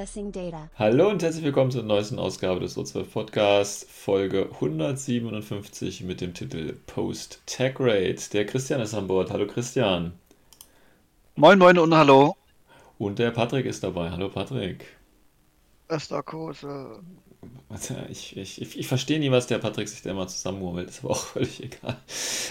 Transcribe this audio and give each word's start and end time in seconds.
Accessing 0.00 0.32
data. 0.32 0.70
Hallo 0.78 1.10
und 1.10 1.22
herzlich 1.22 1.44
willkommen 1.44 1.70
zur 1.70 1.82
neuesten 1.82 2.18
Ausgabe 2.18 2.60
des 2.60 2.78
O12 2.78 3.04
Podcast, 3.04 3.90
Folge 3.90 4.48
157 4.50 6.04
mit 6.04 6.22
dem 6.22 6.32
Titel 6.32 6.72
Post 6.86 7.42
Tag 7.44 7.74
Rate. 7.78 8.30
Der 8.32 8.46
Christian 8.46 8.80
ist 8.80 8.94
an 8.94 9.06
Bord. 9.06 9.30
Hallo 9.30 9.46
Christian. 9.46 10.12
Moin, 11.36 11.58
moin 11.58 11.76
und 11.76 11.94
hallo. 11.94 12.34
Und 12.98 13.18
der 13.18 13.30
Patrick 13.30 13.66
ist 13.66 13.84
dabei. 13.84 14.10
Hallo 14.10 14.30
Patrick. 14.30 14.86
Warte, 15.88 17.02
Ich, 18.10 18.36
ich, 18.36 18.78
ich, 18.78 18.86
verstehe 18.88 19.20
nie, 19.20 19.30
was 19.30 19.46
der 19.46 19.58
Patrick 19.58 19.88
sich 19.88 20.02
da 20.02 20.10
immer 20.10 20.26
zusammenmurmelt. 20.26 20.90
Ist 20.90 21.04
aber 21.04 21.12
auch 21.12 21.24
völlig 21.24 21.62
egal. 21.62 21.96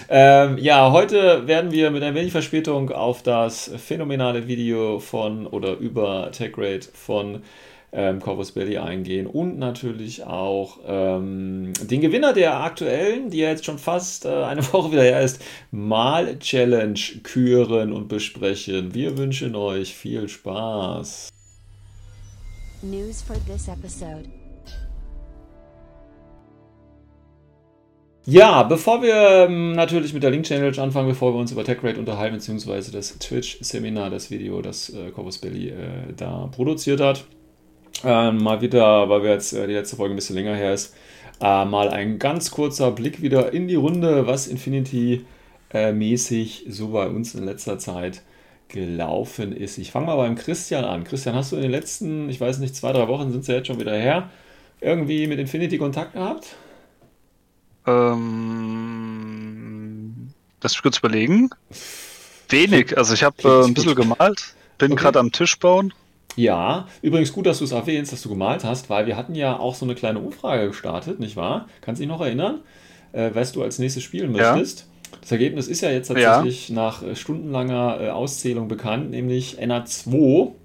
Ähm, 0.08 0.58
ja, 0.58 0.90
heute 0.90 1.46
werden 1.46 1.70
wir 1.72 1.90
mit 1.90 2.02
ein 2.02 2.14
wenig 2.14 2.32
Verspätung 2.32 2.90
auf 2.90 3.22
das 3.22 3.70
phänomenale 3.76 4.48
Video 4.48 4.98
von 4.98 5.46
oder 5.46 5.76
über 5.76 6.30
TechRate 6.32 6.88
von 6.92 7.42
ähm, 7.92 8.20
Corvus 8.20 8.52
Belly 8.52 8.78
eingehen 8.78 9.26
und 9.26 9.58
natürlich 9.58 10.24
auch 10.24 10.78
ähm, 10.86 11.72
den 11.82 12.00
Gewinner 12.00 12.32
der 12.32 12.60
aktuellen, 12.60 13.30
die 13.30 13.38
ja 13.38 13.50
jetzt 13.50 13.64
schon 13.64 13.78
fast 13.78 14.24
äh, 14.24 14.44
eine 14.44 14.62
Woche 14.72 14.92
wieder 14.92 15.02
her 15.02 15.20
ist, 15.20 15.42
Mal-Challenge 15.70 17.00
küren 17.22 17.92
und 17.92 18.08
besprechen. 18.08 18.94
Wir 18.94 19.18
wünschen 19.18 19.54
euch 19.54 19.94
viel 19.94 20.28
Spaß. 20.28 21.28
News 22.82 23.22
for 23.22 23.36
this 23.46 23.68
episode. 23.68 24.39
Ja, 28.26 28.64
bevor 28.64 29.00
wir 29.02 29.46
ähm, 29.48 29.72
natürlich 29.72 30.12
mit 30.12 30.22
der 30.22 30.30
Link 30.30 30.44
Challenge 30.44 30.76
anfangen, 30.78 31.08
bevor 31.08 31.32
wir 31.32 31.40
uns 31.40 31.52
über 31.52 31.64
TechRate 31.64 31.98
unterhalten, 31.98 32.36
beziehungsweise 32.36 32.92
das 32.92 33.18
Twitch-Seminar, 33.18 34.10
das 34.10 34.30
Video, 34.30 34.60
das 34.60 34.90
äh, 34.90 35.10
Corvus 35.10 35.38
Belly 35.38 35.70
äh, 35.70 36.12
da 36.16 36.50
produziert 36.54 37.00
hat, 37.00 37.24
äh, 38.04 38.30
mal 38.30 38.60
wieder, 38.60 39.08
weil 39.08 39.22
wir 39.22 39.30
jetzt 39.30 39.54
äh, 39.54 39.66
die 39.66 39.72
letzte 39.72 39.96
Folge 39.96 40.12
ein 40.14 40.16
bisschen 40.16 40.36
länger 40.36 40.54
her 40.54 40.74
ist, 40.74 40.94
äh, 41.40 41.64
mal 41.64 41.88
ein 41.88 42.18
ganz 42.18 42.50
kurzer 42.50 42.90
Blick 42.90 43.22
wieder 43.22 43.54
in 43.54 43.68
die 43.68 43.76
Runde, 43.76 44.26
was 44.26 44.48
Infinity-mäßig 44.48 46.66
so 46.68 46.88
bei 46.88 47.08
uns 47.08 47.34
in 47.34 47.44
letzter 47.44 47.78
Zeit 47.78 48.20
gelaufen 48.68 49.56
ist. 49.56 49.78
Ich 49.78 49.92
fange 49.92 50.04
mal 50.06 50.16
beim 50.16 50.34
Christian 50.34 50.84
an. 50.84 51.04
Christian, 51.04 51.34
hast 51.34 51.52
du 51.52 51.56
in 51.56 51.62
den 51.62 51.70
letzten, 51.70 52.28
ich 52.28 52.38
weiß 52.38 52.58
nicht, 52.58 52.76
zwei, 52.76 52.92
drei 52.92 53.08
Wochen 53.08 53.32
sind 53.32 53.40
es 53.40 53.46
ja 53.46 53.54
jetzt 53.54 53.68
schon 53.68 53.80
wieder 53.80 53.96
her, 53.96 54.28
irgendwie 54.82 55.26
mit 55.26 55.38
Infinity 55.38 55.78
Kontakt 55.78 56.12
gehabt? 56.12 56.56
Ähm, 57.86 59.14
lass 60.62 60.72
mich 60.74 60.82
kurz 60.82 60.98
überlegen. 60.98 61.50
Wenig. 62.48 62.96
Also 62.98 63.14
ich 63.14 63.22
habe 63.22 63.36
äh, 63.48 63.64
ein 63.64 63.74
bisschen 63.74 63.94
gemalt. 63.94 64.56
Bin 64.78 64.94
Okay. 64.94 64.96
gerade 64.96 65.18
am 65.18 65.32
Tisch 65.32 65.58
bauen. 65.58 65.92
Ja, 66.36 66.86
übrigens 67.02 67.32
gut, 67.32 67.46
dass 67.46 67.58
du 67.58 67.64
es 67.64 67.72
erwähnst, 67.72 68.12
dass 68.12 68.22
du 68.22 68.28
gemalt 68.28 68.64
hast, 68.64 68.88
weil 68.88 69.06
wir 69.06 69.16
hatten 69.16 69.34
ja 69.34 69.58
auch 69.58 69.74
so 69.74 69.84
eine 69.84 69.94
kleine 69.94 70.20
Umfrage 70.20 70.68
gestartet, 70.68 71.18
nicht 71.20 71.36
wahr? 71.36 71.68
Kannst 71.80 72.00
du 72.00 72.04
dich 72.04 72.08
noch 72.08 72.20
erinnern, 72.20 72.60
äh, 73.12 73.30
was 73.34 73.52
du 73.52 73.62
als 73.62 73.78
nächstes 73.78 74.02
spielen 74.04 74.32
Ja. 74.32 74.54
möchtest? 74.54 74.88
Das 75.20 75.32
Ergebnis 75.32 75.66
ist 75.68 75.80
ja 75.82 75.90
jetzt 75.90 76.08
tatsächlich 76.08 76.70
nach 76.70 77.02
äh, 77.02 77.16
stundenlanger 77.16 77.98
äh, 78.00 78.08
Auszählung 78.10 78.68
bekannt, 78.68 79.10
nämlich 79.10 79.58
NA2. 79.60 80.56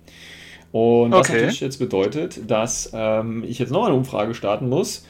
Und 0.71 1.15
was 1.15 1.29
Okay. 1.29 1.33
natürlich 1.33 1.61
jetzt 1.61 1.79
bedeutet, 1.79 2.49
dass 2.49 2.91
ähm, 2.93 3.43
ich 3.47 3.59
jetzt 3.59 3.71
noch 3.71 3.85
eine 3.85 3.95
Umfrage 3.95 4.33
starten 4.35 4.69
muss. 4.69 5.05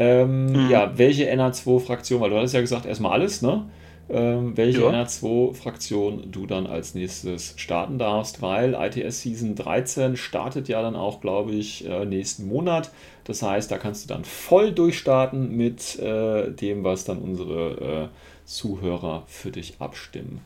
Ähm, 0.00 0.52
Mhm. 0.54 0.70
Ja, 0.70 0.98
welche 0.98 1.30
NA2-Fraktion, 1.30 2.20
weil 2.20 2.30
du 2.30 2.36
hattest 2.38 2.54
ja 2.54 2.60
gesagt, 2.62 2.86
erstmal 2.86 3.12
alles, 3.12 3.42
ne? 3.42 3.66
Ähm, 4.08 4.56
welche 4.56 4.82
Ja. 4.82 4.88
NA2-Fraktion 4.88 6.32
du 6.32 6.46
dann 6.46 6.66
als 6.66 6.94
nächstes 6.94 7.54
starten 7.56 7.98
darfst, 7.98 8.42
weil 8.42 8.74
ITS 8.74 9.22
Season 9.22 9.54
13 9.54 10.16
startet 10.16 10.68
ja 10.68 10.82
dann 10.82 10.96
auch, 10.96 11.20
glaube 11.20 11.52
ich, 11.52 11.86
äh, 11.88 12.04
nächsten 12.06 12.48
Monat. 12.48 12.90
Das 13.24 13.42
heißt, 13.42 13.70
da 13.70 13.78
kannst 13.78 14.04
du 14.04 14.08
dann 14.14 14.24
voll 14.24 14.72
durchstarten 14.72 15.56
mit 15.56 15.98
äh, 16.00 16.50
dem, 16.50 16.82
was 16.84 17.04
dann 17.04 17.18
unsere 17.18 18.10
äh, 18.10 18.46
Zuhörer 18.46 19.24
für 19.28 19.52
dich 19.52 19.76
abstimmen. 19.80 20.40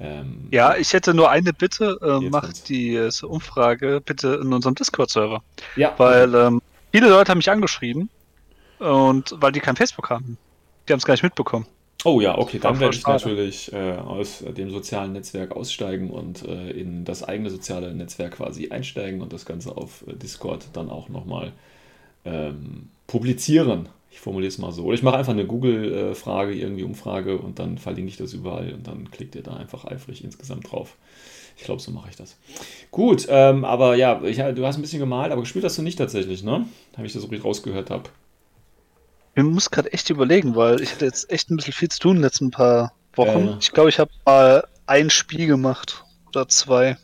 Ähm, 0.00 0.48
Ja, 0.50 0.76
ich 0.76 0.92
hätte 0.92 1.14
nur 1.14 1.30
eine 1.30 1.52
Bitte. 1.52 1.98
Äh, 2.02 2.18
Jetzt 2.18 2.30
mach 2.30 2.42
kommt's. 2.42 2.62
die 2.64 2.94
äh, 2.96 3.10
Umfrage 3.22 4.00
bitte 4.04 4.40
in 4.42 4.52
unserem 4.52 4.74
Discord-Server. 4.74 5.42
ja, 5.74 5.94
Weil 5.96 6.34
ähm, 6.34 6.62
viele 6.92 7.08
Leute 7.10 7.30
haben 7.30 7.38
mich 7.38 7.50
angeschrieben. 7.50 8.10
Und 8.84 9.34
weil 9.38 9.52
die 9.52 9.60
kein 9.60 9.76
Facebook 9.76 10.10
haben. 10.10 10.36
Die 10.86 10.92
haben 10.92 10.98
es 10.98 11.04
gar 11.04 11.14
nicht 11.14 11.22
mitbekommen. 11.22 11.66
Oh 12.04 12.20
ja, 12.20 12.36
okay, 12.36 12.58
dann 12.58 12.78
werde 12.80 12.94
ich 12.94 13.00
schade. 13.00 13.16
natürlich 13.16 13.72
äh, 13.72 13.92
aus 13.92 14.44
dem 14.46 14.70
sozialen 14.70 15.12
Netzwerk 15.12 15.52
aussteigen 15.56 16.10
und 16.10 16.46
äh, 16.46 16.70
in 16.72 17.06
das 17.06 17.22
eigene 17.22 17.48
soziale 17.48 17.94
Netzwerk 17.94 18.36
quasi 18.36 18.68
einsteigen 18.68 19.22
und 19.22 19.32
das 19.32 19.46
Ganze 19.46 19.74
auf 19.74 20.04
äh, 20.06 20.12
Discord 20.12 20.66
dann 20.74 20.90
auch 20.90 21.08
nochmal 21.08 21.52
ähm, 22.26 22.90
publizieren. 23.06 23.88
Ich 24.10 24.20
formuliere 24.20 24.48
es 24.48 24.58
mal 24.58 24.70
so. 24.70 24.84
Oder 24.84 24.94
ich 24.94 25.02
mache 25.02 25.16
einfach 25.16 25.32
eine 25.32 25.46
Google-Frage, 25.46 26.54
irgendwie 26.54 26.84
Umfrage 26.84 27.38
und 27.38 27.58
dann 27.58 27.78
verlinke 27.78 28.10
ich 28.10 28.18
das 28.18 28.34
überall 28.34 28.74
und 28.74 28.86
dann 28.86 29.10
klickt 29.10 29.34
ihr 29.34 29.42
da 29.42 29.56
einfach 29.56 29.86
eifrig 29.86 30.22
insgesamt 30.22 30.70
drauf. 30.70 30.96
Ich 31.56 31.64
glaube, 31.64 31.80
so 31.80 31.90
mache 31.90 32.10
ich 32.10 32.16
das. 32.16 32.36
Gut, 32.90 33.26
ähm, 33.30 33.64
aber 33.64 33.96
ja, 33.96 34.22
ich, 34.22 34.36
du 34.36 34.66
hast 34.66 34.76
ein 34.76 34.82
bisschen 34.82 35.00
gemalt, 35.00 35.32
aber 35.32 35.40
gespielt 35.40 35.64
hast 35.64 35.78
du 35.78 35.82
nicht 35.82 35.96
tatsächlich, 35.96 36.42
ne? 36.44 36.66
Habe 36.96 37.06
ich 37.06 37.12
das 37.14 37.22
so 37.22 37.28
richtig 37.28 37.44
rausgehört 37.44 37.90
habe. 37.90 38.10
Ich 39.36 39.42
muss 39.42 39.70
gerade 39.70 39.92
echt 39.92 40.10
überlegen, 40.10 40.54
weil 40.54 40.80
ich 40.80 40.92
hatte 40.92 41.06
jetzt 41.06 41.30
echt 41.30 41.50
ein 41.50 41.56
bisschen 41.56 41.72
viel 41.72 41.88
zu 41.88 41.98
tun 41.98 42.10
in 42.12 42.16
den 42.18 42.22
letzten 42.24 42.50
paar 42.50 42.92
Wochen. 43.14 43.46
Ja. 43.48 43.56
Ich 43.60 43.72
glaube, 43.72 43.88
ich 43.88 43.98
habe 43.98 44.10
mal 44.24 44.64
ein 44.86 45.10
Spiel 45.10 45.46
gemacht. 45.46 46.04
Oder 46.28 46.48
zwei. 46.48 46.96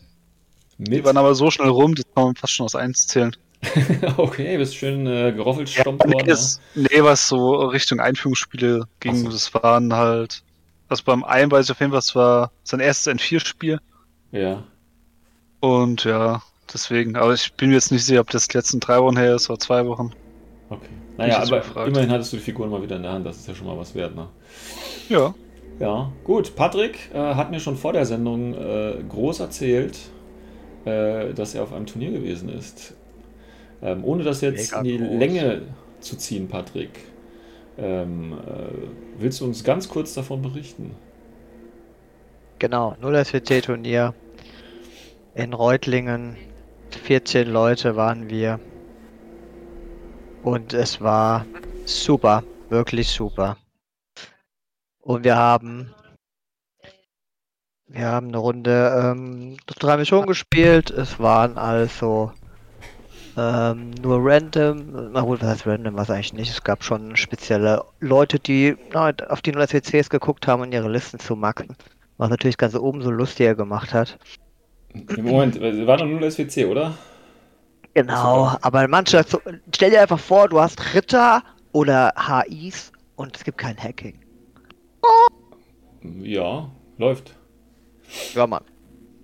Die 0.78 0.90
Mit 0.90 1.04
waren 1.04 1.16
aber 1.16 1.34
so 1.34 1.50
schnell 1.50 1.68
rum, 1.68 1.94
die 1.94 2.04
kann 2.04 2.24
man 2.24 2.36
fast 2.36 2.52
schon 2.54 2.64
aus 2.64 2.74
eins 2.74 3.06
zählen. 3.06 3.36
Okay, 4.16 4.56
bist 4.56 4.76
schön 4.76 5.06
äh, 5.06 5.32
geroffelt 5.32 5.70
nee, 5.76 5.84
worden. 5.84 6.26
ja? 6.26 6.32
es- 6.32 6.60
nee, 6.74 7.02
was 7.02 7.28
so 7.28 7.56
Richtung 7.66 8.00
Einführungsspiele 8.00 8.86
ging, 9.00 9.16
so. 9.16 9.30
das 9.30 9.52
waren 9.54 9.92
halt. 9.92 10.42
Also 10.88 11.04
beim 11.04 11.22
einen 11.22 11.50
weiß 11.50 11.66
ich 11.66 11.72
auf 11.72 11.80
jeden 11.80 11.92
Fall, 11.92 12.00
es 12.00 12.14
war 12.14 12.50
sein 12.64 12.80
erstes 12.80 13.12
N4-Spiel. 13.14 13.78
Ja. 14.32 14.64
Und 15.60 16.04
ja, 16.04 16.42
deswegen. 16.72 17.16
Aber 17.16 17.34
ich 17.34 17.52
bin 17.52 17.68
mir 17.68 17.74
jetzt 17.76 17.92
nicht 17.92 18.04
sicher, 18.04 18.20
ob 18.20 18.30
das 18.30 18.48
die 18.48 18.56
letzten 18.56 18.80
drei 18.80 18.98
Wochen 18.98 19.16
her 19.16 19.36
ist 19.36 19.50
oder 19.50 19.58
zwei 19.58 19.86
Wochen. 19.86 20.12
Okay. 20.70 20.88
Naja, 21.16 21.42
aber 21.42 21.58
gefragt. 21.58 21.88
immerhin 21.88 22.10
hattest 22.10 22.32
du 22.32 22.36
die 22.36 22.42
Figuren 22.42 22.70
mal 22.70 22.80
wieder 22.82 22.96
in 22.96 23.02
der 23.02 23.12
Hand, 23.12 23.26
das 23.26 23.38
ist 23.38 23.48
ja 23.48 23.54
schon 23.54 23.66
mal 23.66 23.76
was 23.76 23.94
wert, 23.94 24.14
ne? 24.14 24.28
Ja. 25.08 25.34
Ja, 25.80 26.12
gut. 26.24 26.54
Patrick 26.54 27.10
äh, 27.12 27.18
hat 27.18 27.50
mir 27.50 27.58
schon 27.58 27.76
vor 27.76 27.92
der 27.92 28.06
Sendung 28.06 28.54
äh, 28.54 28.94
groß 29.08 29.40
erzählt, 29.40 29.98
äh, 30.84 31.32
dass 31.34 31.54
er 31.54 31.64
auf 31.64 31.72
einem 31.72 31.86
Turnier 31.86 32.12
gewesen 32.12 32.48
ist. 32.50 32.94
Ähm, 33.82 34.04
ohne 34.04 34.22
das 34.22 34.42
jetzt 34.42 34.72
Mega 34.72 34.78
in 34.78 34.84
die 34.84 34.98
groß. 34.98 35.18
Länge 35.18 35.62
zu 36.00 36.16
ziehen, 36.16 36.48
Patrick. 36.48 36.90
Ähm, 37.78 38.34
äh, 38.34 39.18
willst 39.18 39.40
du 39.40 39.46
uns 39.46 39.64
ganz 39.64 39.88
kurz 39.88 40.14
davon 40.14 40.42
berichten? 40.42 40.94
Genau, 42.58 42.94
0 43.00 43.24
SWC-Turnier 43.24 44.14
in 45.34 45.54
Reutlingen. 45.54 46.36
14 47.04 47.48
Leute 47.48 47.96
waren 47.96 48.28
wir. 48.28 48.60
Und 50.42 50.72
es 50.72 51.00
war 51.00 51.44
super, 51.84 52.42
wirklich 52.68 53.08
super. 53.10 53.56
Und 55.02 55.24
wir 55.24 55.36
haben, 55.36 55.94
wir 57.86 58.06
haben 58.06 58.28
eine 58.28 58.38
Runde 58.38 59.12
ähm, 59.16 59.56
drei 59.66 59.96
Missionen 59.96 60.26
gespielt. 60.26 60.90
Es 60.90 61.18
waren 61.18 61.58
also 61.58 62.32
ähm, 63.36 63.90
nur 64.02 64.18
random. 64.22 65.12
Na 65.12 65.20
gut, 65.20 65.42
was 65.42 65.48
heißt 65.48 65.66
random? 65.66 65.96
Was 65.96 66.10
eigentlich 66.10 66.32
nicht. 66.32 66.50
Es 66.50 66.64
gab 66.64 66.84
schon 66.84 67.16
spezielle 67.16 67.84
Leute, 68.00 68.38
die 68.38 68.76
na, 68.92 69.12
auf 69.28 69.42
die 69.42 69.52
0 69.52 69.66
SWCs 69.66 70.08
geguckt 70.08 70.46
haben, 70.46 70.62
um 70.62 70.72
ihre 70.72 70.88
Listen 70.88 71.18
zu 71.18 71.36
maxen. 71.36 71.76
Was 72.16 72.30
natürlich 72.30 72.56
ganz 72.56 72.74
oben 72.74 73.02
so 73.02 73.10
lustiger 73.10 73.54
gemacht 73.54 73.92
hat. 73.92 74.18
Moment, 75.16 75.56
äh, 75.56 75.86
war 75.86 75.98
doch 75.98 76.06
nur 76.06 76.28
SWC, 76.30 76.66
oder? 76.66 76.94
Genau, 77.94 78.56
aber 78.62 78.86
manche, 78.88 79.22
so- 79.24 79.40
stell 79.74 79.90
dir 79.90 80.02
einfach 80.02 80.18
vor, 80.18 80.48
du 80.48 80.60
hast 80.60 80.94
Ritter 80.94 81.42
oder 81.72 82.12
HIs 82.16 82.92
und 83.16 83.36
es 83.36 83.44
gibt 83.44 83.58
kein 83.58 83.76
Hacking. 83.76 84.18
Ja, 86.02 86.70
läuft. 86.98 87.34
Ja, 88.34 88.46
Mann. 88.46 88.64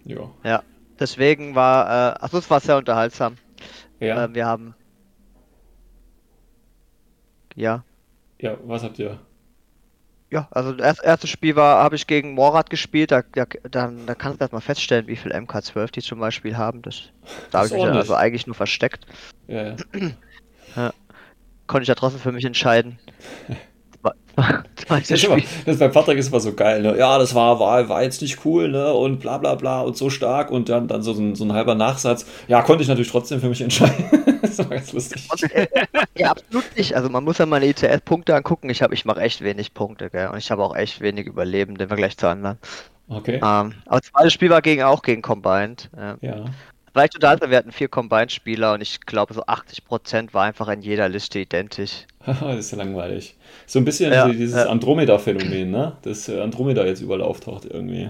Ja. 0.05 0.63
Deswegen 0.99 1.55
war, 1.55 1.87
äh, 2.15 2.19
also 2.21 2.39
es 2.39 2.49
war 2.51 2.61
sehr 2.61 2.77
unterhaltsam. 2.79 3.37
Ja. 4.01 4.25
Äh, 4.25 4.35
wir 4.35 4.47
haben, 4.47 4.75
ja, 7.55 7.85
Ja, 8.39 8.57
was 8.65 8.83
habt 8.83 8.99
ihr? 8.99 9.19
Ja, 10.31 10.49
also 10.51 10.73
das 10.73 10.99
erste 10.99 11.27
Spiel 11.27 11.55
war, 11.55 11.83
habe 11.83 11.95
ich 11.95 12.07
gegen 12.07 12.35
Morat 12.35 12.69
gespielt. 12.71 13.13
Da, 13.13 13.23
da, 13.33 13.47
dann, 13.71 14.07
da 14.07 14.15
kannst 14.15 14.41
du 14.41 14.45
erstmal 14.45 14.61
feststellen, 14.61 15.07
wie 15.07 15.17
viel 15.17 15.33
MK12 15.33 15.93
die 15.93 16.03
zum 16.03 16.19
Beispiel 16.19 16.57
haben. 16.57 16.83
Das, 16.83 17.11
da 17.51 17.59
habe 17.59 17.69
ich 17.69 17.75
mich 17.75 17.83
dann 17.83 17.97
also 17.97 18.15
eigentlich 18.15 18.47
nur 18.47 18.57
versteckt. 18.57 19.07
Ja, 19.47 19.77
ja. 20.77 20.93
Konnte 21.67 21.83
ich 21.83 21.89
ja 21.89 21.95
trotzdem 21.95 22.21
für 22.21 22.33
mich 22.33 22.45
entscheiden. 22.45 22.99
Das 24.89 25.11
immer, 25.11 25.39
Spiel. 25.39 25.45
das 25.65 25.79
bei 25.79 25.89
Patrick 25.89 26.19
ist 26.19 26.29
immer 26.29 26.41
so 26.41 26.53
geil, 26.53 26.83
ne? 26.83 26.97
Ja, 26.99 27.19
das 27.19 27.35
war, 27.35 27.59
war, 27.59 27.89
war 27.89 28.03
jetzt 28.03 28.21
nicht 28.21 28.45
cool, 28.45 28.69
ne? 28.69 28.93
Und 28.93 29.19
bla 29.21 29.39
bla 29.39 29.55
bla 29.55 29.81
und 29.81 29.97
so 29.97 30.11
stark 30.11 30.51
und 30.51 30.69
dann, 30.69 30.89
dann 30.89 31.03
so, 31.03 31.13
ein, 31.13 31.35
so 31.35 31.45
ein 31.45 31.53
halber 31.53 31.75
Nachsatz. 31.75 32.27
Ja, 32.47 32.63
konnte 32.63 32.83
ich 32.83 32.89
natürlich 32.89 33.11
trotzdem 33.11 33.41
für 33.41 33.49
mich 33.49 33.61
entscheiden. 33.63 34.39
das 34.43 34.59
war 34.59 34.67
ganz 34.67 34.93
lustig. 34.93 35.27
Äh, 35.53 35.67
ja, 36.17 36.33
absolut 36.33 36.65
nicht. 36.77 36.95
Also 36.95 37.09
man 37.09 37.25
muss 37.25 37.39
ja 37.39 37.47
meine 37.47 37.67
ITS-Punkte 37.67 38.35
angucken. 38.37 38.69
Ich 38.69 38.83
habe, 38.83 38.93
ich 38.95 39.05
mache 39.07 39.21
echt 39.21 39.43
wenig 39.43 39.73
Punkte, 39.73 40.11
gell? 40.11 40.29
Und 40.29 40.39
ich 40.39 40.51
habe 40.51 40.63
auch 40.63 40.77
echt 40.77 41.01
wenig 41.01 41.27
Überlebende 41.27 41.85
im 41.85 41.89
Vergleich 41.89 42.17
zu 42.19 42.29
anderen. 42.29 42.59
Okay. 43.09 43.37
Ähm, 43.37 43.75
aber 43.87 44.01
das 44.01 44.11
zweite 44.13 44.31
Spiel 44.31 44.51
war 44.51 44.63
gegen 44.63 44.83
auch 44.83 45.03
gegen 45.03 45.23
Combined. 45.23 45.91
Ähm, 45.97 46.19
Ja. 46.21 46.45
Vielleicht 46.97 47.51
wir 47.51 47.59
hatten 47.59 47.73
vier 47.73 47.89
Combined-Spieler 47.89 48.73
und 48.75 48.81
ich 48.81 49.01
glaube 49.01 49.35
so 49.35 49.45
80% 49.45 50.33
war 50.33 50.45
einfach 50.45 50.69
in 50.69 50.81
jeder 50.81 51.09
Liste 51.09 51.39
identisch. 51.39 52.07
das 52.27 52.59
ist 52.59 52.71
ja 52.73 52.79
langweilig. 52.79 53.37
So 53.67 53.79
ein 53.79 53.85
bisschen 53.85 54.13
Ja, 54.13 54.29
dieses 54.29 54.57
ja. 54.57 54.71
Andromeda-Phänomen, 54.71 55.71
ne? 55.71 55.97
Dass 56.03 56.29
äh, 56.29 56.41
Andromeda 56.41 56.85
jetzt 56.87 57.03
überall 57.03 57.23
auftaucht 57.23 57.67
irgendwie. 57.67 58.09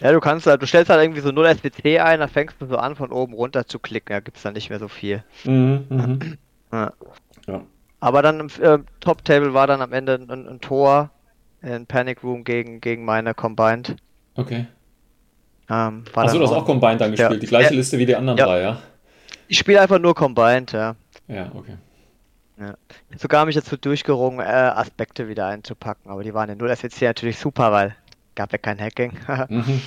Ja, 0.00 0.10
du 0.10 0.18
kannst 0.18 0.46
halt, 0.46 0.60
du 0.60 0.66
stellst 0.66 0.90
halt 0.90 1.00
irgendwie 1.00 1.20
so 1.20 1.30
0 1.30 1.46
SPC 1.46 2.00
ein, 2.00 2.18
dann 2.18 2.28
fängst 2.28 2.56
du 2.60 2.66
so 2.66 2.76
an 2.76 2.96
von 2.96 3.12
oben 3.12 3.34
runter 3.34 3.66
zu 3.66 3.78
klicken, 3.78 4.14
da 4.14 4.20
gibt's 4.20 4.42
dann 4.42 4.54
nicht 4.54 4.68
mehr 4.68 4.80
so 4.80 4.88
viel. 4.88 5.22
Mhm, 5.44 5.84
mhm. 5.88 6.38
Ja. 6.72 6.92
Ja. 7.46 7.62
Aber 8.00 8.22
dann 8.22 8.40
im 8.40 8.46
äh, 8.60 8.78
Top-Table 9.00 9.52
war 9.52 9.66
dann 9.66 9.82
am 9.82 9.92
Ende 9.92 10.14
ein, 10.14 10.48
ein 10.48 10.60
Tor 10.60 11.10
in 11.60 11.86
Panic 11.86 12.24
Room 12.24 12.44
gegen, 12.44 12.80
gegen 12.80 13.04
meine 13.04 13.34
Combined. 13.34 13.94
Okay. 14.34 14.66
Ähm, 15.72 16.04
Achso, 16.14 16.38
du 16.38 16.44
hast 16.44 16.52
auch 16.52 16.66
Combined 16.66 17.00
dann 17.00 17.14
Ja. 17.14 17.16
gespielt. 17.28 17.42
Die 17.42 17.46
gleiche 17.46 17.70
Ja. 17.70 17.76
Liste 17.76 17.98
wie 17.98 18.04
die 18.04 18.14
anderen 18.14 18.38
Ja. 18.38 18.44
drei, 18.46 18.60
ja? 18.60 18.78
Ich 19.48 19.58
spiele 19.58 19.80
einfach 19.80 19.98
nur 19.98 20.14
Combined, 20.14 20.72
ja. 20.72 20.96
Ja, 21.28 21.50
okay. 21.54 21.76
Sogar 23.16 23.40
habe 23.40 23.50
ich 23.50 23.58
so 23.60 23.76
durchgerungen, 23.76 24.38
äh, 24.40 24.42
Aspekte 24.50 25.26
wieder 25.28 25.46
einzupacken, 25.46 26.10
aber 26.10 26.22
die 26.22 26.32
waren 26.34 26.48
in 26.50 26.58
0 26.58 26.70
SPC 26.70 27.02
natürlich 27.06 27.38
super, 27.38 27.72
weil 27.72 27.96
gab 28.34 28.52
ja 28.52 28.58
kein 28.58 28.78
Hacking. 28.80 29.12
Mhm. 29.48 29.80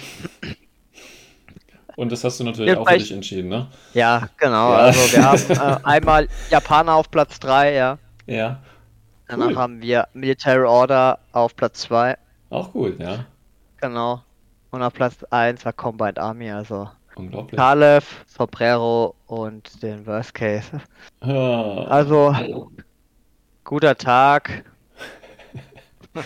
Und 1.95 2.11
das 2.11 2.23
hast 2.25 2.39
du 2.39 2.43
natürlich 2.43 2.73
Ja, 2.73 2.79
auch 2.79 2.89
für 2.89 2.97
dich 2.97 3.11
entschieden, 3.13 3.47
ne? 3.47 3.67
ja, 3.93 4.27
genau. 4.37 4.71
Ja. 4.73 4.77
Also 4.79 4.99
wir 5.15 5.23
haben 5.23 5.49
äh, 5.49 5.77
einmal 5.85 6.27
Japaner 6.49 6.93
auf 6.95 7.09
Platz 7.09 7.39
3, 7.39 7.73
ja. 7.73 7.97
Ja. 8.25 8.59
Danach 9.29 9.47
Cool. 9.47 9.55
haben 9.55 9.81
wir 9.81 10.07
Military 10.13 10.65
Order 10.65 11.19
auf 11.31 11.55
Platz 11.55 11.81
2, 11.83 12.17
Auch 12.49 12.73
gut, 12.73 12.99
ja. 12.99 13.25
genau. 13.79 14.21
Und 14.75 14.83
auf 14.83 14.93
Platz 14.93 15.15
1 15.29 15.63
war 15.63 15.71
Combined 15.71 16.19
Army, 16.19 16.51
also 16.51 16.89
Unglaublich. 17.15 17.55
Kalev, 17.57 18.25
Sobrero 18.27 19.15
und 19.25 19.81
den 19.81 20.05
Worst 20.05 20.33
Case. 20.33 20.81
Ja. 21.23 21.85
Also, 21.85 22.35
guter 23.63 23.95
Tag. 23.97 24.65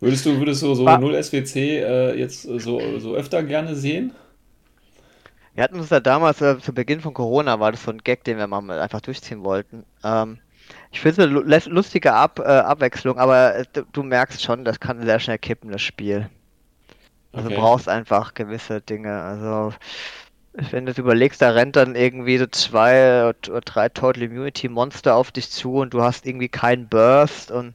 Würdest 0.00 0.26
du, 0.26 0.36
würdest 0.36 0.62
du 0.62 0.74
so 0.74 0.84
War- 0.84 0.98
0 0.98 1.14
SWC 1.22 1.56
äh, 1.56 2.18
jetzt 2.18 2.42
so, 2.42 2.98
so 2.98 3.14
öfter 3.14 3.44
gerne 3.44 3.76
sehen? 3.76 4.12
Wir 5.54 5.62
hatten 5.62 5.78
uns 5.78 5.90
ja 5.90 6.00
damals, 6.00 6.40
äh, 6.40 6.58
zu 6.58 6.74
Beginn 6.74 7.00
von 7.00 7.14
Corona, 7.14 7.60
war 7.60 7.70
das 7.70 7.84
so 7.84 7.92
ein 7.92 7.98
Gag, 8.02 8.24
den 8.24 8.36
wir 8.36 8.48
mal 8.48 8.68
einfach 8.80 9.00
durchziehen 9.00 9.44
wollten. 9.44 9.84
Ähm, 10.02 10.38
ich 10.90 11.00
finde 11.00 11.22
es 11.22 11.28
eine 11.28 11.32
lu- 11.32 11.42
lus- 11.46 11.66
lustige 11.66 12.12
Ab 12.14 12.40
äh, 12.40 12.42
Abwechslung, 12.42 13.16
aber 13.18 13.54
äh, 13.54 13.64
du, 13.72 13.84
du 13.92 14.02
merkst 14.02 14.42
schon, 14.42 14.64
das 14.64 14.80
kann 14.80 15.04
sehr 15.06 15.20
schnell 15.20 15.38
kippen, 15.38 15.70
das 15.70 15.82
Spiel. 15.82 16.28
Also 17.34 17.46
Okay. 17.48 17.54
du 17.56 17.60
brauchst 17.60 17.88
einfach 17.88 18.34
gewisse 18.34 18.80
Dinge. 18.80 19.12
Also, 19.20 19.74
wenn 20.70 20.86
du 20.86 20.92
das 20.92 20.98
überlegst, 20.98 21.42
da 21.42 21.50
rennt 21.50 21.76
dann 21.76 21.96
irgendwie 21.96 22.38
so 22.38 22.46
zwei 22.46 23.28
oder 23.28 23.60
drei 23.60 23.88
Total 23.88 24.22
Immunity 24.22 24.68
Monster 24.68 25.16
auf 25.16 25.32
dich 25.32 25.50
zu 25.50 25.76
und 25.78 25.92
du 25.94 26.02
hast 26.02 26.26
irgendwie 26.26 26.48
keinen 26.48 26.88
Burst 26.88 27.50
und 27.50 27.74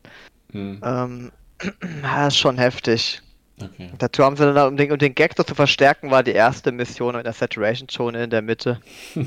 Hm, 0.52 0.82
ähm, 0.84 1.32
das 2.02 2.34
ist 2.34 2.40
schon 2.40 2.58
heftig. 2.58 3.22
okay. 3.62 3.92
Dazu 4.00 4.24
haben 4.24 4.36
sie 4.38 4.52
dann, 4.52 4.70
um 4.70 4.78
den, 4.78 4.92
um 4.92 4.98
den 4.98 5.14
Gag 5.14 5.36
zu 5.38 5.44
verstärken, 5.54 6.10
war 6.10 6.24
die 6.24 6.32
erste 6.32 6.72
Mission 6.72 7.16
mit 7.16 7.26
der 7.26 7.34
Saturation-Zone 7.34 8.24
in 8.24 8.30
der 8.30 8.42
Mitte. 8.42 8.80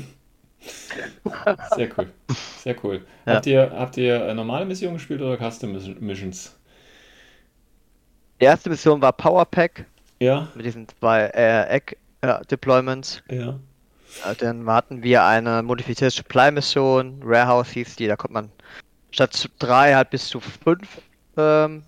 Sehr 1.75 1.89
cool. 1.97 2.09
Sehr 2.57 2.75
cool. 2.83 3.05
Ja. 3.25 3.35
Habt 3.35 3.45
ihr, 3.45 3.71
habt 3.75 3.97
ihr 3.97 4.15
äh, 4.25 4.33
normale 4.33 4.65
Missionen 4.65 4.95
gespielt 4.95 5.21
oder 5.21 5.37
Custom 5.37 5.73
Mission- 5.73 5.97
Missions? 5.99 6.57
Die 8.41 8.45
erste 8.45 8.69
Mission 8.69 9.01
war 9.01 9.13
Powerpack 9.13 9.85
Ja, 10.19 10.47
mit 10.55 10.65
diesen 10.65 10.87
zwei 10.87 11.23
äh, 11.33 11.67
Egg-Deployments. 11.75 13.21
ja. 13.29 13.59
Äh, 14.29 14.35
Dann 14.37 14.67
hatten 14.69 15.01
wir 15.03 15.23
eine 15.23 15.63
modifizierte 15.63 16.15
Supply-Mission, 16.15 17.21
Warehouse 17.25 17.69
hieß 17.71 17.95
die, 17.95 18.07
da 18.07 18.15
konnte 18.15 18.33
man 18.33 18.49
statt 19.11 19.33
zu 19.33 19.47
drei 19.59 19.95
halt 19.95 20.11
bis 20.11 20.27
zu 20.27 20.39
fünf 20.39 21.01
ähm, 21.37 21.83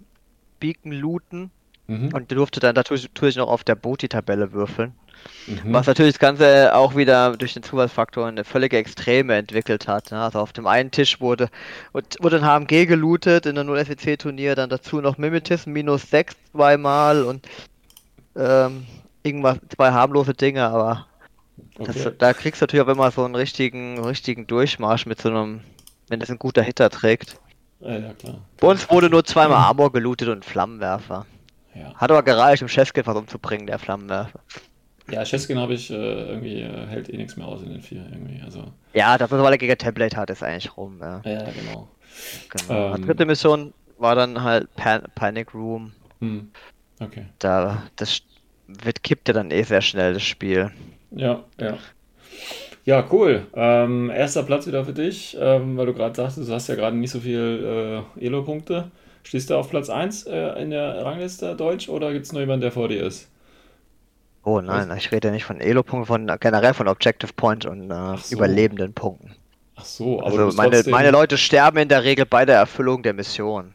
Beacon 0.60 0.92
looten 0.92 1.52
Mhm. 1.88 2.10
und 2.16 2.32
durfte 2.32 2.60
dann 2.60 2.74
natürlich, 2.74 3.36
noch 3.36 3.48
auf 3.48 3.64
der 3.64 3.76
Booty-Tabelle 3.76 4.52
würfeln. 4.54 4.94
Mhm. 5.46 5.72
Was 5.72 5.86
natürlich 5.86 6.14
das 6.14 6.20
Ganze 6.20 6.74
auch 6.76 6.96
wieder 6.96 7.38
durch 7.38 7.54
den 7.54 7.62
Zufallsfaktor 7.62 8.26
eine 8.26 8.44
völlige 8.44 8.78
Extreme 8.78 9.36
entwickelt 9.36 9.88
hat. 9.88 10.10
Ne? 10.10 10.20
Also 10.20 10.40
auf 10.40 10.52
dem 10.52 10.66
einen 10.66 10.90
Tisch 10.90 11.22
wurde, 11.22 11.48
wurde 11.94 12.38
ein 12.38 12.44
HMG 12.44 12.88
gelootet 12.88 13.46
in 13.46 13.54
der 13.54 13.64
0 13.64 13.86
SWC 13.86 14.18
Turnier, 14.18 14.56
dann 14.56 14.72
dazu 14.72 15.00
noch 15.00 15.20
Mimetism 15.20 15.74
minus 15.74 16.10
6 16.10 16.36
zweimal 16.52 17.24
und 17.24 17.48
ähm, 18.36 18.86
irgendwas, 19.24 19.58
zwei 19.76 19.92
harmlose 19.92 20.34
Dinge, 20.34 20.64
aber 20.68 21.08
das, 21.78 22.06
Okay. 22.06 22.16
da 22.18 22.34
kriegst 22.34 22.62
du 22.62 22.66
natürlich 22.66 22.86
auch 22.86 22.92
immer 22.92 23.12
so 23.12 23.24
einen 23.24 23.36
richtigen, 23.36 24.04
richtigen 24.04 24.48
Durchmarsch 24.48 25.06
mit 25.06 25.22
so 25.22 25.30
einem, 25.30 25.62
wenn 26.10 26.20
das 26.20 26.30
ein 26.30 26.40
guter 26.40 26.62
Hitter 26.62 26.90
trägt. 26.90 27.40
Ja, 27.80 27.98
ja, 27.98 28.14
klar. 28.14 28.40
Bei 28.60 28.68
uns 28.68 28.90
wurde 28.90 29.10
nur 29.10 29.24
zweimal 29.24 29.58
Armor 29.58 29.92
gelootet 29.92 30.30
und 30.30 30.46
Flammenwerfer. 30.46 31.26
Ja, 31.74 31.94
Hat 31.96 32.10
aber 32.10 32.24
gereicht, 32.24 32.62
um 32.62 32.70
Chefskill 32.70 33.06
was 33.06 33.16
umzubringen, 33.18 33.68
der 33.68 33.80
Flammenwerfer. 33.80 34.40
ja 35.12 35.24
Cheskin 35.26 35.60
habe 35.60 35.74
ich 35.74 35.92
äh, 35.92 35.94
irgendwie, 36.30 36.62
äh, 36.62 36.88
hält 36.88 37.10
eh 37.10 37.18
nichts 37.18 37.36
mehr 37.36 37.46
aus 37.48 37.62
in 37.64 37.70
den 37.70 37.82
vier 37.82 38.06
irgendwie. 38.10 38.42
Also, 38.44 38.72
Ja, 38.94 39.18
das, 39.18 39.30
weil 39.30 39.40
er 39.54 39.58
gegen 39.58 39.78
Template 39.78 40.16
hat, 40.16 40.30
ist 40.30 40.42
eigentlich 40.42 40.76
rum. 40.78 41.00
Ja. 41.02 41.22
ja, 41.26 41.44
genau. 41.52 41.90
Genau. 42.50 42.96
Ähm. 42.96 42.96
Die 42.96 43.02
dritte 43.08 43.26
Mission 43.26 43.74
war 43.98 44.16
dann 44.16 44.42
halt 44.42 44.74
Pan 44.76 45.04
Panic 45.16 45.54
Room. 45.54 45.92
Hm. 46.22 46.50
Okay. 47.00 47.26
Da 47.40 47.84
das 47.96 48.22
wird 48.68 49.04
kippt 49.04 49.28
ja 49.28 49.34
dann 49.34 49.52
eh 49.52 49.64
sehr 49.64 49.82
schnell 49.82 50.14
das 50.14 50.24
Spiel. 50.24 50.72
Ja, 51.12 51.44
ja. 51.60 51.78
Ja, 52.86 53.08
cool. 53.12 53.48
Ähm, 53.56 54.12
erster 54.12 54.44
Platz 54.44 54.68
wieder 54.68 54.86
für 54.86 54.94
dich, 54.94 55.36
ähm, 55.40 55.76
weil 55.78 55.88
du 55.88 55.94
gerade 55.94 56.16
sagtest, 56.16 56.48
du 56.48 56.54
hast 56.54 56.68
ja 56.68 56.76
gerade 56.76 56.96
nicht 56.96 57.12
so 57.12 57.20
viel 57.20 58.04
äh, 58.18 58.26
Elo-Punkte. 58.26 58.92
Stehst 59.24 59.50
du 59.50 59.56
auf 59.56 59.70
Platz 59.72 59.90
1 59.90 60.26
äh, 60.28 60.62
in 60.62 60.70
der 60.70 61.04
Rangliste 61.04 61.56
Deutsch 61.56 61.90
oder 61.90 62.14
gibt 62.14 62.26
es 62.28 62.32
noch 62.32 62.42
jemanden, 62.42 62.62
der 62.62 62.72
vor 62.72 62.88
dir 62.88 63.04
ist? 63.04 63.28
Oh 64.44 64.62
nein, 64.62 64.94
ich 64.96 65.12
rede 65.12 65.30
ja 65.30 65.34
nicht 65.34 65.46
von 65.46 65.60
Elo-Punkten, 65.60 66.06
von 66.06 66.40
generell 66.40 66.74
von 66.76 66.88
Objective 66.88 67.34
Point 67.34 67.66
und 67.66 67.90
äh, 67.90 68.18
so. 68.18 68.36
überlebenden 68.36 68.94
Punkten. 68.94 69.36
Ach 69.76 69.86
so, 69.86 70.22
aber 70.22 70.46
Also 70.46 70.52
meine, 70.56 70.76
trotzdem... 70.76 70.92
meine 70.92 71.12
Leute 71.12 71.38
sterben 71.38 71.78
in 71.80 71.90
der 71.90 72.04
Regel 72.04 72.26
bei 72.28 72.46
der 72.46 72.58
Erfüllung 72.58 73.02
der 73.02 73.14
Mission. 73.14 73.74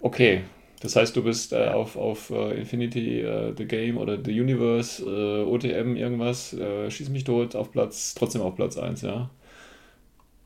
Okay, 0.00 0.44
das 0.82 0.96
heißt, 0.96 1.16
du 1.16 1.22
bist 1.22 1.52
äh, 1.52 1.68
auf, 1.68 1.96
auf 1.96 2.30
äh, 2.30 2.58
Infinity 2.60 3.20
äh, 3.22 3.54
The 3.56 3.66
Game 3.66 3.96
oder 3.98 4.18
The 4.22 4.40
Universe, 4.40 5.04
äh, 5.04 5.44
OTM 5.44 5.96
irgendwas, 5.96 6.52
äh, 6.52 6.90
schieß 6.90 7.08
mich 7.10 7.24
tot, 7.24 7.56
auf 7.56 7.70
Platz, 7.70 8.14
trotzdem 8.14 8.42
auf 8.42 8.56
Platz 8.56 8.76
1, 8.76 9.02
ja? 9.02 9.30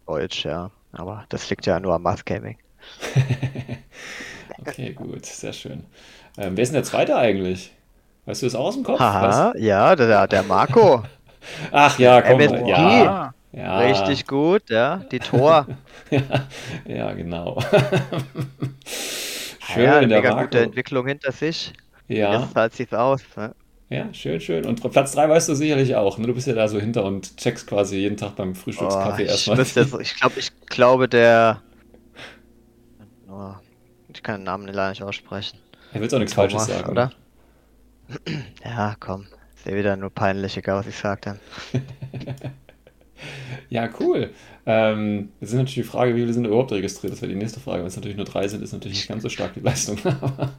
Deutsch, 0.06 0.44
ja. 0.44 0.70
Aber 0.92 1.24
das 1.28 1.48
liegt 1.50 1.66
ja 1.66 1.80
nur 1.80 1.94
am 1.94 2.02
Mass 2.02 2.24
Gaming. 2.24 2.58
Okay, 4.58 4.92
gut, 4.94 5.26
sehr 5.26 5.52
schön. 5.52 5.84
Ähm, 6.38 6.56
wer 6.56 6.62
ist 6.62 6.70
denn 6.70 6.76
der 6.76 6.84
Zweite 6.84 7.16
eigentlich? 7.16 7.72
Weißt 8.24 8.42
du 8.42 8.46
das 8.46 8.54
auch 8.54 8.66
aus 8.66 8.74
dem 8.74 8.84
Kopf? 8.84 8.98
Haha, 8.98 9.52
ja, 9.56 9.94
der, 9.94 10.26
der 10.26 10.42
Marco. 10.42 11.04
Ach 11.70 11.98
ja, 11.98 12.22
komm, 12.22 12.40
MSP. 12.40 12.68
ja, 12.68 13.34
ja. 13.52 13.78
Richtig 13.78 14.26
gut, 14.26 14.68
ja. 14.68 15.04
Die 15.12 15.20
Tor. 15.20 15.68
Ja, 16.10 16.20
ja, 16.86 17.12
genau. 17.12 17.62
Schön, 19.72 19.84
ja, 19.84 20.00
der 20.00 20.08
mega 20.22 20.42
gute 20.42 20.60
Entwicklung 20.60 21.06
hinter 21.06 21.32
sich. 21.32 21.72
Ja, 22.08 22.40
Jetzt 22.40 22.52
zahlt 22.54 22.74
sich's 22.74 22.92
aus. 22.92 23.22
Ne? 23.36 23.54
ja, 23.90 24.12
schön, 24.14 24.40
schön. 24.40 24.64
Und 24.64 24.80
Platz 24.92 25.12
3 25.12 25.28
weißt 25.28 25.48
du 25.48 25.54
sicherlich 25.54 25.94
auch. 25.96 26.18
Ne? 26.18 26.26
Du 26.26 26.34
bist 26.34 26.46
ja 26.46 26.54
da 26.54 26.68
so 26.68 26.78
hinter 26.78 27.04
und 27.04 27.36
checkst 27.36 27.66
quasi 27.66 27.96
jeden 27.98 28.16
Tag 28.16 28.36
beim 28.36 28.50
Oh, 28.50 28.54
Frühstückskaffee 28.54 29.24
ich, 29.24 29.28
erstmal. 29.30 29.56
müsste 29.56 29.80
jetzt- 29.80 30.00
ich, 30.00 30.14
glaub, 30.16 30.36
ich 30.36 30.50
glaube, 30.66 31.08
der. 31.08 31.62
Oh, 33.28 33.54
ich 34.12 34.22
kann 34.22 34.40
den 34.40 34.44
Namen 34.44 34.66
leider 34.68 34.90
nicht 34.90 35.02
aussprechen. 35.02 35.58
Er 35.92 36.00
will 36.00 36.12
auch 36.14 36.18
nichts 36.18 36.34
Falsches 36.34 36.66
Thomas, 36.66 36.78
sagen. 36.80 36.90
oder? 36.90 37.10
Ja, 38.64 38.94
komm. 39.00 39.26
Ist 39.56 39.66
eh 39.66 39.76
wieder 39.76 39.96
nur 39.96 40.10
peinlich, 40.10 40.56
egal 40.56 40.78
was 40.78 40.86
ich 40.86 40.96
sage 40.96 41.20
dann. 41.22 41.40
Ja, 43.70 43.88
cool. 44.00 44.30
Ähm, 44.66 45.32
jetzt 45.40 45.50
ist 45.50 45.56
natürlich 45.56 45.74
die 45.74 45.82
Frage, 45.84 46.14
wie 46.14 46.20
viele 46.20 46.32
sind 46.32 46.44
überhaupt 46.46 46.72
registriert? 46.72 47.12
Das 47.12 47.22
wäre 47.22 47.32
die 47.32 47.38
nächste 47.38 47.60
Frage. 47.60 47.80
Wenn 47.80 47.86
es 47.88 47.96
natürlich 47.96 48.16
nur 48.16 48.26
drei 48.26 48.48
sind, 48.48 48.62
ist 48.62 48.72
natürlich 48.72 48.96
nicht 48.98 49.08
ganz 49.08 49.22
so 49.22 49.28
stark 49.28 49.54
die 49.54 49.60
Leistung. 49.60 49.98
Aber 50.04 50.56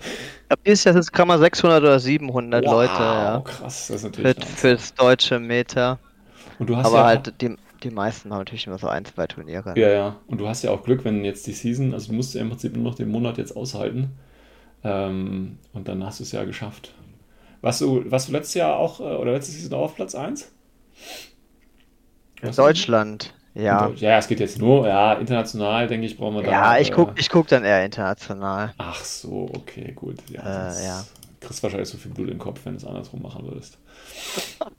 Ab 0.50 0.60
Jahr 0.66 0.76
sind 0.78 0.98
es 0.98 1.12
gerade 1.12 1.28
mal 1.28 1.40
600 1.40 1.82
oder 1.84 2.00
700 2.00 2.66
wow, 2.66 2.72
Leute, 2.72 3.04
ja. 3.04 3.42
krass, 3.42 3.88
das 3.88 3.98
ist 3.98 4.02
Für, 4.16 4.24
natürlich 4.24 4.38
Wahnsinn. 4.38 4.56
fürs 4.56 4.94
deutsche 4.94 5.40
Meter. 5.40 6.00
Und 6.58 6.70
du 6.70 6.78
hast 6.78 6.94
Aber 6.94 7.04
ja, 7.04 7.06
halt, 7.06 7.42
die, 7.42 7.56
die 7.84 7.92
meisten 7.92 8.32
haben 8.32 8.40
natürlich 8.40 8.68
immer 8.68 8.78
so 8.80 8.88
ein, 8.88 9.06
zwei 9.06 9.28
Turniere. 9.28 9.76
ja, 9.76 9.90
ja. 9.90 10.22
Und 10.28 10.40
du 10.40 10.48
hast 10.48 10.64
ja 10.64 10.72
auch 10.72 10.84
Glück, 10.84 11.06
wenn 11.06 11.24
jetzt 11.26 11.48
die 11.48 11.54
Season, 11.54 11.94
also 11.94 12.08
du 12.10 12.14
musst 12.14 12.34
ja 12.36 12.42
im 12.42 12.50
Prinzip 12.50 12.76
nur 12.76 12.84
noch 12.84 12.96
den 12.96 13.10
Monat 13.10 13.38
jetzt 13.38 13.56
aushalten. 13.56 14.12
Ähm, 14.84 15.60
und 15.74 15.88
dann 15.88 16.04
hast 16.06 16.20
du 16.20 16.24
es 16.24 16.32
ja 16.32 16.44
geschafft. 16.46 16.94
Warst 17.62 17.82
du, 17.82 18.10
warst 18.12 18.30
du 18.30 18.34
letztes 18.34 18.56
Jahr 18.56 18.78
auch, 18.78 19.00
äh, 19.00 19.04
oder 19.04 19.34
letztes 19.34 19.56
Season 19.56 19.74
auch 19.78 19.84
auf 19.86 19.96
Platz 19.96 20.16
1? 20.16 20.52
In 22.41 22.51
Deutschland, 22.56 23.34
ja. 23.53 23.91
Ja, 23.96 24.17
es 24.20 24.27
geht 24.27 24.39
jetzt 24.39 24.60
nur, 24.60 24.88
ja, 24.88 25.13
international, 25.13 25.88
denke 25.88 26.06
ich, 26.06 26.17
brauchen 26.17 26.36
wir 26.36 26.44
da. 26.44 26.51
Ja, 26.51 26.77
ich 26.79 26.89
äh, 26.89 26.94
guck, 26.94 27.20
ich 27.20 27.29
guck 27.29 27.48
dann 27.48 27.63
eher 27.63 27.84
international. 27.84 28.74
Ach 28.77 29.03
so, 29.03 29.50
okay, 29.56 29.91
gut. 29.96 30.17
Ja, 30.29 30.70
Äh, 30.72 30.86
ja. 30.86 31.03
kriegst 31.39 31.63
wahrscheinlich 31.63 31.89
so 31.89 31.98
viel 31.98 32.12
Blut 32.12 32.29
im 32.29 32.38
Kopf, 32.38 32.62
wenn 32.65 32.74
du 32.74 32.77
es 32.77 32.86
andersrum 32.86 33.22
machen 33.22 33.46
würdest. 33.46 33.77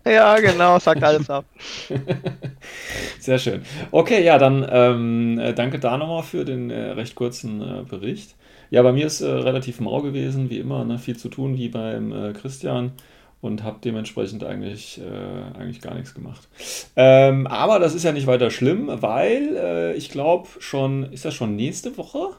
Ja, 0.07 0.37
genau, 0.39 0.79
sagt 0.79 1.03
alles 1.03 1.29
ab. 1.29 1.45
Sehr 3.21 3.39
schön. 3.39 3.63
Okay, 3.91 4.25
ja, 4.25 4.39
dann 4.39 4.67
ähm, 4.71 5.39
äh, 5.39 5.53
danke 5.53 5.79
da 5.79 5.97
nochmal 5.97 6.23
für 6.23 6.45
den 6.45 6.71
äh, 6.71 6.91
recht 6.93 7.15
kurzen 7.15 7.61
äh, 7.61 7.83
Bericht. 7.83 8.37
Ja, 8.71 8.83
bei 8.83 8.93
mir 8.93 9.07
ist 9.07 9.21
äh, 9.21 9.27
relativ 9.29 9.81
mau 9.81 10.01
gewesen, 10.03 10.51
wie 10.51 10.59
immer, 10.59 10.85
ne? 10.85 10.99
viel 10.99 11.17
zu 11.17 11.29
tun 11.29 11.57
wie 11.57 11.69
beim 11.69 12.33
Christian 12.35 12.93
und 13.41 13.63
habe 13.63 13.79
dementsprechend 13.83 14.43
eigentlich, 14.45 15.01
äh, 15.01 15.59
eigentlich 15.59 15.81
gar 15.81 15.95
nichts 15.95 16.15
gemacht. 16.15 16.49
Ähm, 16.97 17.47
aber 17.47 17.79
das 17.79 17.95
ist 17.95 18.03
ja 18.03 18.13
nicht 18.13 18.27
weiter 18.27 18.51
schlimm, 18.51 18.91
weil 18.91 19.57
äh, 19.57 19.95
ich 19.95 20.11
glaube 20.11 20.49
schon, 20.59 21.13
ist 21.13 21.25
das 21.25 21.35
schon 21.35 21.55
nächste 21.57 21.97
Woche 21.97 22.31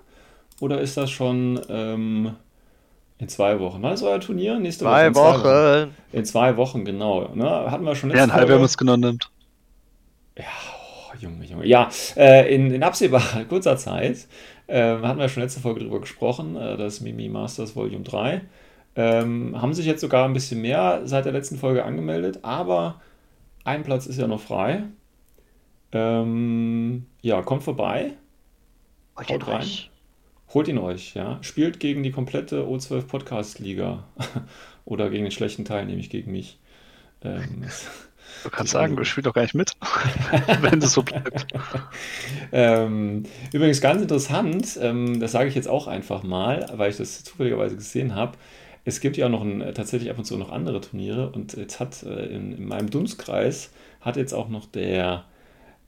oder 0.59 0.81
ist 0.81 0.97
das 0.97 1.09
schon 1.09 1.59
ähm, 1.69 2.35
in 3.17 3.29
zwei 3.29 3.59
Wochen? 3.59 3.81
Wann 3.81 3.93
ist 3.93 4.03
euer 4.03 4.19
Turnier? 4.19 4.59
Nächste 4.59 4.85
Woche? 4.85 4.93
Zwei 4.93 5.07
In 5.07 5.15
Wochen. 5.15 5.95
In 6.11 6.25
zwei 6.25 6.57
Wochen, 6.57 6.85
genau. 6.85 7.29
Ne? 7.33 7.49
Hatten 7.71 7.85
wir 7.85 7.95
schon 7.95 8.11
Ja, 8.11 8.27
wenn 8.27 8.47
man 8.49 8.63
es 8.63 8.77
genau 8.77 8.97
nimmt. 8.97 9.29
Ja, 10.37 10.45
oh, 10.73 11.15
Junge, 11.19 11.45
Junge. 11.45 11.65
Ja, 11.65 11.89
äh, 12.17 12.53
in, 12.53 12.71
in 12.71 12.83
absehbarer 12.83 13.45
kurzer 13.45 13.77
Zeit 13.77 14.27
äh, 14.67 14.97
hatten 15.01 15.19
wir 15.19 15.29
schon 15.29 15.43
letzte 15.43 15.61
Folge 15.61 15.81
drüber 15.81 15.99
gesprochen, 15.99 16.55
äh, 16.55 16.77
das 16.77 17.01
Mimi 17.01 17.29
Masters 17.29 17.75
Volume 17.75 18.03
3. 18.03 18.41
Ähm, 18.95 19.61
haben 19.61 19.73
sich 19.73 19.85
jetzt 19.85 20.01
sogar 20.01 20.25
ein 20.25 20.33
bisschen 20.33 20.61
mehr 20.61 21.01
seit 21.05 21.25
der 21.25 21.31
letzten 21.33 21.57
Folge 21.57 21.85
angemeldet, 21.85 22.39
aber 22.43 23.01
ein 23.65 23.83
Platz 23.83 24.07
ist 24.07 24.19
ja 24.19 24.27
noch 24.27 24.41
frei. 24.41 24.83
Ähm, 25.91 27.05
ja, 27.21 27.41
kommt 27.41 27.63
vorbei, 27.63 28.13
Haut 29.15 29.29
ihr 29.29 29.47
rein. 29.47 29.61
euch? 29.61 29.91
holt 30.53 30.67
ihn 30.67 30.77
euch, 30.79 31.13
ja. 31.15 31.37
Spielt 31.43 31.79
gegen 31.79 32.03
die 32.03 32.11
komplette 32.11 32.63
O12 32.63 33.07
Podcast 33.07 33.59
Liga 33.59 34.07
oder 34.85 35.09
gegen 35.09 35.25
den 35.25 35.31
schlechten 35.31 35.65
Teil, 35.65 35.85
nämlich 35.85 36.09
gegen 36.09 36.31
mich. 36.31 36.59
Ähm, 37.23 37.65
Du 38.43 38.49
kannst 38.49 38.71
sagen, 38.73 38.95
du 38.95 39.03
spielst 39.03 39.27
doch 39.27 39.33
gar 39.33 39.41
nicht 39.41 39.55
mit, 39.55 39.73
wenn 40.61 40.81
es 40.81 40.93
so 40.93 41.03
bleibt. 41.03 41.47
Ähm, 42.51 43.23
übrigens 43.51 43.81
ganz 43.81 44.01
interessant, 44.01 44.77
ähm, 44.81 45.19
das 45.19 45.31
sage 45.31 45.49
ich 45.49 45.55
jetzt 45.55 45.67
auch 45.67 45.87
einfach 45.87 46.23
mal, 46.23 46.65
weil 46.73 46.91
ich 46.91 46.97
das 46.97 47.23
zufälligerweise 47.23 47.75
gesehen 47.75 48.15
habe. 48.15 48.37
Es 48.89 49.01
gibt 49.01 49.17
ja 49.17 49.29
noch 49.29 49.41
ein, 49.41 49.61
äh, 49.61 49.73
tatsächlich 49.73 50.09
ab 50.09 50.17
und 50.17 50.25
zu 50.25 50.37
noch 50.37 50.51
andere 50.51 50.81
Turniere 50.81 51.29
und 51.29 51.53
jetzt 51.55 51.79
hat 51.79 52.03
äh, 52.03 52.25
in, 52.25 52.51
in 52.57 52.67
meinem 52.67 52.89
Dunstkreis 52.89 53.71
hat 54.01 54.17
jetzt 54.17 54.33
auch 54.33 54.49
noch 54.49 54.65
der 54.65 55.25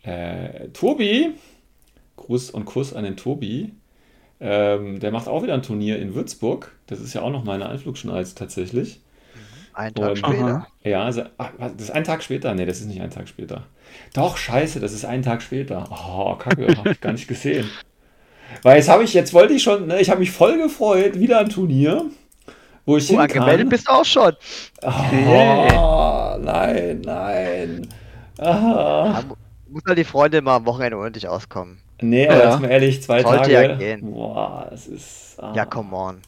äh, 0.04 0.70
Tobi, 0.70 1.32
Gruß 2.16 2.52
und 2.52 2.66
Kuss 2.66 2.94
an 2.94 3.04
den 3.04 3.18
Tobi, 3.18 3.72
ähm, 4.40 5.00
der 5.00 5.12
macht 5.12 5.28
auch 5.28 5.44
wieder 5.44 5.54
ein 5.56 5.64
Turnier 5.64 6.00
in 6.00 6.14
Würzburg. 6.16 6.76
Das 6.88 7.00
ist 7.00 7.14
ja 7.14 7.22
auch 7.22 7.32
noch 7.32 7.44
meine 7.44 7.68
Anflugschneise 7.68 8.36
tatsächlich. 8.36 9.02
Einen 9.74 9.96
Tag 9.96 10.10
Und- 10.10 10.18
später. 10.18 10.68
Ja, 10.84 11.04
also, 11.04 11.24
ach, 11.38 11.52
das 11.60 11.84
ist 11.84 11.92
ein 11.92 12.04
Tag 12.04 12.22
später. 12.24 12.54
Nee, 12.54 12.66
das 12.66 12.82
ist 12.82 12.88
nicht 12.88 13.02
ein 13.02 13.10
Tag 13.12 13.28
später. 13.28 13.64
Doch, 14.14 14.38
scheiße, 14.38 14.80
das 14.80 14.94
ist 14.94 15.06
ein 15.06 15.22
Tag 15.22 15.42
später. 15.42 15.88
Oh, 15.92 16.36
Kacke, 16.36 16.68
hab 16.76 16.86
ich 16.88 17.02
gar 17.02 17.14
nicht 17.14 17.28
gesehen. 17.28 17.70
Weil 18.64 18.78
jetzt 18.78 18.90
habe 18.90 19.04
ich, 19.04 19.14
jetzt 19.14 19.34
wollte 19.34 19.54
ich 19.54 19.64
schon, 19.64 19.88
ne, 19.88 20.02
ich 20.02 20.10
habe 20.10 20.20
mich 20.20 20.32
voll 20.32 20.58
gefreut, 20.58 21.20
wieder 21.20 21.40
ein 21.40 21.50
Turnier, 21.50 22.06
wo 22.86 22.98
ich 22.98 23.08
Du 23.08 23.14
hin 23.14 23.22
angemeldet 23.22 23.60
kann. 23.62 23.70
bist 23.70 23.90
auch 23.90 24.06
schon. 24.06 24.34
Oh, 24.84 24.90
nein, 26.42 27.02
nein. 27.06 27.88
Ah. 28.40 29.22
Muss 29.70 29.84
halt 29.88 29.98
die 29.98 30.04
Freunde 30.04 30.42
mal 30.42 30.58
am 30.58 30.66
Wochenende 30.66 30.98
ohne 30.98 31.12
dich 31.12 31.28
auskommen. 31.28 31.80
Nee, 32.02 32.28
aber 32.28 32.44
Ja. 32.44 32.58
mal 32.58 32.72
ehrlich, 32.72 33.02
zwei 33.04 33.22
Sollte 33.22 33.38
Tage. 33.52 33.54
ja 33.54 33.76
gehen. 33.76 34.12
Boah, 34.12 34.68
das 34.70 34.88
ist. 34.88 35.36
ah. 35.40 35.54
Ja, 35.56 35.66
come 35.66 35.96
on. 35.96 36.22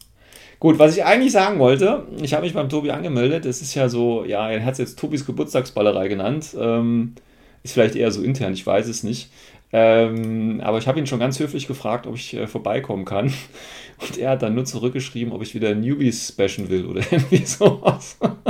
Gut, 0.59 0.79
was 0.79 0.95
ich 0.95 1.03
eigentlich 1.03 1.33
sagen 1.33 1.59
wollte, 1.59 2.05
ich 2.21 2.33
habe 2.33 2.43
mich 2.43 2.53
beim 2.53 2.69
Tobi 2.69 2.91
angemeldet. 2.91 3.43
Das 3.45 3.61
ist 3.61 3.73
ja 3.75 3.89
so, 3.89 4.23
ja, 4.23 4.49
er 4.49 4.63
hat 4.63 4.73
es 4.73 4.77
jetzt 4.77 4.99
Tobis 4.99 5.25
Geburtstagsballerei 5.25 6.07
genannt. 6.07 6.55
Ähm, 6.57 7.15
ist 7.63 7.73
vielleicht 7.73 7.95
eher 7.95 8.11
so 8.11 8.21
intern, 8.21 8.53
ich 8.53 8.65
weiß 8.65 8.87
es 8.87 9.03
nicht. 9.03 9.29
Ähm, 9.73 10.61
aber 10.63 10.77
ich 10.77 10.87
habe 10.87 10.99
ihn 10.99 11.07
schon 11.07 11.19
ganz 11.19 11.39
höflich 11.39 11.67
gefragt, 11.67 12.07
ob 12.07 12.15
ich 12.15 12.35
äh, 12.35 12.47
vorbeikommen 12.47 13.05
kann. 13.05 13.33
Und 13.99 14.17
er 14.17 14.31
hat 14.31 14.43
dann 14.43 14.55
nur 14.55 14.65
zurückgeschrieben, 14.65 15.33
ob 15.33 15.41
ich 15.43 15.55
wieder 15.55 15.75
Newbies 15.75 16.31
bashen 16.33 16.69
will 16.69 16.85
oder 16.85 17.01
irgendwie 17.11 17.45
sowas. 17.45 18.17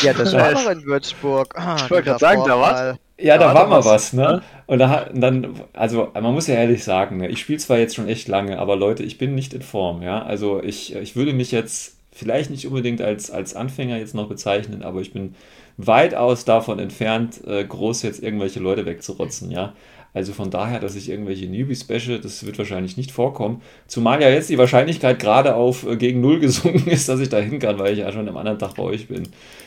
Ja, 0.00 0.12
das 0.14 0.36
war 0.36 0.50
noch 0.50 0.66
in 0.66 0.84
Würzburg. 0.84 1.54
Ah, 1.56 1.86
Ich 1.86 1.90
wollte 1.90 2.04
grad 2.04 2.18
sagen, 2.18 2.44
da 2.44 2.58
war's. 2.60 2.84
Vorfall. 2.84 2.98
Ja, 3.20 3.38
da 3.38 3.52
Ja, 3.52 3.54
war 3.54 3.66
da 3.66 3.66
mal 3.66 3.84
was, 3.84 4.12
ne? 4.12 4.42
Und 4.66 4.78
da, 4.80 5.08
dann, 5.14 5.62
also 5.72 6.10
man 6.14 6.34
muss 6.34 6.48
ja 6.48 6.54
ehrlich 6.56 6.84
sagen, 6.84 7.18
ne, 7.18 7.28
ich 7.28 7.40
spiele 7.40 7.58
zwar 7.60 7.78
jetzt 7.78 7.94
schon 7.94 8.08
echt 8.08 8.28
lange, 8.28 8.58
aber 8.58 8.76
Leute, 8.76 9.04
ich 9.04 9.18
bin 9.18 9.34
nicht 9.36 9.54
in 9.54 9.62
Form, 9.62 10.02
ja. 10.02 10.22
Also 10.24 10.62
ich, 10.62 10.94
ich 10.96 11.16
würde 11.16 11.32
mich 11.32 11.52
jetzt 11.52 11.96
vielleicht 12.12 12.50
nicht 12.50 12.66
unbedingt 12.66 13.00
als, 13.02 13.30
als 13.30 13.54
Anfänger 13.54 13.98
jetzt 13.98 14.14
noch 14.14 14.28
bezeichnen, 14.28 14.82
aber 14.82 15.00
ich 15.00 15.12
bin 15.12 15.34
weitaus 15.76 16.44
davon 16.44 16.78
entfernt, 16.78 17.40
äh, 17.46 17.64
groß 17.64 18.02
jetzt 18.02 18.22
irgendwelche 18.22 18.60
Leute 18.60 18.86
wegzurotzen, 18.86 19.50
ja. 19.50 19.74
Also 20.14 20.32
von 20.32 20.48
daher, 20.48 20.78
dass 20.78 20.94
ich 20.94 21.10
irgendwelche 21.10 21.46
Newbies 21.46 21.82
bashe, 21.82 22.20
das 22.20 22.46
wird 22.46 22.56
wahrscheinlich 22.56 22.96
nicht 22.96 23.10
vorkommen. 23.10 23.60
Zumal 23.88 24.22
ja 24.22 24.30
jetzt 24.30 24.48
die 24.48 24.58
Wahrscheinlichkeit 24.58 25.18
gerade 25.18 25.56
auf 25.56 25.84
äh, 25.84 25.96
gegen 25.96 26.20
Null 26.20 26.38
gesunken 26.40 26.88
ist, 26.88 27.08
dass 27.08 27.18
ich 27.18 27.28
da 27.28 27.38
hin 27.38 27.58
kann, 27.58 27.78
weil 27.80 27.92
ich 27.92 27.98
ja 27.98 28.12
schon 28.12 28.28
am 28.28 28.36
anderen 28.36 28.58
Tag 28.58 28.74
bei 28.76 28.84
euch 28.84 29.08
bin. 29.08 29.24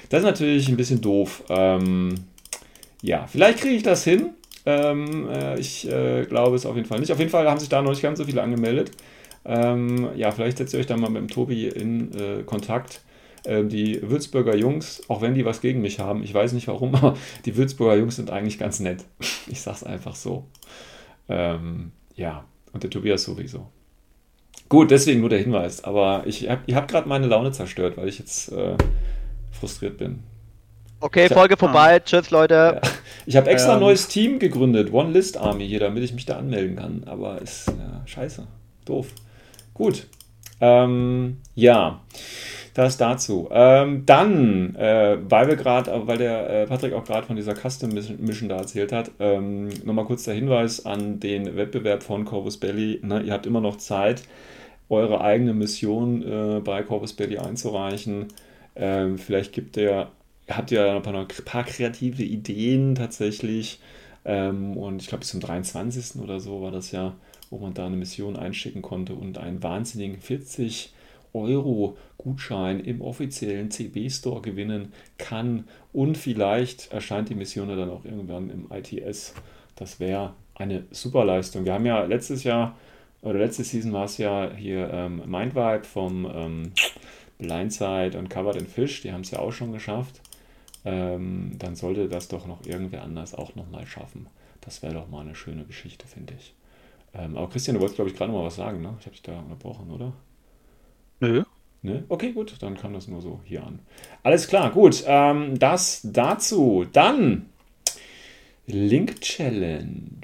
Das 0.09 0.21
ist 0.21 0.25
natürlich 0.25 0.69
ein 0.69 0.77
bisschen 0.77 1.01
doof. 1.01 1.43
Ähm, 1.49 2.15
ja, 3.01 3.27
vielleicht 3.27 3.59
kriege 3.59 3.75
ich 3.75 3.83
das 3.83 4.05
hin. 4.05 4.29
Ähm, 4.65 5.29
äh, 5.29 5.59
ich 5.59 5.89
äh, 5.89 6.25
glaube 6.25 6.55
es 6.55 6.65
auf 6.65 6.77
jeden 6.77 6.87
Fall 6.87 6.99
nicht. 7.01 7.11
Auf 7.11 7.19
jeden 7.19 7.31
Fall 7.31 7.49
haben 7.49 7.59
sich 7.59 7.69
da 7.69 7.81
noch 7.81 7.91
nicht 7.91 8.01
ganz 8.01 8.17
so 8.17 8.25
viele 8.25 8.41
angemeldet. 8.41 8.91
Ähm, 9.45 10.09
ja, 10.15 10.31
vielleicht 10.31 10.57
setzt 10.57 10.73
ihr 10.73 10.79
euch 10.79 10.87
da 10.87 10.95
mal 10.95 11.09
mit 11.09 11.21
dem 11.21 11.29
Tobi 11.29 11.67
in 11.67 12.11
äh, 12.17 12.43
Kontakt. 12.43 13.01
Ähm, 13.47 13.69
die 13.69 14.01
Würzburger 14.01 14.55
Jungs, 14.55 15.01
auch 15.07 15.21
wenn 15.21 15.33
die 15.33 15.45
was 15.45 15.61
gegen 15.61 15.81
mich 15.81 15.99
haben, 15.99 16.21
ich 16.21 16.33
weiß 16.33 16.51
nicht 16.53 16.67
warum, 16.67 16.93
aber 16.95 17.15
die 17.45 17.55
Würzburger 17.55 17.95
Jungs 17.95 18.17
sind 18.17 18.29
eigentlich 18.29 18.59
ganz 18.59 18.79
nett. 18.79 19.03
Ich 19.49 19.61
sag's 19.61 19.83
einfach 19.83 20.15
so. 20.15 20.45
Ähm, 21.29 21.93
ja, 22.15 22.43
und 22.73 22.83
der 22.83 22.89
Tobias 22.89 23.23
sowieso. 23.23 23.69
Gut, 24.67 24.91
deswegen 24.91 25.21
nur 25.21 25.29
der 25.29 25.39
Hinweis. 25.39 25.85
Aber 25.85 26.23
ich 26.25 26.49
hab, 26.49 26.67
ihr 26.67 26.75
habt 26.75 26.91
gerade 26.91 27.07
meine 27.07 27.27
Laune 27.27 27.51
zerstört, 27.53 27.95
weil 27.95 28.09
ich 28.09 28.19
jetzt 28.19 28.51
äh, 28.51 28.75
frustriert 29.51 29.97
bin. 29.97 30.23
Okay, 30.99 31.27
Tja. 31.27 31.37
Folge 31.37 31.55
vorbei. 31.55 31.99
Tschüss, 32.01 32.31
Leute. 32.31 32.81
Ich 33.25 33.37
habe 33.37 33.49
extra 33.49 33.73
ein 33.73 33.77
Ähm. 33.77 33.83
neues 33.83 34.07
Team 34.09 34.39
gegründet, 34.39 34.91
One 34.91 35.11
List 35.11 35.37
Army 35.37 35.65
hier, 35.65 35.79
damit 35.79 36.03
ich 36.03 36.13
mich 36.13 36.25
da 36.25 36.37
anmelden 36.37 36.75
kann. 36.75 37.03
Aber 37.05 37.41
ist 37.41 37.67
ja, 37.67 38.01
scheiße. 38.05 38.47
Doof. 38.83 39.07
Gut. 39.73 40.07
Ähm, 40.59 41.37
ja, 41.55 42.01
das 42.77 42.97
dazu. 42.97 43.49
Ähm, 43.51 44.03
dann, 44.05 44.75
äh, 44.75 45.17
weil 45.27 45.47
wir 45.47 45.55
gerade, 45.55 45.91
weil 46.07 46.17
der 46.17 46.49
äh, 46.49 46.67
Patrick 46.67 46.93
auch 46.93 47.03
gerade 47.03 47.25
von 47.25 47.35
dieser 47.35 47.55
Custom 47.55 47.89
Mission 47.89 48.49
da 48.49 48.57
erzählt 48.57 48.91
hat, 48.91 49.11
ähm, 49.19 49.69
nochmal 49.83 50.05
kurz 50.05 50.23
der 50.25 50.35
Hinweis 50.35 50.85
an 50.85 51.19
den 51.19 51.55
Wettbewerb 51.55 52.03
von 52.03 52.25
Corvus 52.25 52.57
Belly. 52.57 52.99
Ne, 53.03 53.21
ihr 53.23 53.33
habt 53.33 53.47
immer 53.47 53.61
noch 53.61 53.77
Zeit, 53.77 54.21
eure 54.89 55.21
eigene 55.21 55.53
Mission 55.53 56.21
äh, 56.21 56.59
bei 56.59 56.83
Corvus 56.83 57.13
Belly 57.13 57.39
einzureichen. 57.39 58.27
Ähm, 58.75 59.17
vielleicht 59.17 59.53
gibt 59.53 59.75
der, 59.75 60.11
habt 60.47 60.71
ihr 60.71 60.91
ein 60.91 61.01
paar, 61.01 61.15
ein 61.15 61.27
paar 61.45 61.63
kreative 61.63 62.23
Ideen 62.23 62.93
tatsächlich. 62.93 63.79
Ähm, 64.23 64.77
und 64.77 65.01
ich 65.01 65.07
glaube, 65.07 65.21
bis 65.21 65.29
zum 65.29 65.39
23. 65.39 66.21
oder 66.21 66.39
so 66.39 66.61
war 66.61 66.71
das 66.71 66.91
ja, 66.91 67.15
wo 67.49 67.57
man 67.57 67.73
da 67.73 67.87
eine 67.87 67.95
Mission 67.95 68.35
einschicken 68.35 68.83
konnte 68.83 69.15
und 69.15 69.39
einen 69.39 69.63
wahnsinnigen 69.63 70.19
40 70.19 70.93
Euro 71.33 71.97
Gutschein 72.27 72.81
im 72.81 73.01
offiziellen 73.01 73.71
CB 73.71 74.09
Store 74.09 74.41
gewinnen 74.41 74.91
kann. 75.17 75.65
Und 75.93 76.17
vielleicht 76.17 76.91
erscheint 76.91 77.29
die 77.29 77.35
Mission 77.35 77.69
ja 77.69 77.77
dann 77.77 77.89
auch 77.89 78.03
irgendwann 78.03 78.49
im 78.49 78.67
ITS. 78.69 79.33
Das 79.77 80.01
wäre 80.01 80.33
eine 80.55 80.83
super 80.91 81.23
Leistung. 81.23 81.63
Wir 81.63 81.73
haben 81.73 81.85
ja 81.85 82.03
letztes 82.03 82.43
Jahr, 82.43 82.75
oder 83.21 83.39
letzte 83.39 83.63
Season 83.63 83.93
war 83.93 84.05
es 84.05 84.17
ja 84.17 84.51
hier 84.53 84.89
ähm, 84.91 85.21
Mindvibe 85.25 85.85
vom 85.85 86.29
ähm, 86.33 86.71
Blindside 87.37 88.17
und 88.17 88.29
Covered 88.29 88.57
in 88.57 88.67
Fish, 88.67 89.01
die 89.01 89.13
haben 89.13 89.21
es 89.21 89.31
ja 89.31 89.39
auch 89.39 89.51
schon 89.51 89.71
geschafft. 89.71 90.21
Ähm, 90.83 91.51
dann 91.59 91.75
sollte 91.75 92.09
das 92.09 92.27
doch 92.27 92.45
noch 92.45 92.65
irgendwer 92.65 93.03
anders 93.03 93.35
auch 93.35 93.55
nochmal 93.55 93.85
schaffen. 93.85 94.27
Das 94.61 94.83
wäre 94.83 94.95
doch 94.95 95.07
mal 95.07 95.21
eine 95.21 95.35
schöne 95.35 95.63
Geschichte, 95.63 96.07
finde 96.07 96.33
ich. 96.37 96.53
Ähm, 97.13 97.37
aber 97.37 97.49
Christian, 97.49 97.75
du 97.75 97.79
wolltest, 97.79 97.95
glaube 97.95 98.11
ich, 98.11 98.17
gerade 98.17 98.33
mal 98.33 98.43
was 98.43 98.57
sagen, 98.57 98.81
ne? 98.81 98.95
Ich 98.99 99.05
habe 99.05 99.15
dich 99.15 99.23
da 99.23 99.39
unterbrochen, 99.39 99.91
oder? 99.91 100.11
Nö. 101.21 101.43
Ne? 101.87 102.03
Okay, 102.09 102.33
gut, 102.33 102.55
dann 102.59 102.75
kam 102.75 102.93
das 102.93 103.07
nur 103.07 103.21
so 103.21 103.39
hier 103.45 103.63
an. 103.65 103.79
Alles 104.21 104.47
klar, 104.49 104.71
gut. 104.71 105.03
Ähm, 105.07 105.57
das 105.57 106.01
dazu. 106.03 106.85
Dann 106.91 107.45
Link 108.65 109.21
Challenge. 109.21 110.19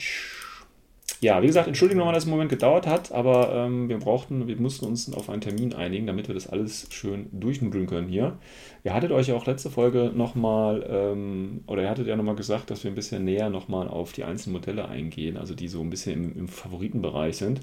Ja, 1.24 1.42
wie 1.42 1.48
gesagt, 1.48 1.70
Entschuldigung 1.70 2.00
nochmal, 2.00 2.14
dass 2.14 2.24
es 2.24 2.28
einen 2.28 2.36
Moment 2.36 2.50
gedauert 2.50 2.86
hat, 2.86 3.14
aber 3.14 3.54
ähm, 3.56 3.88
wir 3.88 3.98
brauchten, 3.98 4.46
wir 4.46 4.58
mussten 4.58 4.86
uns 4.86 5.12
auf 5.14 5.30
einen 5.30 5.40
Termin 5.40 5.74
einigen, 5.74 6.06
damit 6.06 6.28
wir 6.28 6.36
das 6.36 6.48
alles 6.48 6.88
schön 6.90 7.28
durchnudeln 7.32 7.88
können 7.88 8.10
hier. 8.10 8.38
Ihr 8.84 8.94
hattet 8.94 9.14
euch 9.14 9.30
ja 9.30 9.36
auch 9.36 9.46
letzte 9.46 9.70
Folge 9.70 10.12
nochmal, 10.14 10.86
ähm, 10.86 11.62
oder 11.66 11.84
ihr 11.84 11.90
hattet 11.90 12.08
ja 12.08 12.18
nochmal 12.18 12.36
gesagt, 12.36 12.70
dass 12.70 12.84
wir 12.84 12.92
ein 12.92 12.96
bisschen 12.96 13.24
näher 13.24 13.50
nochmal 13.50 13.88
auf 13.88 14.12
die 14.12 14.26
einzelnen 14.26 14.58
Modelle 14.58 14.90
eingehen, 14.90 15.38
also 15.38 15.56
die 15.56 15.70
so 15.70 15.80
ein 15.80 15.90
bisschen 15.90 16.26
im, 16.26 16.40
im 16.40 16.48
Favoritenbereich 16.50 17.38
sind. 17.38 17.62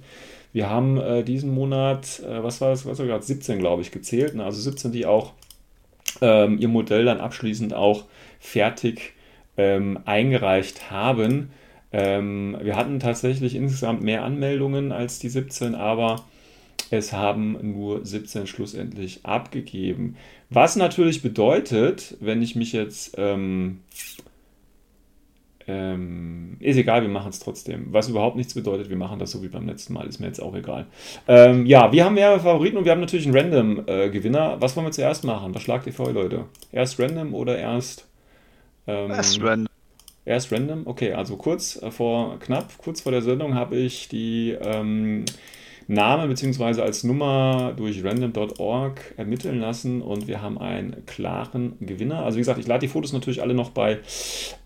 Wir 0.55 0.71
haben 0.71 0.97
äh, 0.97 1.23
diesen 1.23 1.53
Monat, 1.53 2.21
äh, 2.21 2.43
was 2.43 2.63
war 2.63 2.71
das, 2.71 2.87
was 2.87 2.99
war 2.99 3.05
gerade, 3.05 3.23
17 3.23 3.59
glaube 3.59 3.83
ich, 3.83 3.91
gezählt, 3.91 4.37
ne? 4.37 4.43
also 4.43 4.59
17, 4.59 4.91
die 4.91 5.05
auch 5.05 5.35
ähm, 6.23 6.57
ihr 6.59 6.69
Modell 6.69 7.05
dann 7.05 7.21
abschließend 7.21 7.75
auch 7.75 8.07
fertig 8.39 9.13
ähm, 9.59 9.99
eingereicht 10.07 10.91
haben. 10.91 11.51
Ähm, 11.93 12.57
wir 12.63 12.77
hatten 12.77 13.01
tatsächlich 13.01 13.55
insgesamt 13.55 14.03
mehr 14.03 14.25
Anmeldungen 14.25 14.93
als 14.93 15.19
die 15.19 15.29
17, 15.29 15.75
aber 15.75 16.25
es 16.91 17.13
haben 17.13 17.57
nur 17.63 18.05
17 18.05 18.47
schlussendlich 18.47 19.25
abgegeben. 19.25 20.17
Was 20.51 20.77
natürlich 20.77 21.23
bedeutet, 21.23 22.17
wenn 22.21 22.43
ich 22.43 22.57
mich 22.57 22.73
jetzt... 22.73 23.15
Ähm, 23.19 23.81
ähm, 25.69 26.57
ist 26.59 26.77
egal, 26.79 27.03
wir 27.03 27.09
machen 27.09 27.31
es 27.31 27.39
trotzdem. 27.39 27.87
Was 27.93 28.09
überhaupt 28.09 28.35
nichts 28.35 28.55
bedeutet, 28.55 28.89
wir 28.89 28.97
machen 28.97 29.21
das 29.21 29.31
so 29.31 29.43
wie 29.43 29.49
beim 29.49 29.69
letzten 29.69 29.93
Mal, 29.93 30.07
ist 30.09 30.19
mir 30.19 30.27
jetzt 30.27 30.43
auch 30.43 30.55
egal. 30.57 30.87
Ähm, 31.29 31.65
ja, 31.65 31.93
wir 31.93 32.05
haben 32.05 32.15
mehrere 32.15 32.41
Favoriten 32.41 32.77
und 32.77 32.85
wir 32.85 32.93
haben 32.93 33.01
natürlich 33.01 33.27
einen 33.27 33.37
Random-Gewinner. 33.37 34.55
Äh, 34.55 34.61
Was 34.61 34.75
wollen 34.75 34.87
wir 34.87 34.93
zuerst 34.93 35.23
machen? 35.23 35.55
Was 35.55 35.63
schlagt 35.63 35.87
ihr 35.87 35.93
vor, 35.93 36.11
Leute? 36.11 36.47
Erst 36.73 36.99
Random 36.99 37.35
oder 37.35 37.57
erst... 37.57 38.09
Ähm, 38.89 39.11
erst 39.11 39.41
Random. 39.41 39.70
Erst 40.31 40.53
random? 40.53 40.87
Okay, 40.87 41.13
also 41.13 41.37
kurz 41.37 41.83
äh, 41.83 41.91
vor, 41.91 42.39
knapp, 42.39 42.79
kurz 42.79 43.01
vor 43.01 43.11
der 43.11 43.21
Sendung 43.21 43.55
habe 43.57 43.75
ich 43.77 44.07
die 44.07 44.57
ähm, 44.63 45.25
Name 45.89 46.29
bzw. 46.29 46.83
als 46.83 47.03
Nummer 47.03 47.75
durch 47.77 48.05
random.org 48.05 49.15
ermitteln 49.17 49.59
lassen 49.59 50.01
und 50.01 50.29
wir 50.29 50.41
haben 50.41 50.57
einen 50.57 51.05
klaren 51.05 51.73
Gewinner. 51.81 52.25
Also 52.25 52.37
wie 52.37 52.43
gesagt, 52.43 52.61
ich 52.61 52.69
lade 52.69 52.79
die 52.79 52.87
Fotos 52.87 53.13
natürlich 53.13 53.43
alle 53.43 53.55
noch 53.55 53.71
bei 53.71 53.99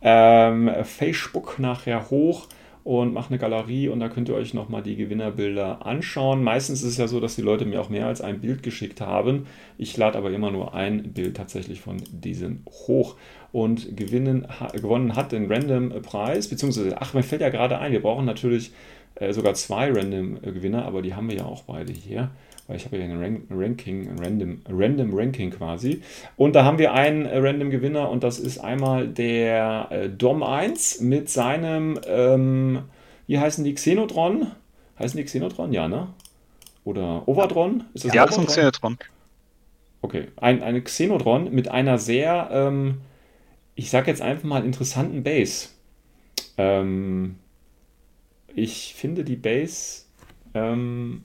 ähm, 0.02 0.70
Facebook 0.82 1.58
nachher 1.58 2.10
hoch 2.10 2.46
und 2.84 3.14
mache 3.14 3.30
eine 3.30 3.38
Galerie 3.38 3.88
und 3.88 4.00
da 4.00 4.10
könnt 4.10 4.28
ihr 4.28 4.34
euch 4.34 4.52
nochmal 4.52 4.82
die 4.82 4.96
Gewinnerbilder 4.96 5.86
anschauen. 5.86 6.44
Meistens 6.44 6.82
ist 6.82 6.90
es 6.90 6.96
ja 6.98 7.08
so, 7.08 7.18
dass 7.18 7.34
die 7.34 7.42
Leute 7.42 7.64
mir 7.64 7.80
auch 7.80 7.88
mehr 7.88 8.06
als 8.06 8.20
ein 8.20 8.40
Bild 8.40 8.62
geschickt 8.62 9.00
haben. 9.00 9.46
Ich 9.78 9.96
lade 9.96 10.18
aber 10.18 10.30
immer 10.30 10.50
nur 10.50 10.74
ein 10.74 11.14
Bild 11.14 11.36
tatsächlich 11.36 11.80
von 11.80 11.96
diesen 12.12 12.62
hoch 12.68 13.16
und 13.52 13.96
gewinnen, 13.96 14.46
ha, 14.60 14.68
gewonnen 14.68 15.16
hat 15.16 15.32
den 15.32 15.50
Random-Preis, 15.50 16.48
beziehungsweise, 16.48 17.00
ach, 17.00 17.14
mir 17.14 17.22
fällt 17.22 17.40
ja 17.40 17.48
gerade 17.48 17.78
ein, 17.78 17.92
wir 17.92 18.02
brauchen 18.02 18.26
natürlich 18.26 18.72
äh, 19.14 19.32
sogar 19.32 19.54
zwei 19.54 19.90
Random-Gewinner, 19.90 20.84
aber 20.84 21.00
die 21.00 21.14
haben 21.14 21.30
wir 21.30 21.36
ja 21.36 21.46
auch 21.46 21.62
beide 21.62 21.92
hier 21.92 22.30
weil 22.66 22.76
ich 22.76 22.86
habe 22.86 22.96
ja 22.96 23.04
ein 23.04 23.46
Ranking, 23.50 24.08
ein 24.08 24.18
Random, 24.18 24.62
Random 24.68 25.14
Ranking 25.14 25.50
quasi. 25.50 26.02
Und 26.36 26.54
da 26.54 26.64
haben 26.64 26.78
wir 26.78 26.92
einen 26.92 27.26
äh, 27.26 27.38
Random 27.38 27.70
Gewinner 27.70 28.08
und 28.10 28.24
das 28.24 28.38
ist 28.38 28.58
einmal 28.58 29.08
der 29.08 29.88
äh, 29.90 30.08
Dom 30.08 30.42
1 30.42 31.00
mit 31.00 31.28
seinem, 31.28 32.00
ähm, 32.06 32.84
wie 33.26 33.38
heißen 33.38 33.64
die, 33.64 33.74
Xenotron? 33.74 34.52
Heißen 34.98 35.16
die 35.18 35.24
Xenotron? 35.24 35.72
Ja, 35.72 35.88
ne? 35.88 36.08
Oder 36.84 37.28
Overdron? 37.28 37.84
Ist 37.92 38.04
das 38.06 38.14
ja, 38.14 38.24
das 38.24 38.36
ist 38.36 38.40
ein 38.40 38.46
Xenotron. 38.46 38.98
Okay, 40.00 40.28
ein, 40.36 40.62
eine 40.62 40.82
Xenotron 40.82 41.52
mit 41.52 41.68
einer 41.68 41.98
sehr, 41.98 42.48
ähm, 42.50 43.00
ich 43.74 43.90
sag 43.90 44.06
jetzt 44.06 44.22
einfach 44.22 44.44
mal, 44.44 44.64
interessanten 44.64 45.22
Base. 45.22 45.68
Ähm, 46.56 47.36
ich 48.54 48.94
finde 48.94 49.24
die 49.24 49.36
Base 49.36 50.02
ähm, 50.54 51.24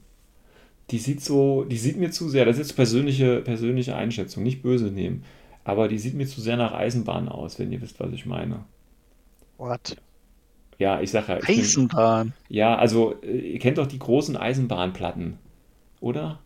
die 0.92 0.98
sieht 0.98 1.24
so, 1.24 1.64
die 1.64 1.78
sieht 1.78 1.98
mir 1.98 2.12
zu 2.12 2.30
sehr, 2.30 2.46
das 2.46 2.58
ist 2.58 2.70
jetzt 2.70 2.76
persönliche, 2.76 3.42
persönliche 3.42 3.96
Einschätzung, 3.96 4.44
nicht 4.44 4.62
böse 4.62 4.86
nehmen, 4.86 5.24
aber 5.64 5.88
die 5.88 6.00
sieht 6.00 6.16
mir 6.16 6.28
zu 6.28 6.42
sehr 6.42 6.58
nach 6.58 6.74
Eisenbahn 6.74 7.30
aus, 7.30 7.60
wenn 7.60 7.72
ihr 7.72 7.82
wisst, 7.82 8.00
was 8.00 8.12
ich 8.12 8.26
meine. 8.26 8.64
What? 9.58 9.98
Ja, 10.78 11.02
ich 11.02 11.12
sage 11.12 11.34
ja. 11.34 11.40
Ich 11.40 11.60
Eisenbahn? 11.60 12.34
Bin, 12.48 12.58
ja, 12.58 12.76
also 12.76 13.16
äh, 13.22 13.38
ihr 13.38 13.60
kennt 13.60 13.78
doch 13.78 13.88
die 13.88 14.00
großen 14.00 14.38
Eisenbahnplatten, 14.38 15.38
oder? 16.00 16.40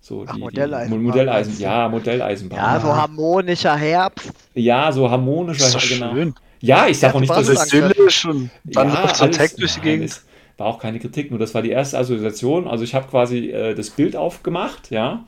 So 0.00 0.24
Ach, 0.26 0.34
die, 0.34 0.40
Modelleisenbahn. 0.40 1.02
Modelleisen, 1.02 1.58
ja, 1.58 1.88
Modelleisenbahn. 1.88 2.58
Ja, 2.58 2.80
so 2.80 2.94
harmonischer 2.94 3.76
Herbst. 3.76 4.32
Ja, 4.54 4.92
so 4.92 5.10
harmonischer 5.10 5.70
Herbst, 5.70 5.88
genau. 5.88 6.14
Schön. 6.14 6.34
Ja, 6.60 6.86
ich 6.88 6.98
sag 6.98 7.14
auch 7.14 7.20
nicht, 7.20 7.30
dass 7.30 7.48
es 7.48 7.72
idyllisch 7.72 8.24
und 8.26 8.50
dann 8.64 8.88
ja, 8.88 9.14
so 9.14 9.26
Tag 9.28 9.56
durch 9.56 9.74
die 9.74 9.80
Gegend 9.80 10.20
war 10.58 10.66
auch 10.66 10.78
keine 10.78 10.98
Kritik, 10.98 11.30
nur 11.30 11.38
das 11.38 11.54
war 11.54 11.62
die 11.62 11.70
erste 11.70 11.96
Assoziation. 11.98 12.68
Also 12.68 12.84
ich 12.84 12.94
habe 12.94 13.08
quasi 13.08 13.50
äh, 13.50 13.74
das 13.74 13.90
Bild 13.90 14.16
aufgemacht, 14.16 14.90
ja, 14.90 15.24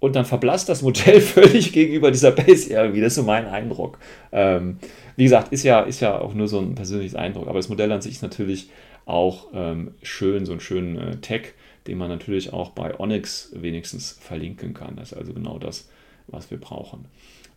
und 0.00 0.14
dann 0.14 0.24
verblasst 0.24 0.68
das 0.68 0.82
Modell 0.82 1.20
völlig 1.22 1.72
gegenüber 1.72 2.10
dieser 2.10 2.32
Base 2.32 2.70
irgendwie. 2.70 3.00
Das 3.00 3.12
ist 3.12 3.16
so 3.16 3.22
mein 3.22 3.46
Eindruck. 3.46 3.98
Ähm, 4.32 4.78
wie 5.16 5.24
gesagt, 5.24 5.52
ist 5.52 5.62
ja, 5.62 5.80
ist 5.80 6.00
ja 6.00 6.18
auch 6.18 6.34
nur 6.34 6.48
so 6.48 6.58
ein 6.58 6.74
persönliches 6.74 7.14
Eindruck, 7.14 7.48
aber 7.48 7.58
das 7.58 7.68
Modell 7.68 7.90
an 7.92 8.02
sich 8.02 8.12
ist 8.12 8.22
natürlich 8.22 8.68
auch 9.06 9.46
ähm, 9.54 9.94
schön, 10.02 10.44
so 10.44 10.52
einen 10.52 10.60
schönen 10.60 10.98
äh, 10.98 11.16
Tag, 11.18 11.54
den 11.86 11.96
man 11.96 12.08
natürlich 12.08 12.52
auch 12.52 12.70
bei 12.70 12.98
Onyx 12.98 13.52
wenigstens 13.54 14.18
verlinken 14.20 14.74
kann. 14.74 14.96
Das 14.96 15.12
ist 15.12 15.18
also 15.18 15.32
genau 15.32 15.58
das, 15.58 15.88
was 16.26 16.50
wir 16.50 16.58
brauchen. 16.58 17.06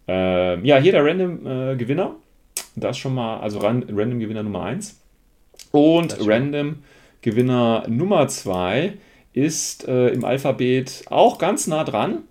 Ähm, 0.08 0.64
ja, 0.64 0.78
hier 0.78 0.92
der 0.92 1.04
Random 1.04 1.46
äh, 1.46 1.76
Gewinner. 1.76 2.16
Das 2.76 2.98
schon 2.98 3.16
mal, 3.16 3.40
also 3.40 3.60
Random 3.60 4.20
Gewinner 4.20 4.44
Nummer 4.44 4.64
1. 4.64 5.00
Und 5.72 6.18
Random 6.26 6.78
Gewinner 7.22 7.86
Nummer 7.88 8.28
2 8.28 8.94
ist 9.34 9.88
äh, 9.88 10.10
im 10.10 10.26
Alphabet 10.26 11.04
auch 11.10 11.38
ganz 11.38 11.68
nah 11.68 11.84
dran 11.84 12.24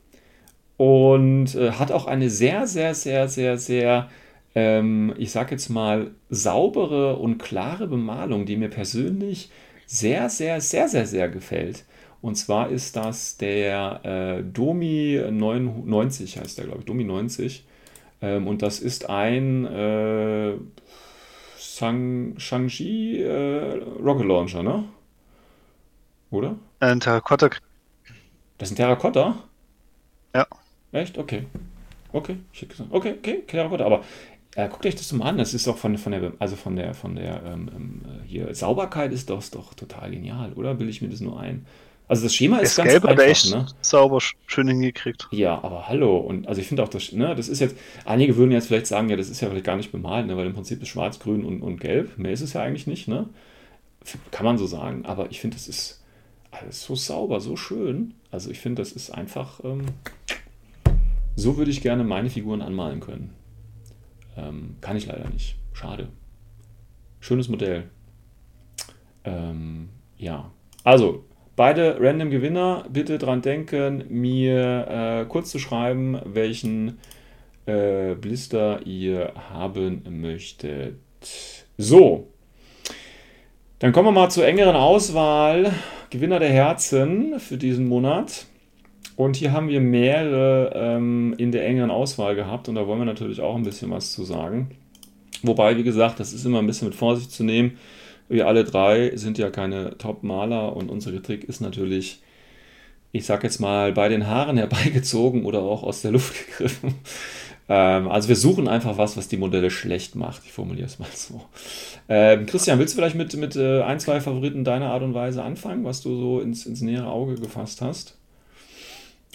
und 0.77 1.55
äh, 1.55 1.73
hat 1.73 1.93
auch 1.93 2.07
eine 2.07 2.31
sehr, 2.31 2.67
sehr, 2.67 2.95
sehr, 2.95 3.29
sehr, 3.29 3.59
sehr, 3.59 4.09
ähm, 4.55 5.15
ich 5.19 5.31
sag 5.31 5.51
jetzt 5.51 5.69
mal, 5.69 6.11
saubere 6.31 7.17
und 7.17 7.39
klare 7.39 7.87
Bemalung, 7.87 8.47
die 8.47 8.57
mir 8.57 8.71
persönlich 8.71 9.51
sehr, 9.87 10.29
sehr, 10.29 10.61
sehr, 10.61 10.89
sehr, 10.89 11.07
sehr 11.07 11.29
gefällt. 11.29 11.85
Und 12.21 12.37
zwar 12.37 12.71
ist 12.71 12.97
das 12.97 13.37
der 13.37 14.01
äh, 14.05 14.43
Domi 14.43 15.21
90, 15.31 16.39
heißt 16.39 16.59
der, 16.59 16.65
glaube 16.65 16.81
ich, 16.81 16.87
Domi 16.87 17.05
90. 17.05 17.65
Ähm, 18.21 18.47
und 18.49 18.63
das 18.63 18.81
ist 18.81 19.09
ein 19.09 19.67
äh, 21.79 21.81
Shang, 21.81 22.35
Shang-Chi 22.39 23.23
äh, 23.23 23.83
Rocket 24.03 24.27
Launcher, 24.27 24.63
ne? 24.63 24.85
Oder? 26.31 26.57
Ein 26.81 27.01
Terrakotta. 27.01 27.51
Das 28.59 28.69
ist 28.69 28.73
ein 28.75 28.77
Terrakotta? 28.77 29.37
Ja. 30.35 30.47
Echt? 30.93 31.17
Okay. 31.19 31.47
Okay, 32.13 32.37
hätte 32.53 32.67
gesagt. 32.67 32.91
Okay, 32.93 33.15
okay, 33.19 33.45
Terrakotta. 33.47 33.85
Aber 33.85 34.05
äh, 34.55 34.69
guckt 34.69 34.87
euch 34.87 34.97
das 34.97 35.13
mal 35.13 35.29
an. 35.29 35.39
Das 35.39 35.55
ist 35.55 35.69
auch 35.69 35.77
von, 35.77 35.99
von 35.99 36.13
der, 36.13 36.33
also 36.39 36.57
von 36.57 36.77
der, 36.77 36.95
von 36.95 37.15
der 37.15 37.43
ähm, 37.45 37.71
ähm 37.75 38.03
hier 38.27 38.55
Sauberkeit 38.55 39.13
ist 39.13 39.31
das 39.31 39.51
doch 39.51 39.75
total 39.75 40.11
genial, 40.11 40.53
oder? 40.55 40.79
Will 40.79 40.89
ich 40.89 41.01
mir 41.03 41.09
das 41.09 41.21
nur 41.21 41.39
ein? 41.41 41.67
Also 42.09 42.23
das 42.25 42.35
Schema 42.35 42.59
ist 42.59 42.79
das 42.79 42.85
ganz 42.85 42.91
Gelb 42.91 43.05
einfach, 43.05 43.25
echt 43.25 43.51
ne? 43.51 43.67
sauber 43.83 44.21
schön 44.47 44.69
hingekriegt. 44.69 45.29
Ja, 45.31 45.63
aber 45.63 45.89
hallo. 45.89 46.17
Und 46.17 46.49
also 46.49 46.61
ich 46.61 46.67
finde 46.67 46.83
auch, 46.83 46.89
das, 46.89 47.13
ne, 47.13 47.35
das 47.35 47.49
ist 47.49 47.61
jetzt, 47.61 47.77
einige 48.07 48.37
würden 48.37 48.51
jetzt 48.51 48.69
vielleicht 48.69 48.87
sagen, 48.87 49.11
ja, 49.11 49.17
das 49.17 49.29
ist 49.29 49.43
ja 49.43 49.49
vielleicht 49.49 49.67
gar 49.67 49.77
nicht 49.77 49.93
bemalt, 49.93 50.27
ne, 50.27 50.37
weil 50.37 50.47
im 50.47 50.55
Prinzip 50.55 50.81
ist 50.81 50.89
schwarz, 50.89 51.19
grün 51.19 51.45
und, 51.45 51.61
und 51.61 51.81
gelb. 51.81 52.17
Mehr 52.17 52.33
ist 52.33 52.41
es 52.41 52.55
ja 52.55 52.63
eigentlich 52.63 52.87
nicht, 52.87 53.09
ne? 53.09 53.29
Kann 54.31 54.47
man 54.47 54.57
so 54.57 54.67
sagen. 54.67 55.05
Aber 55.05 55.31
ich 55.31 55.41
finde, 55.41 55.57
das 55.57 55.69
ist 55.69 56.03
alles 56.51 56.83
so 56.83 56.95
sauber, 56.95 57.41
so 57.41 57.57
schön. 57.57 58.15
Also 58.31 58.51
ich 58.51 58.61
finde, 58.61 58.81
das 58.81 58.93
ist 58.93 59.11
einfach, 59.11 59.61
ähm, 59.63 59.85
so 61.37 61.59
würde 61.59 61.71
ich 61.71 61.83
gerne 61.83 62.05
meine 62.05 62.31
Figuren 62.31 62.63
anmalen 62.63 63.01
können. 63.01 63.35
Ähm, 64.37 64.77
kann 64.81 64.97
ich 64.97 65.07
leider 65.07 65.29
nicht. 65.29 65.57
Schade. 65.75 66.09
Schönes 67.21 67.49
Modell. 67.49 67.85
Ähm, 69.25 69.91
ja. 70.17 70.51
Also, 70.85 71.25
Beide 71.59 71.97
Random 71.99 72.31
Gewinner, 72.31 72.85
bitte 72.89 73.19
dran 73.19 73.43
denken, 73.43 74.05
mir 74.11 74.87
äh, 74.89 75.25
kurz 75.29 75.51
zu 75.51 75.59
schreiben, 75.59 76.17
welchen 76.25 76.99
äh, 77.67 78.15
Blister 78.15 78.87
ihr 78.87 79.33
haben 79.51 80.05
möchtet. 80.09 81.01
So, 81.77 82.29
dann 83.81 83.91
kommen 83.91 84.07
wir 84.07 84.13
mal 84.13 84.31
zur 84.31 84.47
engeren 84.47 84.77
Auswahl. 84.77 85.73
Gewinner 86.11 86.39
der 86.39 86.51
Herzen 86.51 87.41
für 87.41 87.57
diesen 87.57 87.89
Monat. 87.89 88.47
Und 89.17 89.35
hier 89.35 89.51
haben 89.51 89.69
wir 89.69 89.81
mehrere 89.81 90.71
ähm, 90.77 91.35
in 91.39 91.51
der 91.51 91.67
engeren 91.67 91.91
Auswahl 91.91 92.37
gehabt 92.37 92.69
und 92.69 92.77
da 92.77 92.87
wollen 92.87 93.01
wir 93.01 93.05
natürlich 93.05 93.41
auch 93.41 93.57
ein 93.57 93.65
bisschen 93.65 93.91
was 93.91 94.13
zu 94.13 94.23
sagen. 94.23 94.77
Wobei, 95.43 95.77
wie 95.77 95.83
gesagt, 95.83 96.21
das 96.21 96.33
ist 96.33 96.45
immer 96.45 96.61
ein 96.61 96.69
bisschen 96.69 96.87
mit 96.87 96.95
Vorsicht 96.95 97.33
zu 97.33 97.43
nehmen. 97.43 97.79
Wir 98.29 98.47
alle 98.47 98.65
drei 98.65 99.17
sind 99.17 99.39
ja 99.39 99.51
keine 99.51 99.97
Top-Maler 99.99 100.77
und 100.77 100.91
unsere 100.91 101.17
Kritik 101.17 101.45
ist 101.45 101.61
natürlich, 101.61 102.23
ich 103.13 103.25
sag 103.27 103.43
jetzt 103.43 103.61
mal, 103.61 103.93
bei 103.93 104.09
den 104.09 104.27
Haaren 104.27 104.57
herbeigezogen 104.59 105.45
oder 105.45 105.61
auch 105.61 105.83
aus 105.83 106.03
der 106.03 106.13
Luft 106.13 106.35
gegriffen. 106.47 106.95
Ähm, 107.69 108.09
also 108.09 108.29
wir 108.29 108.37
suchen 108.37 108.67
einfach 108.67 108.97
was, 108.97 109.17
was 109.17 109.29
die 109.29 109.37
Modelle 109.37 109.71
schlecht 109.71 110.15
macht. 110.15 110.43
Ich 110.45 110.53
formuliere 110.53 110.87
es 110.87 110.99
mal 110.99 111.09
so. 111.15 111.43
Ähm, 112.09 112.47
Christian, 112.47 112.79
willst 112.79 112.95
du 112.95 112.99
vielleicht 112.99 113.17
mit, 113.17 113.35
mit 113.37 113.57
äh, 113.57 113.83
ein, 113.83 114.01
zwei 114.01 114.21
Favoriten 114.21 114.65
deiner 114.65 114.91
Art 114.91 115.03
und 115.03 115.15
Weise 115.15 115.43
anfangen, 115.43 115.85
was 115.85 116.01
du 116.01 116.17
so 116.19 116.41
ins, 116.41 116.65
ins 116.65 116.81
nähere 116.81 117.09
Auge 117.09 117.35
gefasst 117.35 117.83
hast? 117.83 118.17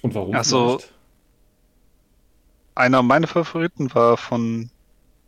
Und 0.01 0.15
warum? 0.15 0.35
Also, 0.35 0.79
vielleicht? 0.79 0.93
einer 2.75 3.03
meiner 3.03 3.27
Favoriten 3.27 3.93
war 3.93 4.17
von 4.17 4.69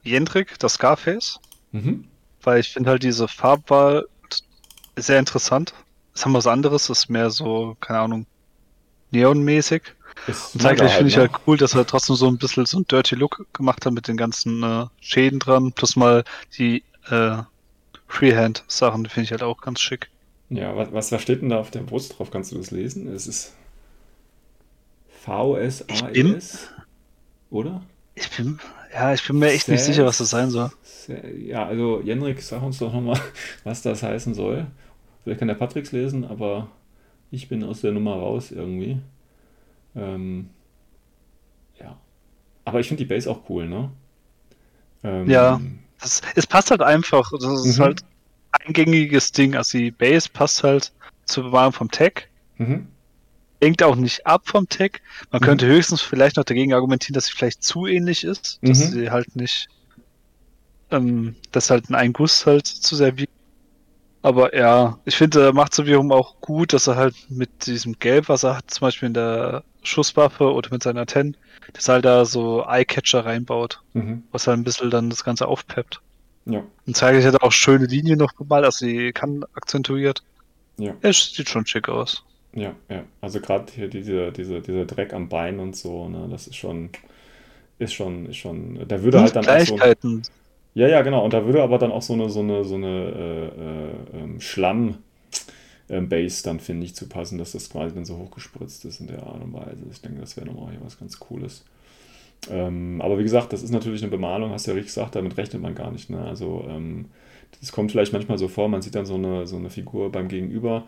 Jendrik, 0.03 0.57
das 0.59 0.73
Scarface. 0.73 1.39
Mhm. 1.71 2.05
Weil 2.45 2.59
ich 2.59 2.69
finde 2.69 2.91
halt 2.91 3.03
diese 3.03 3.27
Farbwahl 3.27 4.05
sehr 4.95 5.19
interessant. 5.19 5.73
Das 6.13 6.23
haben 6.23 6.31
wir 6.31 6.37
was 6.37 6.47
anderes, 6.47 6.87
das 6.87 6.99
ist 6.99 7.09
mehr 7.09 7.29
so, 7.29 7.75
keine 7.81 7.99
Ahnung, 7.99 8.25
neonmäßig. 9.11 9.81
Ist 10.27 10.55
Und 10.55 10.61
zeitgleich 10.61 10.93
finde 10.93 11.09
ich 11.09 11.17
ne? 11.17 11.23
halt 11.23 11.31
cool, 11.45 11.57
dass 11.57 11.73
er 11.73 11.85
trotzdem 11.85 12.15
so 12.15 12.27
ein 12.27 12.37
bisschen 12.37 12.65
so 12.65 12.77
einen 12.77 12.87
Dirty 12.87 13.15
Look 13.15 13.45
gemacht 13.51 13.85
hat 13.85 13.91
mit 13.93 14.07
den 14.07 14.15
ganzen 14.15 14.63
äh, 14.63 14.85
Schäden 15.01 15.39
dran, 15.39 15.73
plus 15.73 15.97
mal 15.97 16.23
die 16.57 16.83
äh, 17.09 17.37
Freehand-Sachen, 18.07 19.03
die 19.03 19.09
finde 19.09 19.25
ich 19.25 19.31
halt 19.31 19.43
auch 19.43 19.59
ganz 19.59 19.81
schick. 19.81 20.09
Ja, 20.49 20.75
was, 20.77 20.93
was, 20.93 21.11
was 21.11 21.21
steht 21.21 21.41
denn 21.41 21.49
da 21.49 21.59
auf 21.59 21.71
der 21.71 21.81
Brust 21.81 22.17
drauf? 22.17 22.31
Kannst 22.31 22.51
du 22.51 22.57
das 22.57 22.71
lesen? 22.71 23.13
Es 23.13 23.27
ist 23.27 23.53
V-S-A-E-S, 25.25 26.69
oder? 27.49 27.81
Ich 28.13 28.29
bin, 28.29 28.59
ja, 28.93 29.13
ich 29.13 29.27
bin 29.27 29.39
mir 29.39 29.51
echt 29.51 29.67
nicht 29.67 29.79
Sad. 29.79 29.87
sicher, 29.87 30.05
was 30.05 30.19
das 30.19 30.29
sein 30.29 30.51
soll. 30.51 30.71
Sehr- 31.05 31.37
Ja, 31.37 31.65
also 31.65 32.01
Jenrik, 32.01 32.41
sag 32.41 32.61
uns 32.63 32.79
doch 32.79 32.93
nochmal, 32.93 33.19
was 33.63 33.81
das 33.81 34.03
heißen 34.03 34.33
soll. 34.33 34.67
Vielleicht 35.23 35.39
kann 35.39 35.47
der 35.47 35.55
Patricks 35.55 35.91
lesen, 35.91 36.23
aber 36.25 36.69
ich 37.31 37.47
bin 37.49 37.63
aus 37.63 37.81
der 37.81 37.91
Nummer 37.91 38.15
raus 38.15 38.51
irgendwie. 38.51 38.97
Ähm, 39.95 40.49
ja. 41.79 41.97
Aber 42.65 42.79
ich 42.79 42.87
finde 42.87 43.03
die 43.03 43.09
Base 43.09 43.29
auch 43.29 43.49
cool, 43.49 43.67
ne? 43.67 43.91
Ähm, 45.03 45.29
Ja. 45.29 45.59
Das, 46.01 46.21
es 46.35 46.45
passt 46.45 46.71
halt 46.71 46.81
einfach. 46.81 47.31
Das 47.31 47.65
ist 47.65 47.77
Mhm. 47.77 47.81
halt 47.83 48.01
ein 48.51 48.73
gängiges 48.73 49.31
Ding. 49.31 49.55
Also 49.55 49.77
die 49.77 49.91
Base 49.91 50.29
passt 50.31 50.63
halt 50.63 50.91
zur 51.25 51.45
Bewahrung 51.45 51.71
vom 51.73 51.89
Tag. 51.89 52.27
Mhm. 52.57 52.87
Hängt 53.61 53.81
auch 53.81 53.95
nicht 53.95 54.27
ab 54.27 54.43
vom 54.45 54.67
Tag. 54.69 55.01
Man 55.31 55.41
Mhm. 55.41 55.45
könnte 55.45 55.65
höchstens 55.67 56.01
vielleicht 56.01 56.35
noch 56.37 56.43
dagegen 56.43 56.73
argumentieren, 56.73 57.13
dass 57.13 57.25
sie 57.27 57.31
vielleicht 57.31 57.63
zu 57.63 57.87
ähnlich 57.87 58.23
ist. 58.23 58.59
Dass 58.61 58.79
Mhm. 58.79 58.91
sie 58.91 59.09
halt 59.09 59.35
nicht, 59.35 59.67
ähm, 60.91 61.35
dass 61.51 61.69
halt 61.69 61.91
ein 61.91 62.13
Guss 62.13 62.45
halt 62.45 62.67
zu 62.67 62.95
sehr 62.95 63.17
wiegt. 63.17 63.31
Aber 64.21 64.55
ja, 64.55 64.99
ich 65.05 65.15
finde, 65.15 65.43
er 65.45 65.53
macht 65.53 65.73
so 65.75 65.85
wiederum 65.85 66.11
auch 66.11 66.41
gut, 66.41 66.73
dass 66.73 66.87
er 66.87 66.95
halt 66.95 67.15
mit 67.29 67.67
diesem 67.67 67.93
Gelb, 67.99 68.27
was 68.29 68.43
er 68.43 68.57
hat, 68.57 68.71
zum 68.71 68.81
Beispiel 68.87 69.07
in 69.07 69.13
der 69.13 69.63
Schusswaffe 69.83 70.51
oder 70.51 70.69
mit 70.71 70.81
seiner 70.83 71.05
Ten, 71.05 71.37
dass 71.73 71.87
er 71.87 71.95
halt 71.95 72.05
da 72.05 72.25
so 72.25 72.63
Eyecatcher 72.65 73.25
reinbaut, 73.25 73.81
Mhm. 73.93 74.23
was 74.31 74.47
halt 74.47 74.57
ein 74.59 74.63
bisschen 74.63 74.89
dann 74.89 75.09
das 75.11 75.23
Ganze 75.23 75.47
aufpeppt. 75.47 76.01
Ja, 76.45 76.63
Und 76.87 76.95
zeige 76.97 77.19
ich 77.19 77.25
hat 77.25 77.41
auch 77.41 77.51
schöne 77.51 77.85
Linien 77.85 78.19
noch 78.19 78.35
gemalt, 78.35 78.65
also 78.65 78.85
die 78.85 79.13
kann 79.13 79.43
akzentuiert. 79.53 80.23
ja, 80.77 80.95
Es 81.01 81.33
sieht 81.33 81.49
schon 81.49 81.65
schick 81.65 81.89
aus. 81.89 82.23
ja, 82.53 82.75
ja. 82.89 83.03
Also 83.21 83.39
gerade 83.41 83.71
hier 83.73 83.87
diese, 83.89 84.31
diese, 84.31 84.61
dieser 84.61 84.85
Dreck 84.85 85.13
am 85.13 85.29
Bein 85.29 85.59
und 85.59 85.75
so, 85.75 86.09
ne, 86.09 86.27
das 86.29 86.47
ist 86.47 86.55
schon, 86.55 86.89
ist 87.79 87.93
schon, 87.93 88.27
ist 88.27 88.37
schon, 88.37 88.87
da 88.87 89.01
würde 89.03 89.21
halt 89.21 89.35
dann 89.35 89.45
auch 89.47 89.59
so. 89.59 89.75
Ja, 90.75 90.87
ja, 90.87 91.01
genau. 91.01 91.23
Und 91.25 91.33
da 91.33 91.45
würde 91.45 91.63
aber 91.63 91.77
dann 91.79 91.91
auch 91.91 92.01
so 92.03 92.13
eine, 92.13 92.29
so 92.29 92.41
eine, 92.41 92.63
so 92.65 92.75
eine 92.75 92.87
äh, 94.13 94.17
äh, 94.17 94.23
ähm, 94.23 94.39
Schlamm-Base 94.41 94.99
dann, 96.43 96.59
finde 96.59 96.85
ich, 96.85 96.95
zu 96.95 97.07
passen, 97.07 97.37
dass 97.37 97.53
das 97.53 97.69
quasi 97.69 97.95
dann 97.95 98.05
so 98.05 98.17
hochgespritzt 98.17 98.85
ist 98.85 98.99
in 98.99 99.07
der 99.07 99.23
Art 99.23 99.41
und 99.43 99.53
Weise. 99.53 99.83
Ich 99.91 100.01
denke, 100.01 100.19
das 100.21 100.35
wäre 100.37 100.47
nochmal 100.47 100.71
hier 100.71 100.81
was 100.83 100.99
ganz 100.99 101.19
Cooles. 101.19 101.63
Ähm, 102.49 103.01
aber 103.01 103.19
wie 103.19 103.23
gesagt, 103.23 103.53
das 103.53 103.63
ist 103.63 103.71
natürlich 103.71 104.03
eine 104.03 104.11
Bemalung, 104.11 104.51
hast 104.51 104.67
du 104.67 104.71
ja 104.71 104.75
richtig 104.75 104.95
gesagt, 104.95 105.15
damit 105.15 105.37
rechnet 105.37 105.61
man 105.61 105.75
gar 105.75 105.91
nicht. 105.91 106.09
Ne? 106.09 106.19
Also, 106.19 106.65
ähm, 106.69 107.07
das 107.59 107.71
kommt 107.71 107.91
vielleicht 107.91 108.13
manchmal 108.13 108.37
so 108.39 108.47
vor, 108.49 108.69
man 108.69 108.81
sieht 108.81 108.95
dann 108.95 109.05
so 109.05 109.15
eine, 109.15 109.47
so 109.47 109.57
eine 109.57 109.69
Figur 109.71 110.11
beim 110.11 110.27
Gegenüber 110.29 110.85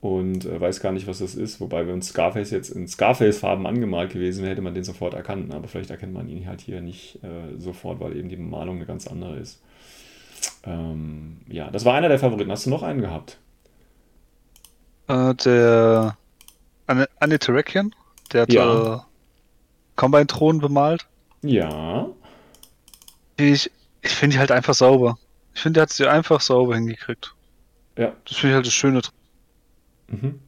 und 0.00 0.46
äh, 0.46 0.60
weiß 0.60 0.80
gar 0.80 0.92
nicht, 0.92 1.06
was 1.06 1.18
das 1.18 1.34
ist. 1.34 1.60
Wobei, 1.60 1.86
wenn 1.86 2.00
Scarface 2.02 2.50
jetzt 2.50 2.70
in 2.70 2.88
Scarface-Farben 2.88 3.66
angemalt 3.66 4.12
gewesen 4.12 4.42
wäre, 4.42 4.52
hätte 4.52 4.62
man 4.62 4.74
den 4.74 4.84
sofort 4.84 5.14
erkannt. 5.14 5.52
Aber 5.52 5.68
vielleicht 5.68 5.90
erkennt 5.90 6.14
man 6.14 6.28
ihn 6.28 6.46
halt 6.46 6.60
hier 6.62 6.80
nicht 6.80 7.22
äh, 7.22 7.58
sofort, 7.58 8.00
weil 8.00 8.16
eben 8.16 8.28
die 8.28 8.36
Bemalung 8.36 8.76
eine 8.76 8.86
ganz 8.86 9.06
andere 9.06 9.36
ist. 9.36 9.60
Ähm, 10.64 11.38
ja, 11.48 11.70
das 11.70 11.84
war 11.84 11.94
einer 11.94 12.08
der 12.08 12.18
Favoriten. 12.18 12.50
Hast 12.50 12.66
du 12.66 12.70
noch 12.70 12.82
einen 12.82 13.00
gehabt? 13.02 13.38
Äh, 15.08 15.34
der 15.34 16.16
An 16.86 17.06
Aniterakian, 17.20 17.94
der 18.32 18.42
hat 18.42 18.52
Ja. 18.52 19.06
Combine-Thron 19.96 20.58
bemalt. 20.60 21.06
Ja. 21.42 22.08
Ich, 23.36 23.70
ich 24.02 24.12
finde 24.12 24.34
die 24.34 24.38
halt 24.40 24.52
einfach 24.52 24.74
sauber. 24.74 25.18
Ich 25.54 25.62
finde, 25.62 25.78
der 25.78 25.82
hat 25.82 25.90
sie 25.90 26.06
einfach 26.06 26.40
sauber 26.40 26.76
hingekriegt. 26.76 27.34
Ja. 27.96 28.12
Das 28.24 28.36
finde 28.38 28.52
ich 28.52 28.54
halt 28.56 28.66
das 28.66 28.74
Schöne 28.74 29.00
dran. 29.02 29.12
Mhm. 30.10 30.40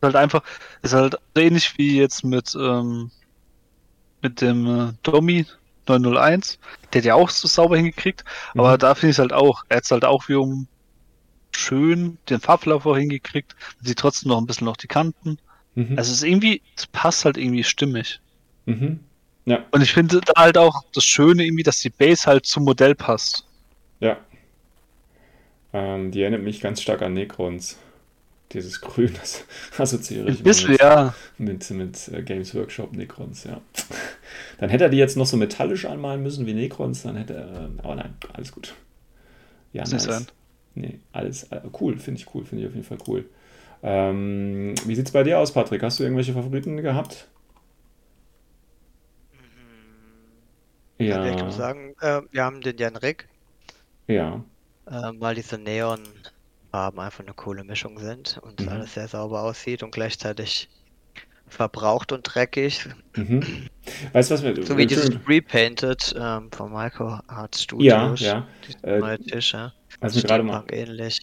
Ist 0.00 0.02
halt 0.04 0.16
einfach, 0.16 0.42
ist 0.82 0.94
halt 0.94 1.16
ähnlich 1.36 1.78
wie 1.78 1.98
jetzt 1.98 2.24
mit, 2.24 2.54
ähm, 2.56 3.10
mit 4.22 4.40
dem 4.40 4.66
äh, 4.66 4.92
Domi 5.02 5.46
901. 5.88 6.58
Der 6.92 7.00
hat 7.00 7.06
ja 7.06 7.14
auch 7.14 7.30
so 7.30 7.48
sauber 7.48 7.76
hingekriegt, 7.76 8.24
aber 8.56 8.74
Mhm. 8.74 8.78
da 8.78 8.94
finde 8.94 9.10
ich 9.10 9.14
es 9.16 9.18
halt 9.18 9.32
auch, 9.32 9.62
er 9.68 9.78
hat 9.78 9.84
es 9.84 9.90
halt 9.90 10.04
auch 10.04 10.28
wiederum 10.28 10.68
schön 11.52 12.18
den 12.30 12.40
Farbverlauf 12.40 12.86
auch 12.86 12.96
hingekriegt. 12.96 13.56
Man 13.78 13.86
sieht 13.86 13.98
trotzdem 14.00 14.30
noch 14.30 14.38
ein 14.40 14.46
bisschen 14.46 14.66
noch 14.66 14.76
die 14.78 14.88
Kanten. 14.88 15.38
Mhm. 15.74 15.98
Also 15.98 16.12
es 16.12 16.18
ist 16.18 16.24
irgendwie, 16.24 16.62
es 16.76 16.86
passt 16.88 17.24
halt 17.24 17.36
irgendwie 17.38 17.64
stimmig. 17.64 18.20
Mhm. 18.66 19.00
Ja, 19.46 19.64
Und 19.72 19.82
ich 19.82 19.92
finde 19.92 20.20
da 20.20 20.34
halt 20.40 20.58
auch 20.58 20.84
das 20.94 21.04
Schöne 21.04 21.44
irgendwie, 21.44 21.62
dass 21.64 21.80
die 21.80 21.90
Base 21.90 22.26
halt 22.26 22.46
zum 22.46 22.64
Modell 22.64 22.94
passt. 22.94 23.46
ja. 24.00 24.18
Ähm, 25.72 26.10
die 26.12 26.22
erinnert 26.22 26.42
mich 26.42 26.60
ganz 26.60 26.80
stark 26.82 27.02
an 27.02 27.14
Necrons. 27.14 27.78
Dieses 28.52 28.80
Grün, 28.80 29.14
das 29.14 29.44
assoziiere 29.78 30.28
ich 30.30 30.42
bisschen, 30.42 30.72
mit, 30.72 30.80
ja. 30.80 31.14
mit, 31.38 31.70
mit 31.70 32.08
äh, 32.08 32.22
Games 32.22 32.54
Workshop 32.54 32.92
Necrons, 32.92 33.44
ja. 33.44 33.60
Dann 34.58 34.70
hätte 34.70 34.84
er 34.84 34.90
die 34.90 34.96
jetzt 34.98 35.16
noch 35.16 35.26
so 35.26 35.36
metallisch 35.36 35.84
anmalen 35.84 36.22
müssen 36.22 36.46
wie 36.46 36.54
Necrons, 36.54 37.02
dann 37.02 37.16
hätte 37.16 37.34
er. 37.34 37.48
äh, 37.48 37.68
Aber 37.78 37.94
nein, 37.96 38.14
alles 38.32 38.52
gut. 38.52 38.74
Ja, 39.72 39.86
nice. 39.86 40.04
sein. 40.04 40.26
Nee, 40.74 41.00
alles 41.12 41.44
äh, 41.44 41.60
cool, 41.80 41.98
finde 41.98 42.20
ich 42.20 42.34
cool, 42.34 42.44
finde 42.44 42.62
ich 42.64 42.68
auf 42.68 42.74
jeden 42.74 42.86
Fall 42.86 42.98
cool. 43.06 43.24
Ähm, 43.82 44.74
wie 44.84 44.94
sieht's 44.94 45.12
bei 45.12 45.22
dir 45.22 45.38
aus, 45.38 45.52
Patrick? 45.52 45.82
Hast 45.82 45.98
du 45.98 46.04
irgendwelche 46.04 46.32
Favoriten 46.34 46.76
gehabt? 46.76 47.28
Ja. 50.98 51.24
Ich 51.26 51.42
muss 51.42 51.56
sagen, 51.56 51.94
äh, 52.00 52.22
wir 52.30 52.44
haben 52.44 52.60
den 52.60 52.76
Janrik, 52.76 53.28
ja. 54.06 54.44
äh, 54.86 55.12
weil 55.18 55.34
diese 55.34 55.58
Neonfarben 56.72 57.00
einfach 57.00 57.20
eine 57.24 57.34
coole 57.34 57.64
Mischung 57.64 57.98
sind 57.98 58.38
und 58.42 58.66
Mhm. 58.66 58.68
alles 58.68 58.94
sehr 58.94 59.08
sauber 59.08 59.42
aussieht 59.42 59.82
und 59.82 59.92
gleichzeitig 59.92 60.68
verbraucht 61.48 62.12
und 62.12 62.22
dreckig. 62.24 62.88
Mhm. 63.16 63.42
Weißt 64.12 64.30
du, 64.30 64.34
was 64.34 64.42
mir. 64.42 64.54
So 64.60 64.76
wie 64.76 64.86
dieses. 64.86 65.10
Repainted 65.26 66.14
ähm, 66.16 66.50
von 66.52 66.72
Micro 66.72 67.18
Art 67.26 67.56
Ja, 67.76 68.14
Studios. 68.14 68.20
ja. 68.20 68.46
Die 68.64 68.74
Äh, 68.82 69.00
neue 69.00 69.18
Tische. 69.18 69.72
Was 70.00 70.14
mir 70.14 70.22
gerade 70.22 70.42
mal, 70.44 70.64
ähnlich. 70.70 71.18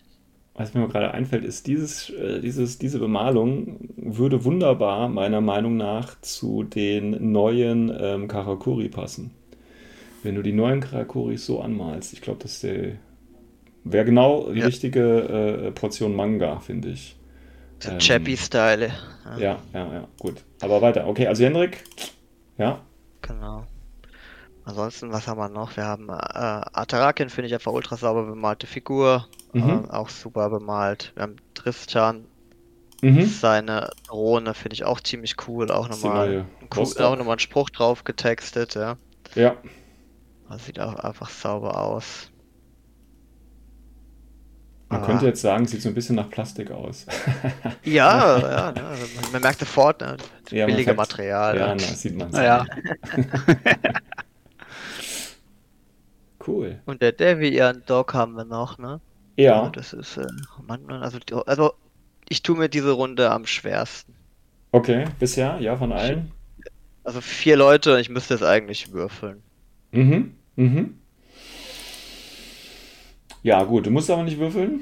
was 0.55 0.73
mir 0.73 0.87
gerade 0.87 1.11
einfällt, 1.13 1.45
ist, 1.45 1.67
dieses, 1.67 2.09
äh, 2.09 2.41
dieses, 2.41 2.79
diese 2.79 2.99
Bemalung 2.99 3.77
würde 3.95 4.43
wunderbar, 4.43 5.07
meiner 5.07 5.39
Meinung 5.41 5.77
nach, 5.77 6.19
zu 6.21 6.63
den 6.63 7.31
neuen 7.31 7.95
ähm, 7.99 8.27
Karakuri 8.27 8.89
passen. 8.89 9.31
Wenn 10.23 10.35
du 10.35 10.43
die 10.43 10.53
neuen 10.53 10.81
Karakuris 10.81 11.45
so 11.45 11.61
anmalst, 11.61 12.13
ich 12.13 12.21
glaube, 12.21 12.39
das 12.43 12.59
wäre 13.91 14.05
genau 14.05 14.51
die 14.51 14.59
Ja. 14.59 14.65
richtige 14.65 15.01
äh, 15.67 15.71
Portion 15.71 16.15
Manga, 16.15 16.59
finde 16.59 16.89
ich. 16.89 17.17
So 17.79 17.91
Ähm, 17.91 17.99
Chappy-Style. 17.99 18.91
Ja, 19.37 19.59
ja, 19.73 19.93
ja, 19.93 20.07
gut. 20.19 20.43
Aber 20.61 20.81
weiter. 20.81 21.07
Okay, 21.07 21.27
also 21.27 21.43
Hendrik, 21.43 21.83
ja, 22.57 22.81
Genau. 23.21 23.65
Ansonsten, 24.63 25.11
was 25.13 25.27
haben 25.27 25.37
wir 25.39 25.49
noch? 25.49 25.77
Wir 25.77 25.85
haben 25.85 26.09
äh, 26.09 26.13
Atarakin, 26.13 27.29
finde 27.29 27.47
ich 27.47 27.53
einfach 27.53 27.71
ultra 27.71 27.95
sauber 27.95 28.25
bemalte 28.25 28.67
Figur. 28.67 29.27
Mhm. 29.53 29.85
Äh, 29.89 29.93
auch 29.93 30.09
super 30.09 30.49
bemalt. 30.49 31.13
Wir 31.15 31.23
haben 31.23 31.37
Tristan, 31.53 32.25
mhm. 33.01 33.25
seine 33.25 33.91
Drohne 34.07 34.53
finde 34.53 34.73
ich 34.75 34.83
auch 34.83 34.99
ziemlich 34.99 35.35
cool. 35.47 35.71
Auch 35.71 35.87
nochmal, 35.87 36.45
cool, 36.75 36.83
auch 36.83 37.15
nochmal 37.15 37.33
einen 37.33 37.39
Spruch 37.39 37.69
drauf 37.69 38.03
getextet, 38.03 38.75
ja. 38.75 38.97
ja, 39.35 39.55
Das 40.49 40.65
sieht 40.65 40.79
auch 40.79 40.95
einfach 40.95 41.29
sauber 41.29 41.81
aus. 41.81 42.29
Man 44.89 45.01
Ah. 45.01 45.05
könnte 45.05 45.25
jetzt 45.25 45.41
sagen, 45.41 45.65
sieht 45.67 45.81
so 45.81 45.89
ein 45.89 45.95
bisschen 45.95 46.15
nach 46.15 46.29
Plastik 46.29 46.71
aus. 46.71 47.05
Ja, 47.83 48.37
ja, 48.39 48.71
ne, 48.71 48.81
man, 49.21 49.31
man 49.33 49.41
merkt 49.41 49.59
sofort, 49.59 49.99
ne, 50.01 50.17
Ja, 50.51 50.65
billige 50.65 50.85
sagt- 50.91 50.97
Material. 50.97 51.57
Ja, 51.57 51.73
ne. 51.75 51.79
sieht 51.81 52.17
man. 52.17 52.29
Naja, 52.31 52.65
Cool. 56.45 56.79
Und 56.85 57.01
der 57.01 57.11
Deviant 57.11 57.89
Dog 57.89 58.13
haben 58.13 58.33
wir 58.35 58.45
noch, 58.45 58.77
ne? 58.77 59.01
Ja, 59.35 59.69
Das 59.69 59.93
ist, 59.93 60.17
äh, 60.17 60.25
Mann, 60.65 60.89
also, 60.89 61.19
also 61.45 61.73
ich 62.29 62.41
tue 62.41 62.57
mir 62.57 62.69
diese 62.69 62.91
Runde 62.91 63.29
am 63.31 63.45
schwersten. 63.45 64.13
okay, 64.71 65.05
bisher, 65.19 65.59
ja, 65.59 65.75
von 65.77 65.91
allen. 65.91 66.31
Also 67.03 67.21
vier 67.21 67.55
Leute, 67.57 67.99
ich 67.99 68.09
müsste 68.09 68.33
es 68.33 68.43
eigentlich 68.43 68.91
würfeln. 68.93 69.41
Mhm, 69.91 70.33
mhm. 70.55 70.97
Ja, 73.43 73.63
gut, 73.63 73.85
du 73.85 73.91
musst 73.91 74.09
aber 74.09 74.23
nicht 74.23 74.39
würfeln. 74.39 74.81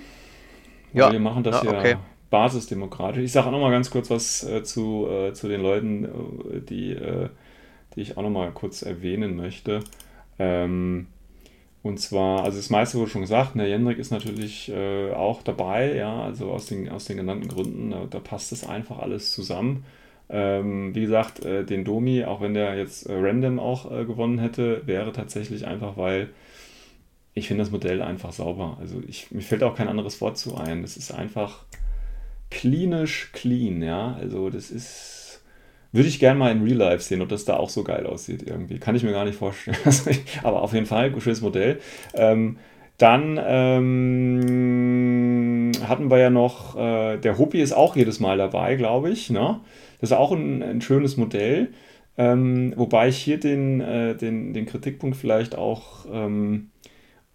Ja, 0.94 1.12
wir 1.12 1.20
machen 1.20 1.44
das 1.44 1.62
ja, 1.64 1.74
ja, 1.74 1.80
okay. 1.80 1.96
basisdemokratisch. 2.30 3.24
Ich 3.24 3.32
sage 3.32 3.48
auch 3.48 3.52
noch 3.52 3.60
mal 3.60 3.72
ganz 3.72 3.92
kurz 3.92 4.10
was 4.10 4.44
äh, 4.44 4.64
zu, 4.64 5.08
äh, 5.10 5.34
zu 5.34 5.48
den 5.48 5.62
Leuten, 5.62 6.06
äh, 6.06 6.62
die, 6.62 6.92
äh, 6.94 7.30
die 7.96 8.02
ich 8.02 8.18
auch 8.18 8.24
noch 8.24 8.30
mal 8.30 8.52
kurz 8.52 8.82
erwähnen 8.82 9.36
möchte. 9.36 9.82
Ähm, 10.40 11.08
und 11.84 12.00
zwar, 12.00 12.44
also 12.44 12.58
das 12.58 12.70
meiste 12.70 12.98
wurde 12.98 13.12
schon 13.12 13.22
gesagt, 13.22 13.56
der 13.56 13.68
Jendrik 13.68 14.00
ist 14.00 14.12
natürlich 14.12 14.72
äh, 14.72 15.12
auch 15.12 15.44
dabei, 15.44 15.94
ja, 15.94 16.24
also 16.24 16.50
aus 16.52 16.66
den, 16.66 16.90
aus 16.90 17.06
den 17.06 17.18
genannten 17.18 17.48
Gründen, 17.48 17.92
da, 17.92 18.06
da 18.10 18.20
passt 18.20 18.52
das 18.52 18.68
einfach 18.68 19.00
alles 19.00 19.34
zusammen. 19.34 19.86
Ähm, 20.28 20.96
wie 20.96 21.02
gesagt, 21.02 21.46
äh, 21.46 21.64
den 21.64 21.84
Domi, 21.84 22.24
auch 22.24 22.42
wenn 22.42 22.56
der 22.56 22.76
jetzt 22.76 23.08
random 23.08 23.60
auch 23.60 23.90
gewonnen 23.90 24.40
hätte, 24.40 24.82
wäre 24.88 25.12
tatsächlich 25.12 25.68
einfach, 25.68 25.98
weil 25.98 26.30
ich 27.36 27.48
finde 27.48 27.64
das 27.64 27.72
Modell 27.72 28.02
einfach 28.02 28.32
sauber. 28.32 28.78
Also 28.80 29.02
ich, 29.08 29.30
mir 29.30 29.42
fällt 29.42 29.62
auch 29.62 29.76
kein 29.76 29.90
anderes 29.90 30.20
Wort 30.22 30.38
zu 30.38 30.56
ein. 30.56 30.82
Das 30.82 30.96
ist 30.98 31.12
einfach 31.12 31.66
klinisch 32.50 33.32
clean, 33.34 33.84
ja. 33.84 34.16
Also 34.20 34.50
das 34.50 34.72
ist, 34.72 35.44
würde 35.92 36.08
ich 36.08 36.20
gerne 36.20 36.40
mal 36.40 36.54
in 36.54 36.64
Real 36.64 36.78
Life 36.78 37.04
sehen, 37.04 37.22
ob 37.22 37.28
das 37.28 37.44
da 37.44 37.58
auch 37.58 37.70
so 37.70 37.84
geil 37.84 38.08
aussieht 38.08 38.44
irgendwie. 38.48 38.80
Kann 38.80 38.96
ich 38.96 39.04
mir 39.04 39.12
gar 39.12 39.26
nicht 39.26 39.38
vorstellen. 39.38 39.78
Aber 40.44 40.62
auf 40.62 40.74
jeden 40.74 40.86
Fall, 40.86 41.14
schönes 41.20 41.42
Modell. 41.42 41.80
Ähm, 42.14 42.58
dann 42.98 43.38
ähm, 43.46 44.52
hatten 45.86 46.10
wir 46.10 46.20
ja 46.20 46.30
noch, 46.30 46.78
äh, 46.78 47.18
der 47.18 47.38
Huppi 47.38 47.60
ist 47.62 47.74
auch 47.74 47.98
jedes 47.98 48.22
Mal 48.22 48.38
dabei, 48.38 48.76
glaube 48.76 49.10
ich. 49.10 49.30
Ne? 49.30 49.60
Das 50.00 50.12
ist 50.12 50.18
auch 50.18 50.32
ein, 50.32 50.64
ein 50.64 50.80
schönes 50.80 51.18
Modell. 51.18 51.74
Ähm, 52.18 52.72
wobei 52.78 53.10
ich 53.10 53.18
hier 53.18 53.38
den, 53.38 53.82
äh, 53.82 54.16
den, 54.16 54.54
den 54.54 54.66
Kritikpunkt 54.66 55.18
vielleicht 55.18 55.58
auch 55.58 56.06
ähm, 56.10 56.70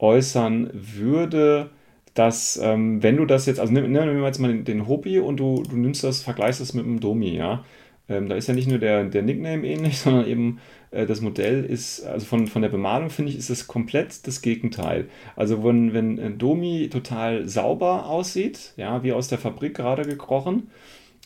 äußern 0.00 0.70
würde, 0.74 1.70
dass 2.14 2.58
ähm, 2.62 3.02
wenn 3.02 3.16
du 3.18 3.26
das 3.26 3.46
jetzt, 3.46 3.60
also 3.60 3.72
nimm- 3.72 3.90
nehmen 3.92 4.18
wir 4.18 4.26
jetzt 4.26 4.38
mal 4.40 4.48
den, 4.48 4.64
den 4.64 4.88
Hobby 4.88 5.18
und 5.20 5.38
du, 5.38 5.62
du 5.62 5.76
nimmst 5.76 6.04
das, 6.04 6.22
vergleichst 6.22 6.60
das 6.60 6.74
mit 6.74 6.84
dem 6.86 7.00
Domi, 7.00 7.36
ja. 7.36 7.64
Ähm, 8.08 8.28
da 8.28 8.34
ist 8.34 8.48
ja 8.48 8.54
nicht 8.54 8.68
nur 8.68 8.78
der, 8.78 9.04
der 9.04 9.22
Nickname 9.22 9.66
ähnlich, 9.66 9.98
sondern 10.00 10.26
eben 10.26 10.58
äh, 10.90 11.06
das 11.06 11.20
Modell 11.20 11.64
ist, 11.64 12.04
also 12.04 12.26
von, 12.26 12.46
von 12.48 12.62
der 12.62 12.68
Bemalung 12.70 13.10
finde 13.10 13.30
ich, 13.32 13.38
ist 13.38 13.50
es 13.50 13.68
komplett 13.68 14.26
das 14.26 14.42
Gegenteil. 14.42 15.08
Also 15.36 15.64
wenn, 15.64 15.94
wenn 15.94 16.18
ein 16.18 16.38
Domi 16.38 16.88
total 16.90 17.48
sauber 17.48 18.06
aussieht, 18.06 18.74
ja, 18.76 19.02
wie 19.04 19.12
aus 19.12 19.28
der 19.28 19.38
Fabrik 19.38 19.74
gerade 19.76 20.02
gekrochen, 20.06 20.70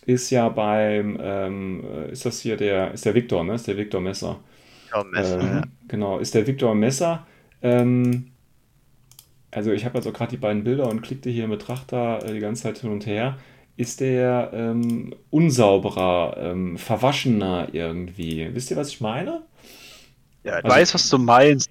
ist 0.07 0.31
ja 0.31 0.49
beim, 0.51 1.19
ähm, 1.23 1.85
äh, 1.85 2.13
ist 2.13 2.27
das 2.27 2.41
hier 2.41 2.57
der, 2.57 2.93
ist 2.95 3.07
der 3.07 3.15
Victor, 3.15 3.45
ne? 3.45 3.55
Ist 3.55 3.69
der 3.69 3.77
Victor 3.79 4.01
Messer. 4.01 4.41
Ja, 4.93 5.05
Messer, 5.05 5.43
Ähm, 5.43 5.53
ja. 5.53 5.63
Genau, 5.89 6.19
ist 6.19 6.35
der 6.35 6.47
Victor 6.47 6.75
Messer. 6.75 7.27
Ähm, 7.63 8.34
also 9.55 9.73
ich 9.73 9.85
habe 9.85 9.97
also 9.97 10.12
gerade 10.12 10.31
die 10.31 10.37
beiden 10.37 10.64
Bilder 10.64 10.88
und 10.88 11.03
klickte 11.03 11.31
hier 11.31 11.45
im 11.45 11.51
Betrachter 11.51 12.25
äh, 12.25 12.33
die 12.35 12.40
ganze 12.40 12.64
Zeit 12.64 12.79
hin 12.79 12.90
und 12.90 13.07
her. 13.07 13.38
Ist 13.77 14.01
der 14.01 14.51
ähm, 14.55 15.14
unsauberer, 15.31 16.37
ähm, 16.38 16.79
verwaschener 16.79 17.69
irgendwie? 17.73 18.55
Wisst 18.55 18.71
ihr, 18.71 18.77
was 18.77 18.90
ich 18.90 19.01
meine? 19.01 19.43
Ja, 20.45 20.59
ich 20.59 20.64
weiß, 20.64 20.95
was 20.95 21.09
du 21.09 21.19
meinst. 21.19 21.71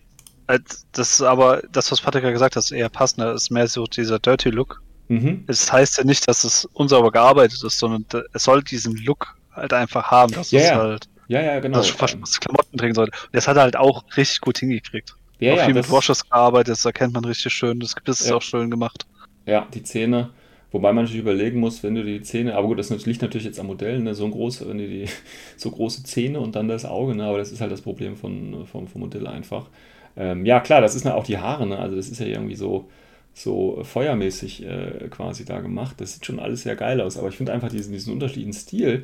Das 0.92 1.10
ist 1.14 1.22
aber, 1.22 1.62
das, 1.72 1.92
was 1.92 2.02
Patrick 2.02 2.24
ja 2.24 2.32
gesagt 2.32 2.56
hat, 2.56 2.64
ist 2.64 2.72
eher 2.72 2.90
passender. 2.90 3.34
ist 3.34 3.50
mehr 3.50 3.68
so 3.68 3.86
dieser 3.86 4.20
Dirty 4.20 4.50
Look. 4.50 4.82
Mhm. 5.08 5.44
Es 5.48 5.72
heißt 5.72 5.98
ja 5.98 6.04
nicht, 6.04 6.28
dass 6.28 6.44
es 6.44 6.66
unsauber 6.74 7.12
gearbeitet 7.12 7.64
ist, 7.64 7.80
sondern 7.80 8.06
es 8.34 8.44
soll 8.44 8.64
diesen 8.64 8.96
Look 8.98 9.36
halt 9.52 9.74
einfach 9.74 10.12
haben, 10.12 10.34
dass 10.34 10.52
Ja, 10.52 10.60
es 10.60 10.68
ja. 10.68 10.76
halt 10.78 11.10
Ja, 11.28 11.42
ja, 11.42 11.60
genau. 11.60 11.78
dass 11.78 12.00
was 12.02 12.40
Klamotten 12.40 12.78
trägen 12.78 12.96
sollte. 12.96 13.18
Und 13.26 13.36
das 13.36 13.48
hat 13.48 13.58
er 13.58 13.64
halt 13.64 13.76
auch 13.78 14.04
richtig 14.18 14.42
gut 14.42 14.58
hingekriegt. 14.60 15.16
Ja, 15.44 15.52
auch 15.52 15.60
ja, 15.60 15.70
viel 15.70 15.74
das, 15.74 15.88
mit 15.88 15.90
Washes 15.90 16.24
gearbeitet, 16.30 16.74
das 16.74 16.86
erkennt 16.86 17.14
man 17.14 17.26
richtig 17.26 17.54
schön. 17.54 17.80
Das 17.80 17.96
das 18.06 18.22
ist 18.22 18.32
Ja. 18.32 18.34
auch 18.34 18.42
schön 18.42 18.72
gemacht. 18.72 19.06
ja, 19.46 19.68
die 19.74 19.84
Zähne. 19.84 20.32
Wobei 20.72 20.92
man 20.92 21.06
natürlich 21.06 21.22
überlegen 21.22 21.60
muss, 21.60 21.84
wenn 21.84 21.94
du 21.96 22.04
die 22.04 22.22
Zähne, 22.24 22.56
aber 22.56 22.68
gut, 22.68 22.80
das 22.80 22.90
liegt 23.06 23.22
natürlich 23.22 23.46
jetzt 23.46 23.60
am 23.60 23.68
Modell, 23.68 24.00
ne, 24.00 24.16
so 24.16 24.26
ein 24.26 24.32
groß, 24.32 24.68
wenn 24.68 24.80
du 24.80 24.88
die, 24.88 25.06
so 25.58 25.70
große 25.72 26.04
Zähne 26.04 26.40
und 26.40 26.56
dann 26.56 26.68
das 26.68 26.86
Auge, 26.86 27.16
ne, 27.16 27.26
aber 27.26 27.38
das 27.38 27.52
ist 27.52 27.62
halt 27.62 27.72
das 27.72 27.82
Problem 27.82 28.16
von, 28.18 28.66
vom, 28.66 28.88
vom 28.88 29.02
Modell 29.02 29.28
einfach. 29.28 29.70
Ähm, 30.18 30.46
ja, 30.46 30.60
klar, 30.60 30.82
das 30.82 30.96
ist 30.96 31.06
ne, 31.06 31.14
auch 31.16 31.24
die 31.26 31.38
Haare, 31.38 31.68
ne, 31.68 31.78
also 31.78 31.96
das 31.96 32.10
ist 32.10 32.20
ja 32.20 32.26
irgendwie 32.26 32.56
so, 32.56 32.90
so 33.36 33.84
feuermäßig 33.84 34.64
äh, 34.66 35.08
quasi 35.12 35.46
da 35.46 35.62
gemacht. 35.62 36.02
Das 36.02 36.14
sieht 36.14 36.26
schon 36.26 36.40
alles 36.40 36.64
sehr 36.64 36.76
geil 36.76 37.02
aus, 37.02 37.18
aber 37.18 37.30
ich 37.30 37.36
finde 37.38 37.54
einfach 37.54 37.70
diesen, 37.70 37.94
diesen 37.94 38.14
unterschiedlichen 38.14 38.54
Stil 38.54 39.04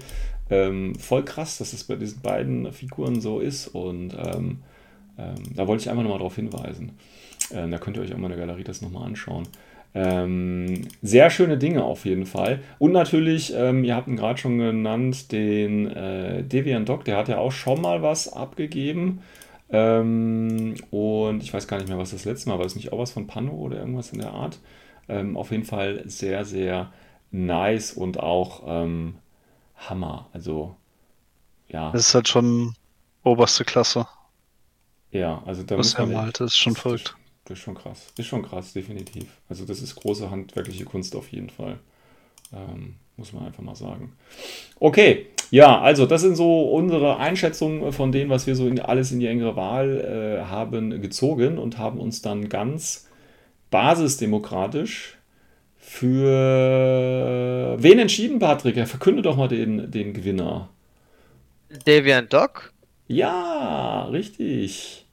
ähm, 0.49 0.95
voll 0.95 1.23
krass, 1.25 1.57
dass 1.59 1.73
es 1.73 1.83
bei 1.83 1.95
diesen 1.95 2.21
beiden 2.21 2.71
Figuren 2.73 3.21
so 3.21 3.39
ist 3.39 3.67
und 3.67 4.15
ähm, 4.17 4.59
ähm, 5.19 5.55
da 5.55 5.67
wollte 5.67 5.83
ich 5.83 5.89
einfach 5.89 6.03
nochmal 6.03 6.19
darauf 6.19 6.35
hinweisen. 6.35 6.97
Ähm, 7.51 7.71
da 7.71 7.77
könnt 7.79 7.97
ihr 7.97 8.03
euch 8.03 8.13
auch 8.13 8.17
mal 8.17 8.31
in 8.31 8.37
der 8.37 8.47
Galerie 8.47 8.63
das 8.63 8.81
nochmal 8.81 9.05
anschauen. 9.05 9.47
Ähm, 9.95 10.87
sehr 11.01 11.29
schöne 11.31 11.57
Dinge 11.57 11.83
auf 11.83 12.05
jeden 12.05 12.25
Fall. 12.27 12.61
Und 12.77 12.91
natürlich, 12.91 13.53
ähm, 13.55 13.83
ihr 13.83 13.95
habt 13.95 14.07
ihn 14.07 14.17
gerade 14.17 14.39
schon 14.39 14.59
genannt, 14.59 15.31
den 15.31 15.87
äh, 15.87 16.43
Deviant 16.43 16.87
Dog, 16.89 17.05
der 17.05 17.17
hat 17.17 17.27
ja 17.29 17.39
auch 17.39 17.51
schon 17.51 17.81
mal 17.81 18.01
was 18.03 18.31
abgegeben. 18.31 19.21
Ähm, 19.69 20.75
und 20.91 21.43
ich 21.43 21.53
weiß 21.53 21.67
gar 21.67 21.77
nicht 21.77 21.89
mehr, 21.89 21.97
was 21.97 22.11
das 22.11 22.25
letzte 22.25 22.49
Mal 22.49 22.57
war. 22.57 22.63
Das 22.65 22.75
nicht 22.75 22.93
auch 22.93 22.99
was 22.99 23.11
von 23.11 23.27
Pano 23.27 23.53
oder 23.53 23.77
irgendwas 23.79 24.11
in 24.13 24.19
der 24.19 24.31
Art? 24.31 24.59
Ähm, 25.07 25.37
auf 25.37 25.51
jeden 25.51 25.65
Fall 25.65 26.03
sehr, 26.05 26.45
sehr 26.45 26.91
nice 27.31 27.93
und 27.93 28.19
auch 28.19 28.63
ähm, 28.67 29.15
Hammer. 29.77 30.29
Also, 30.33 30.75
ja, 31.69 31.91
Das 31.91 32.07
ist 32.07 32.15
halt 32.15 32.27
schon 32.27 32.73
oberste 33.23 33.63
Klasse, 33.65 34.07
ja, 35.11 35.41
also 35.45 35.63
da 35.63 35.77
was 35.77 35.87
muss 35.87 35.93
er 35.95 36.01
man 36.05 36.09
echt- 36.11 36.17
malt. 36.21 36.39
Das 36.39 36.51
ist 36.51 36.57
schon 36.57 36.75
verrückt. 36.75 37.15
Das 37.45 37.57
ist 37.57 37.63
schon 37.63 37.75
krass. 37.75 38.07
Ist 38.17 38.27
schon 38.27 38.43
krass, 38.43 38.73
definitiv. 38.73 39.25
Also 39.49 39.65
das 39.65 39.81
ist 39.81 39.95
große 39.95 40.29
handwerkliche 40.29 40.85
Kunst 40.85 41.15
auf 41.15 41.31
jeden 41.31 41.49
Fall. 41.49 41.79
Ähm, 42.53 42.95
muss 43.17 43.33
man 43.33 43.45
einfach 43.47 43.63
mal 43.63 43.75
sagen. 43.75 44.13
Okay, 44.79 45.25
ja, 45.51 45.81
also 45.81 46.05
das 46.05 46.21
sind 46.21 46.35
so 46.35 46.69
unsere 46.69 47.17
Einschätzungen 47.17 47.91
von 47.91 48.11
dem, 48.11 48.29
was 48.29 48.45
wir 48.45 48.55
so 48.55 48.67
in, 48.67 48.79
alles 48.79 49.11
in 49.11 49.19
die 49.19 49.25
engere 49.27 49.55
Wahl 49.55 49.99
äh, 49.99 50.45
haben 50.45 51.01
gezogen 51.01 51.57
und 51.57 51.79
haben 51.79 51.99
uns 51.99 52.21
dann 52.21 52.49
ganz 52.49 53.07
basisdemokratisch 53.71 55.17
für 55.77 57.75
wen 57.79 57.99
entschieden, 57.99 58.39
Patrick? 58.39 58.75
Ja, 58.77 58.85
verkünde 58.85 59.21
doch 59.23 59.37
mal 59.37 59.47
den, 59.47 59.89
den 59.91 60.13
Gewinner. 60.13 60.69
Deviant 61.87 62.31
Dog? 62.31 62.73
Ja, 63.09 64.03
richtig. 64.11 65.07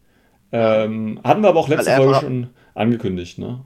Ähm, 0.53 1.19
hatten 1.25 1.43
wir 1.43 1.49
aber 1.49 1.61
auch 1.61 1.69
letzte 1.69 1.97
Folge 1.97 2.15
schon 2.21 2.51
angekündigt, 2.75 3.39
ne? 3.39 3.65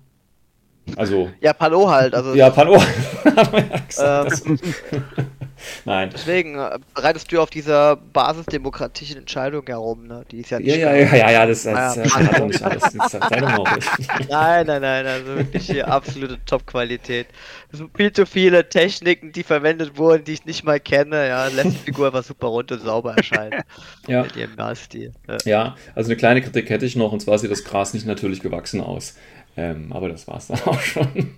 Also, 0.97 1.31
Ja, 1.41 1.53
Palo 1.53 1.89
halt. 1.91 2.15
Also 2.15 2.35
ja, 2.35 2.49
ja 2.49 2.51
gesagt. 2.51 2.89
ähm, 3.99 4.29
das- 4.29 4.43
Nein. 5.85 6.09
deswegen 6.11 6.59
äh, 6.59 6.79
bereitest 6.95 7.31
du 7.31 7.41
auf 7.41 7.51
dieser 7.51 7.97
basisdemokratischen 7.97 9.19
Entscheidung 9.19 9.63
herum, 9.67 10.07
ne? 10.07 10.25
Die 10.31 10.41
ist 10.41 10.51
ja 10.51 10.59
nicht. 10.59 10.69
Ja, 10.69 10.95
ja, 10.95 10.95
ja, 10.95 11.17
ja, 11.17 11.31
ja, 11.33 11.47
das, 11.47 11.65
das, 11.65 11.75
Ah, 11.77 11.95
das 11.95 12.11
ja. 12.15 12.19
hat 12.19 12.39
doch 12.39 12.47
nicht 12.47 12.63
alles. 12.63 12.83
Das 12.95 13.13
sei 13.13 13.19
doch 13.41 13.49
mal 13.49 13.57
ruhig. 13.57 13.85
Nein, 14.31 14.67
nein, 14.67 14.81
nein, 14.81 15.07
also 15.07 15.37
wirklich 15.37 15.67
hier 15.67 15.87
absolute 15.89 16.39
Top-Qualität. 16.47 17.27
Es 17.71 17.79
sind 17.79 17.95
viel 17.95 18.11
zu 18.11 18.25
viele 18.25 18.71
Techniken, 18.71 19.33
die 19.33 19.43
verwendet 19.43 19.99
wurden, 19.99 20.25
die 20.25 20.33
ich 20.33 20.47
nicht 20.47 20.65
mal 20.65 20.81
kenne. 20.81 21.29
Ja, 21.29 21.47
lässt 21.49 21.73
die 21.73 21.85
Figur 21.85 22.07
einfach 22.07 22.25
super 22.25 22.47
rund 22.47 22.73
und 22.73 22.81
sauber 22.81 23.15
erscheinen. 23.17 23.63
Ja. 24.07 24.23
Mit 24.23 24.37
ihrem 24.37 24.55
Malstil. 24.57 25.13
Ja. 25.29 25.37
ja, 25.45 25.77
also 25.95 26.09
eine 26.09 26.17
kleine 26.17 26.41
Kritik 26.41 26.71
hätte 26.71 26.87
ich 26.87 26.97
noch, 26.97 27.13
und 27.13 27.21
zwar 27.21 27.39
sieht 27.39 27.51
das 27.51 27.65
Gras 27.65 27.93
nicht 27.93 28.07
natürlich 28.07 28.41
gewachsen 28.41 28.81
aus. 28.81 29.15
Ähm, 29.57 29.93
aber 29.93 30.09
das 30.09 30.27
war 30.29 30.37
es 30.39 30.49
dann 30.49 30.61
auch 30.65 30.81
schon. 30.81 31.09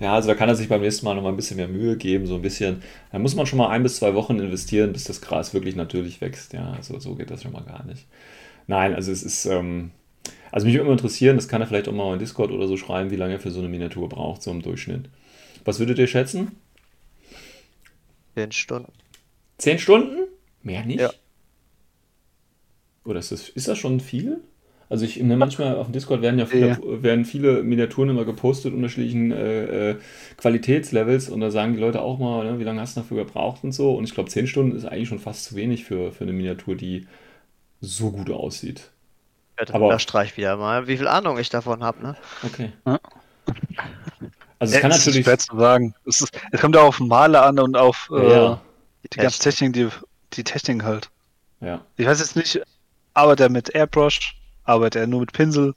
Ja, 0.00 0.14
also 0.14 0.28
da 0.28 0.34
kann 0.34 0.48
er 0.48 0.54
sich 0.54 0.68
beim 0.68 0.80
nächsten 0.80 1.04
Mal 1.04 1.14
noch 1.14 1.22
mal 1.22 1.30
ein 1.30 1.36
bisschen 1.36 1.56
mehr 1.56 1.66
Mühe 1.66 1.96
geben, 1.96 2.26
so 2.26 2.36
ein 2.36 2.42
bisschen. 2.42 2.82
Da 3.10 3.18
muss 3.18 3.34
man 3.34 3.46
schon 3.46 3.58
mal 3.58 3.68
ein 3.68 3.82
bis 3.82 3.96
zwei 3.96 4.14
Wochen 4.14 4.38
investieren, 4.38 4.92
bis 4.92 5.04
das 5.04 5.20
Gras 5.20 5.54
wirklich 5.54 5.74
natürlich 5.74 6.20
wächst. 6.20 6.52
Ja, 6.52 6.72
also 6.72 6.98
so 7.00 7.14
geht 7.16 7.30
das 7.30 7.42
schon 7.42 7.52
mal 7.52 7.64
gar 7.64 7.84
nicht. 7.84 8.06
Nein, 8.68 8.94
also 8.94 9.10
es 9.10 9.22
ist, 9.22 9.46
ähm, 9.46 9.90
also 10.52 10.66
mich 10.66 10.74
würde 10.74 10.84
immer 10.84 10.92
interessieren, 10.92 11.36
das 11.36 11.48
kann 11.48 11.60
er 11.60 11.66
vielleicht 11.66 11.88
auch 11.88 11.92
mal 11.92 12.12
in 12.12 12.18
Discord 12.18 12.52
oder 12.52 12.68
so 12.68 12.76
schreiben, 12.76 13.10
wie 13.10 13.16
lange 13.16 13.34
er 13.34 13.40
für 13.40 13.50
so 13.50 13.58
eine 13.58 13.68
Miniatur 13.68 14.08
braucht, 14.08 14.42
so 14.42 14.50
im 14.50 14.62
Durchschnitt. 14.62 15.08
Was 15.64 15.78
würdet 15.80 15.98
ihr 15.98 16.06
schätzen? 16.06 16.52
Zehn 18.34 18.52
Stunden. 18.52 18.92
Zehn 19.56 19.78
Stunden? 19.78 20.28
Mehr 20.62 20.84
nicht? 20.84 21.00
Ja. 21.00 21.10
Oder 23.04 23.18
ist 23.18 23.32
das, 23.32 23.48
ist 23.48 23.66
das 23.66 23.78
schon 23.78 24.00
viel? 24.00 24.40
Also 24.90 25.04
ich 25.04 25.22
ne, 25.22 25.36
manchmal 25.36 25.76
auf 25.76 25.86
dem 25.86 25.92
Discord 25.92 26.22
werden 26.22 26.38
ja 26.38 26.46
viele, 26.46 26.68
ja. 26.68 26.78
werden 27.02 27.26
viele 27.26 27.62
Miniaturen 27.62 28.08
immer 28.08 28.24
gepostet 28.24 28.72
unterschiedlichen 28.72 29.32
äh, 29.32 29.90
äh, 29.90 29.96
Qualitätslevels 30.38 31.28
und 31.28 31.40
da 31.40 31.50
sagen 31.50 31.74
die 31.74 31.80
Leute 31.80 32.00
auch 32.00 32.18
mal, 32.18 32.44
ne, 32.44 32.58
wie 32.58 32.64
lange 32.64 32.80
hast 32.80 32.96
du 32.96 33.00
dafür 33.00 33.24
gebraucht 33.24 33.64
und 33.64 33.72
so. 33.72 33.94
Und 33.94 34.04
ich 34.04 34.14
glaube, 34.14 34.30
10 34.30 34.46
Stunden 34.46 34.76
ist 34.76 34.86
eigentlich 34.86 35.08
schon 35.08 35.18
fast 35.18 35.44
zu 35.44 35.56
wenig 35.56 35.84
für, 35.84 36.12
für 36.12 36.24
eine 36.24 36.32
Miniatur, 36.32 36.74
die 36.74 37.06
so 37.80 38.10
gut 38.10 38.30
aussieht. 38.30 38.90
Ja, 39.58 39.74
Aber 39.74 39.86
unterstreicht 39.86 40.36
wieder 40.36 40.56
mal, 40.56 40.86
wie 40.86 40.96
viel 40.96 41.08
Ahnung 41.08 41.38
ich 41.38 41.50
davon 41.50 41.82
habe. 41.82 42.02
Ne? 42.02 42.16
Okay. 42.44 42.72
Ja. 42.86 42.98
Also 44.58 44.74
es 44.74 44.80
kann 44.80 44.90
es 44.90 44.98
natürlich. 44.98 45.20
Ist 45.20 45.24
schwer 45.26 45.38
zu 45.38 45.56
sagen. 45.56 45.94
Es, 46.06 46.20
ist, 46.20 46.40
es 46.50 46.60
kommt 46.60 46.74
ja 46.74 46.82
auf 46.82 46.98
Maler 46.98 47.44
an 47.44 47.58
und 47.58 47.76
auf 47.76 48.10
äh, 48.12 48.56
die 49.12 49.18
ganze 49.18 49.38
Technik, 49.40 49.72
die, 49.74 49.88
die 50.32 50.44
Technik 50.44 50.82
halt. 50.82 51.10
Ja. 51.60 51.80
Ich 51.96 52.06
weiß 52.06 52.20
jetzt 52.20 52.36
nicht, 52.36 52.60
arbeitet 53.14 53.46
er 53.46 53.50
mit 53.50 53.74
Airbrush, 53.74 54.37
arbeitet 54.68 55.00
er 55.00 55.06
nur 55.06 55.20
mit 55.20 55.32
Pinsel? 55.32 55.74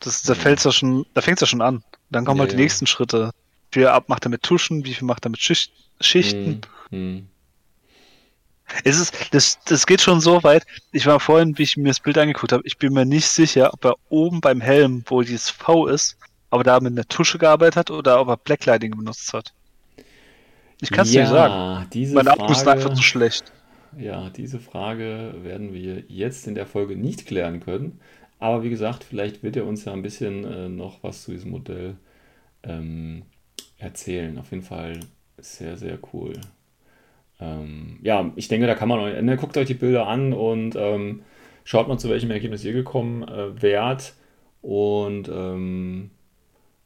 Das, 0.00 0.22
da 0.22 0.34
fällt's 0.34 0.64
ja 0.64 0.72
schon, 0.72 1.06
da 1.14 1.20
fängt 1.20 1.38
es 1.38 1.42
ja 1.42 1.46
schon 1.46 1.62
an. 1.62 1.84
Dann 2.10 2.24
kommen 2.24 2.38
ja, 2.38 2.42
halt 2.42 2.52
die 2.52 2.56
ja. 2.56 2.62
nächsten 2.62 2.86
Schritte. 2.86 3.30
Wie 3.70 3.80
viel 3.80 3.88
ab 3.88 4.08
macht 4.08 4.26
er 4.26 4.30
mit 4.30 4.42
Tuschen, 4.42 4.84
wie 4.84 4.94
viel 4.94 5.06
macht 5.06 5.24
er 5.24 5.30
mit 5.30 5.40
Schicht, 5.40 5.72
Schichten? 6.00 6.60
Hm, 6.90 6.98
hm. 6.98 7.28
Es 8.84 8.98
ist, 8.98 9.14
das, 9.32 9.58
das 9.64 9.86
geht 9.86 10.00
schon 10.00 10.20
so 10.20 10.42
weit. 10.42 10.64
Ich 10.92 11.06
war 11.06 11.20
vorhin, 11.20 11.56
wie 11.58 11.62
ich 11.62 11.76
mir 11.76 11.88
das 11.88 12.00
Bild 12.00 12.16
angeguckt 12.16 12.52
habe, 12.52 12.62
ich 12.64 12.78
bin 12.78 12.92
mir 12.94 13.04
nicht 13.04 13.28
sicher, 13.28 13.72
ob 13.72 13.84
er 13.84 13.94
oben 14.08 14.40
beim 14.40 14.60
Helm, 14.60 15.04
wo 15.06 15.20
dieses 15.20 15.50
V 15.50 15.86
ist, 15.86 16.16
ob 16.50 16.60
er 16.60 16.64
da 16.64 16.80
mit 16.80 16.92
einer 16.92 17.06
Tusche 17.06 17.38
gearbeitet 17.38 17.76
hat 17.76 17.90
oder 17.90 18.20
ob 18.20 18.28
er 18.28 18.36
Blacklighting 18.36 18.96
benutzt 18.96 19.32
hat. 19.32 19.52
Ich 20.80 20.90
kann 20.90 21.06
es 21.06 21.12
ja, 21.12 21.22
nicht 21.22 21.30
sagen. 21.30 21.86
Diese 21.92 22.14
Mein 22.14 22.28
Akku 22.28 22.50
ist 22.50 22.66
einfach 22.66 22.94
zu 22.94 23.02
schlecht. 23.02 23.52
Ja, 23.98 24.30
diese 24.30 24.58
Frage 24.58 25.34
werden 25.42 25.74
wir 25.74 26.04
jetzt 26.08 26.46
in 26.46 26.54
der 26.54 26.66
Folge 26.66 26.96
nicht 26.96 27.26
klären 27.26 27.60
können. 27.60 28.00
Aber 28.38 28.62
wie 28.62 28.70
gesagt, 28.70 29.04
vielleicht 29.04 29.42
wird 29.42 29.56
er 29.56 29.66
uns 29.66 29.84
ja 29.84 29.92
ein 29.92 30.02
bisschen 30.02 30.44
äh, 30.44 30.68
noch 30.68 31.02
was 31.02 31.24
zu 31.24 31.30
diesem 31.30 31.50
Modell 31.50 31.96
ähm, 32.62 33.22
erzählen. 33.78 34.36
Auf 34.38 34.50
jeden 34.50 34.64
Fall 34.64 35.00
sehr, 35.38 35.76
sehr 35.76 35.98
cool. 36.12 36.32
Ähm, 37.40 37.98
ja, 38.02 38.32
ich 38.36 38.48
denke, 38.48 38.66
da 38.66 38.74
kann 38.74 38.88
man, 38.88 39.00
euch, 39.00 39.20
ne, 39.22 39.36
guckt 39.36 39.56
euch 39.56 39.66
die 39.66 39.74
Bilder 39.74 40.06
an 40.06 40.32
und 40.32 40.74
ähm, 40.76 41.22
schaut 41.64 41.88
mal, 41.88 41.98
zu 41.98 42.08
welchem 42.08 42.30
Ergebnis 42.30 42.64
ihr 42.64 42.72
gekommen 42.72 43.22
äh, 43.22 43.60
wärt 43.62 44.14
und 44.62 45.28
ähm, 45.28 46.10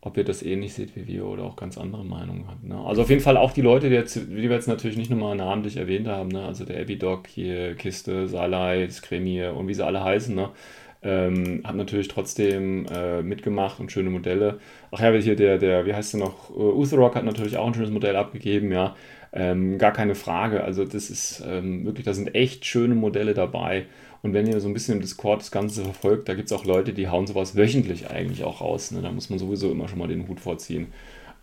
ob 0.07 0.17
ihr 0.17 0.25
das 0.25 0.43
ähnlich 0.43 0.73
seht 0.73 0.95
wie 0.95 1.09
wir 1.09 1.27
oder 1.27 1.43
auch 1.43 1.57
ganz 1.57 1.77
andere 1.77 2.05
Meinungen 2.05 2.45
habt. 2.47 2.63
Ne? 2.63 2.79
Also 2.79 3.03
auf 3.03 3.11
jeden 3.11 3.21
Fall 3.21 3.37
auch 3.37 3.53
die 3.53 3.61
Leute, 3.61 3.89
die, 3.89 3.97
jetzt, 3.97 4.15
die 4.15 4.37
wir 4.37 4.51
jetzt 4.51 4.69
natürlich 4.69 4.97
nicht 4.97 5.11
nochmal 5.11 5.35
namentlich 5.35 5.79
erwähnt 5.79 6.07
haben, 6.07 6.29
ne? 6.29 6.45
also 6.45 6.65
der 6.65 6.81
Ebidoc 6.81 7.27
hier, 7.27 7.75
Kiste, 7.75 8.29
Salai, 8.29 8.89
Skremie 8.89 9.43
und 9.47 9.67
wie 9.67 9.75
sie 9.75 9.85
alle 9.85 10.03
heißen, 10.03 10.35
ne? 10.35 10.51
Ähm, 11.03 11.61
hat 11.65 11.77
natürlich 11.77 12.09
trotzdem 12.09 12.87
äh, 12.87 13.23
mitgemacht 13.23 13.81
und 13.81 13.93
schöne 13.93 14.11
Modelle. 14.11 14.59
Ach 14.91 15.01
ja, 15.01 15.13
hier 15.13 15.37
der, 15.37 15.59
der, 15.59 15.87
wie 15.87 15.95
heißt 15.95 16.15
der 16.15 16.21
noch? 16.21 16.51
Uh, 16.51 17.15
hat 17.15 17.25
natürlich 17.25 17.59
auch 17.59 17.67
ein 17.67 17.75
schönes 17.75 17.91
Modell 17.91 18.17
abgegeben, 18.17 18.73
ja. 18.73 18.97
Ähm, 19.33 19.77
gar 19.79 19.93
keine 19.93 20.15
Frage. 20.15 20.65
Also 20.65 20.85
das 20.85 21.11
ist 21.11 21.45
ähm, 21.47 21.85
wirklich, 21.85 22.07
da 22.07 22.15
sind 22.15 22.35
echt 22.35 22.65
schöne 22.65 22.95
Modelle 22.95 23.35
dabei. 23.35 23.87
Und 24.27 24.33
wenn 24.33 24.49
ihr 24.49 24.59
so 24.61 24.67
ein 24.67 24.75
bisschen 24.75 24.97
im 24.97 25.01
Discord 25.01 25.41
das 25.41 25.53
Ganze 25.53 25.85
verfolgt, 25.85 26.29
da 26.29 26.35
gibt 26.35 26.51
es 26.51 26.53
auch 26.53 26.65
Leute, 26.65 26.93
die 26.93 27.07
hauen 27.07 27.29
sowas 27.29 27.55
wöchentlich 27.55 28.11
eigentlich 28.11 28.43
auch 28.43 28.61
raus. 28.61 28.91
Ne? 28.91 29.01
Da 29.01 29.13
muss 29.13 29.31
man 29.31 29.39
sowieso 29.39 29.71
immer 29.71 29.87
schon 29.87 30.01
mal 30.01 30.09
den 30.09 30.27
Hut 30.27 30.41
vorziehen. 30.41 30.89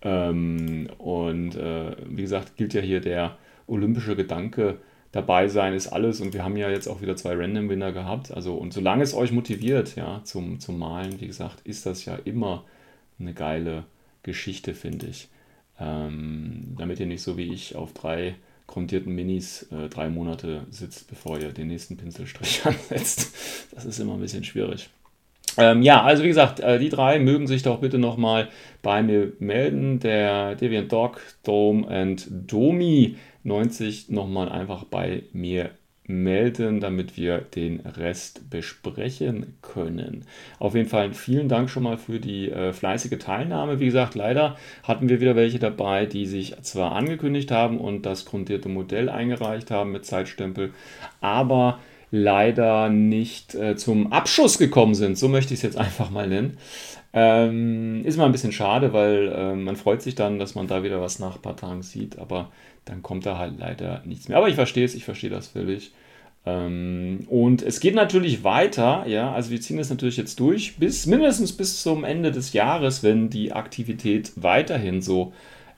Ähm, 0.01 0.89
und 0.97 1.55
äh, 1.55 1.95
wie 2.09 2.23
gesagt, 2.23 2.57
gilt 2.57 2.73
ja 2.73 2.81
hier 2.81 2.99
der 2.99 3.37
olympische 3.67 4.17
Gedanke, 4.17 4.79
dabei 5.13 5.47
sein 5.47 5.73
ist 5.73 5.87
alles. 5.87 6.19
Und 6.19 6.33
wir 6.33 6.43
haben 6.43 6.57
ja 6.57 6.69
jetzt 6.69 6.89
auch 6.89 7.01
wieder 7.01 7.15
zwei 7.15 7.35
Random-Winner 7.37 7.93
gehabt. 7.93 8.31
Also, 8.33 8.53
und 8.55 8.73
solange 8.73 9.03
es 9.03 9.13
euch 9.13 9.31
motiviert, 9.31 9.95
ja, 9.95 10.19
zum, 10.25 10.59
zum 10.59 10.77
Malen, 10.77 11.21
wie 11.21 11.27
gesagt, 11.27 11.61
ist 11.65 11.85
das 11.85 12.03
ja 12.03 12.19
immer 12.25 12.65
eine 13.17 13.33
geile 13.33 13.85
Geschichte, 14.23 14.73
finde 14.73 15.05
ich. 15.05 15.29
Ähm, 15.79 16.75
damit 16.77 16.99
ihr 16.99 17.05
nicht 17.05 17.21
so 17.21 17.37
wie 17.37 17.53
ich 17.53 17.77
auf 17.77 17.93
drei 17.93 18.35
grundierten 18.73 19.13
Minis 19.13 19.67
äh, 19.71 19.87
drei 19.87 20.09
Monate 20.09 20.65
sitzt, 20.71 21.07
bevor 21.07 21.39
ihr 21.39 21.51
den 21.51 21.67
nächsten 21.67 21.95
Pinselstrich 21.95 22.61
ansetzt. 22.65 23.35
Das 23.71 23.85
ist 23.85 23.99
immer 23.99 24.15
ein 24.15 24.19
bisschen 24.19 24.43
schwierig. 24.43 24.89
Ähm, 25.57 25.83
ja, 25.83 26.01
also 26.01 26.23
wie 26.23 26.27
gesagt, 26.27 26.59
äh, 26.59 26.79
die 26.79 26.89
drei 26.89 27.19
mögen 27.19 27.45
sich 27.45 27.61
doch 27.61 27.79
bitte 27.79 27.99
nochmal 27.99 28.49
bei 28.81 29.03
mir 29.03 29.33
melden. 29.37 29.99
Der 29.99 30.55
Deviant 30.55 30.91
Dog, 30.91 31.21
Dome 31.43 31.85
und 31.85 32.27
Domi 32.31 33.17
90 33.43 34.09
nochmal 34.09 34.49
einfach 34.49 34.85
bei 34.85 35.23
mir 35.33 35.69
melden, 36.05 36.79
damit 36.81 37.15
wir 37.15 37.39
den 37.39 37.79
Rest 37.81 38.49
besprechen 38.49 39.55
können. 39.61 40.25
Auf 40.59 40.75
jeden 40.75 40.89
Fall 40.89 41.13
vielen 41.13 41.47
Dank 41.47 41.69
schon 41.69 41.83
mal 41.83 41.97
für 41.97 42.19
die 42.19 42.49
äh, 42.49 42.73
fleißige 42.73 43.17
Teilnahme. 43.19 43.79
Wie 43.79 43.85
gesagt, 43.85 44.15
leider 44.15 44.57
hatten 44.83 45.07
wir 45.07 45.21
wieder 45.21 45.35
welche 45.35 45.59
dabei, 45.59 46.05
die 46.05 46.25
sich 46.25 46.55
zwar 46.61 46.91
angekündigt 46.91 47.51
haben 47.51 47.77
und 47.77 48.05
das 48.05 48.25
grundierte 48.25 48.69
Modell 48.69 49.09
eingereicht 49.09 49.71
haben 49.71 49.91
mit 49.91 50.05
Zeitstempel, 50.05 50.73
aber 51.21 51.79
leider 52.11 52.89
nicht 52.89 53.55
äh, 53.55 53.75
zum 53.75 54.13
Abschuss 54.13 54.57
gekommen 54.57 54.93
sind. 54.93 55.17
So 55.17 55.29
möchte 55.29 55.53
ich 55.53 55.59
es 55.59 55.63
jetzt 55.63 55.77
einfach 55.79 56.09
mal 56.11 56.27
nennen. 56.27 56.57
Ähm, 57.15 58.03
ist 58.05 58.17
mal 58.17 58.25
ein 58.25 58.31
bisschen 58.31 58.51
schade, 58.51 58.91
weil 58.91 59.31
äh, 59.35 59.55
man 59.55 59.75
freut 59.75 60.01
sich 60.01 60.15
dann, 60.15 60.39
dass 60.39 60.55
man 60.55 60.67
da 60.67 60.83
wieder 60.83 60.99
was 60.99 61.19
nach 61.19 61.35
ein 61.35 61.41
paar 61.41 61.55
Tagen 61.55 61.83
sieht, 61.83 62.17
aber 62.17 62.51
dann 62.85 63.01
kommt 63.01 63.25
da 63.25 63.37
halt 63.37 63.53
leider 63.57 64.01
nichts 64.05 64.27
mehr. 64.27 64.37
Aber 64.37 64.49
ich 64.49 64.55
verstehe 64.55 64.85
es, 64.85 64.95
ich 64.95 65.05
verstehe 65.05 65.29
das 65.29 65.47
völlig. 65.47 65.91
Ähm, 66.45 67.25
und 67.29 67.61
es 67.61 67.79
geht 67.79 67.95
natürlich 67.95 68.43
weiter, 68.43 69.05
ja, 69.07 69.31
also 69.31 69.49
wir 69.51 69.61
ziehen 69.61 69.77
das 69.77 69.89
natürlich 69.89 70.17
jetzt 70.17 70.39
durch, 70.39 70.77
bis 70.77 71.05
mindestens 71.05 71.53
bis 71.53 71.81
zum 71.81 72.03
Ende 72.03 72.31
des 72.31 72.53
Jahres, 72.53 73.03
wenn 73.03 73.29
die 73.29 73.53
Aktivität 73.53 74.33
weiterhin 74.35 75.01
so 75.01 75.33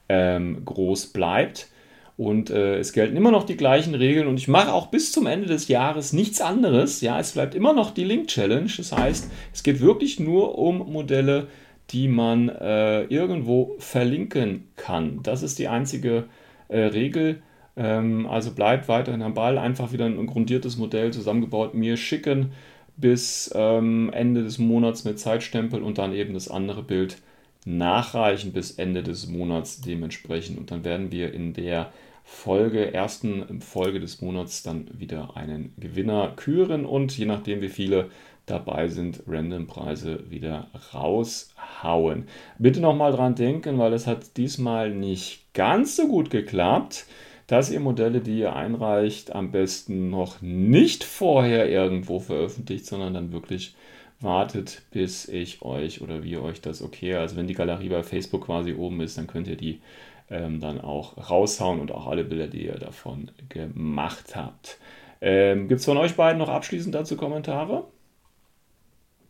ähm, 0.10 0.66
groß 0.66 1.08
bleibt. 1.08 1.70
Und 2.18 2.50
äh, 2.50 2.78
es 2.78 2.94
gelten 2.94 3.18
immer 3.18 3.32
noch 3.32 3.44
die 3.44 3.58
gleichen 3.58 3.94
Regeln 3.94 4.28
und 4.28 4.40
ich 4.40 4.48
mache 4.48 4.72
auch 4.72 4.88
bis 4.88 5.12
zum 5.12 5.28
Ende 5.28 5.48
des 5.48 5.68
Jahres 5.68 6.14
nichts 6.14 6.40
anderes. 6.40 7.02
Ja, 7.02 7.20
es 7.20 7.34
bleibt 7.34 7.56
immer 7.56 7.74
noch 7.74 7.92
die 7.92 8.06
Link 8.06 8.28
Challenge. 8.28 8.72
Das 8.78 8.94
heißt, 8.94 9.30
es 9.54 9.64
geht 9.64 9.82
wirklich 9.82 10.18
nur 10.20 10.58
um 10.58 10.78
Modelle, 10.94 11.48
die 11.92 12.08
man 12.08 12.48
äh, 12.48 13.04
irgendwo 13.04 13.76
verlinken 13.80 14.70
kann. 14.78 15.20
Das 15.24 15.44
ist 15.44 15.60
die 15.60 15.68
einzige 15.68 16.24
äh, 16.68 16.80
Regel. 16.80 17.42
Ähm, 17.78 18.28
also 18.28 18.52
bleibt 18.52 18.88
weiterhin 18.88 19.22
am 19.22 19.34
Ball, 19.34 19.58
einfach 19.58 19.92
wieder 19.92 20.06
ein 20.06 20.28
grundiertes 20.28 20.78
Modell 20.78 21.12
zusammengebaut, 21.12 21.74
mir 21.74 21.98
schicken 21.98 22.52
bis 22.98 23.52
ähm, 23.56 24.10
Ende 24.14 24.44
des 24.44 24.58
Monats 24.58 25.04
mit 25.04 25.20
Zeitstempel 25.20 25.84
und 25.84 25.98
dann 25.98 26.14
eben 26.14 26.34
das 26.34 26.50
andere 26.50 26.82
Bild 26.84 27.18
nachreichen 27.66 28.54
bis 28.54 28.72
Ende 28.72 29.04
des 29.04 29.28
Monats 29.28 29.82
dementsprechend. 29.82 30.58
Und 30.58 30.72
dann 30.72 30.86
werden 30.86 31.12
wir 31.12 31.34
in 31.34 31.54
der 31.54 31.92
Folge, 32.24 32.94
ersten 32.94 33.62
Folge 33.62 34.00
des 34.00 34.22
Monats 34.22 34.64
dann 34.64 34.88
wieder 34.98 35.36
einen 35.36 35.74
Gewinner 35.78 36.34
küren 36.36 36.86
und 36.86 37.16
je 37.18 37.26
nachdem 37.26 37.62
wie 37.62 37.70
viele 37.70 38.10
dabei 38.46 38.88
sind, 38.88 39.24
Random-Preise 39.28 40.30
wieder 40.30 40.68
raushauen. 40.94 42.28
Bitte 42.60 42.80
nochmal 42.80 43.12
dran 43.12 43.36
denken, 43.36 43.78
weil 43.80 43.94
es 43.94 44.08
hat 44.08 44.38
diesmal 44.38 44.92
nicht 44.92 45.54
ganz 45.54 45.96
so 45.96 46.08
gut 46.08 46.30
geklappt, 46.30 47.06
dass 47.48 47.72
ihr 47.72 47.80
Modelle, 47.80 48.22
die 48.22 48.40
ihr 48.40 48.56
einreicht, 48.56 49.34
am 49.34 49.52
besten 49.52 50.10
noch 50.10 50.42
nicht 50.42 51.04
vorher 51.04 51.70
irgendwo 51.70 52.20
veröffentlicht, 52.20 52.86
sondern 52.86 53.14
dann 53.14 53.32
wirklich 53.32 53.76
wartet, 54.20 54.82
bis 54.92 55.28
ich 55.28 55.62
euch 55.62 56.02
oder 56.02 56.24
wir 56.24 56.42
euch 56.42 56.62
das 56.62 56.82
okay, 56.82 57.16
also 57.16 57.36
wenn 57.36 57.48
die 57.48 57.54
Galerie 57.54 57.90
bei 57.90 58.04
Facebook 58.04 58.46
quasi 58.46 58.74
oben 58.74 59.02
ist, 59.02 59.18
dann 59.18 59.28
könnt 59.28 59.48
ihr 59.48 59.58
die 59.58 59.82
ähm, 60.30 60.60
dann 60.60 60.82
auch 60.82 61.30
raushauen 61.30 61.80
und 61.80 61.92
auch 61.92 62.08
alle 62.08 62.24
Bilder, 62.24 62.48
die 62.48 62.66
ihr 62.66 62.80
davon 62.80 63.32
gemacht 63.50 64.36
habt. 64.36 64.80
Ähm, 65.22 65.68
Gibt 65.68 65.80
es 65.80 65.86
von 65.86 65.98
euch 65.98 66.16
beiden 66.16 66.40
noch 66.40 66.50
abschließend 66.50 66.96
dazu 66.96 67.16
Kommentare? 67.16 67.86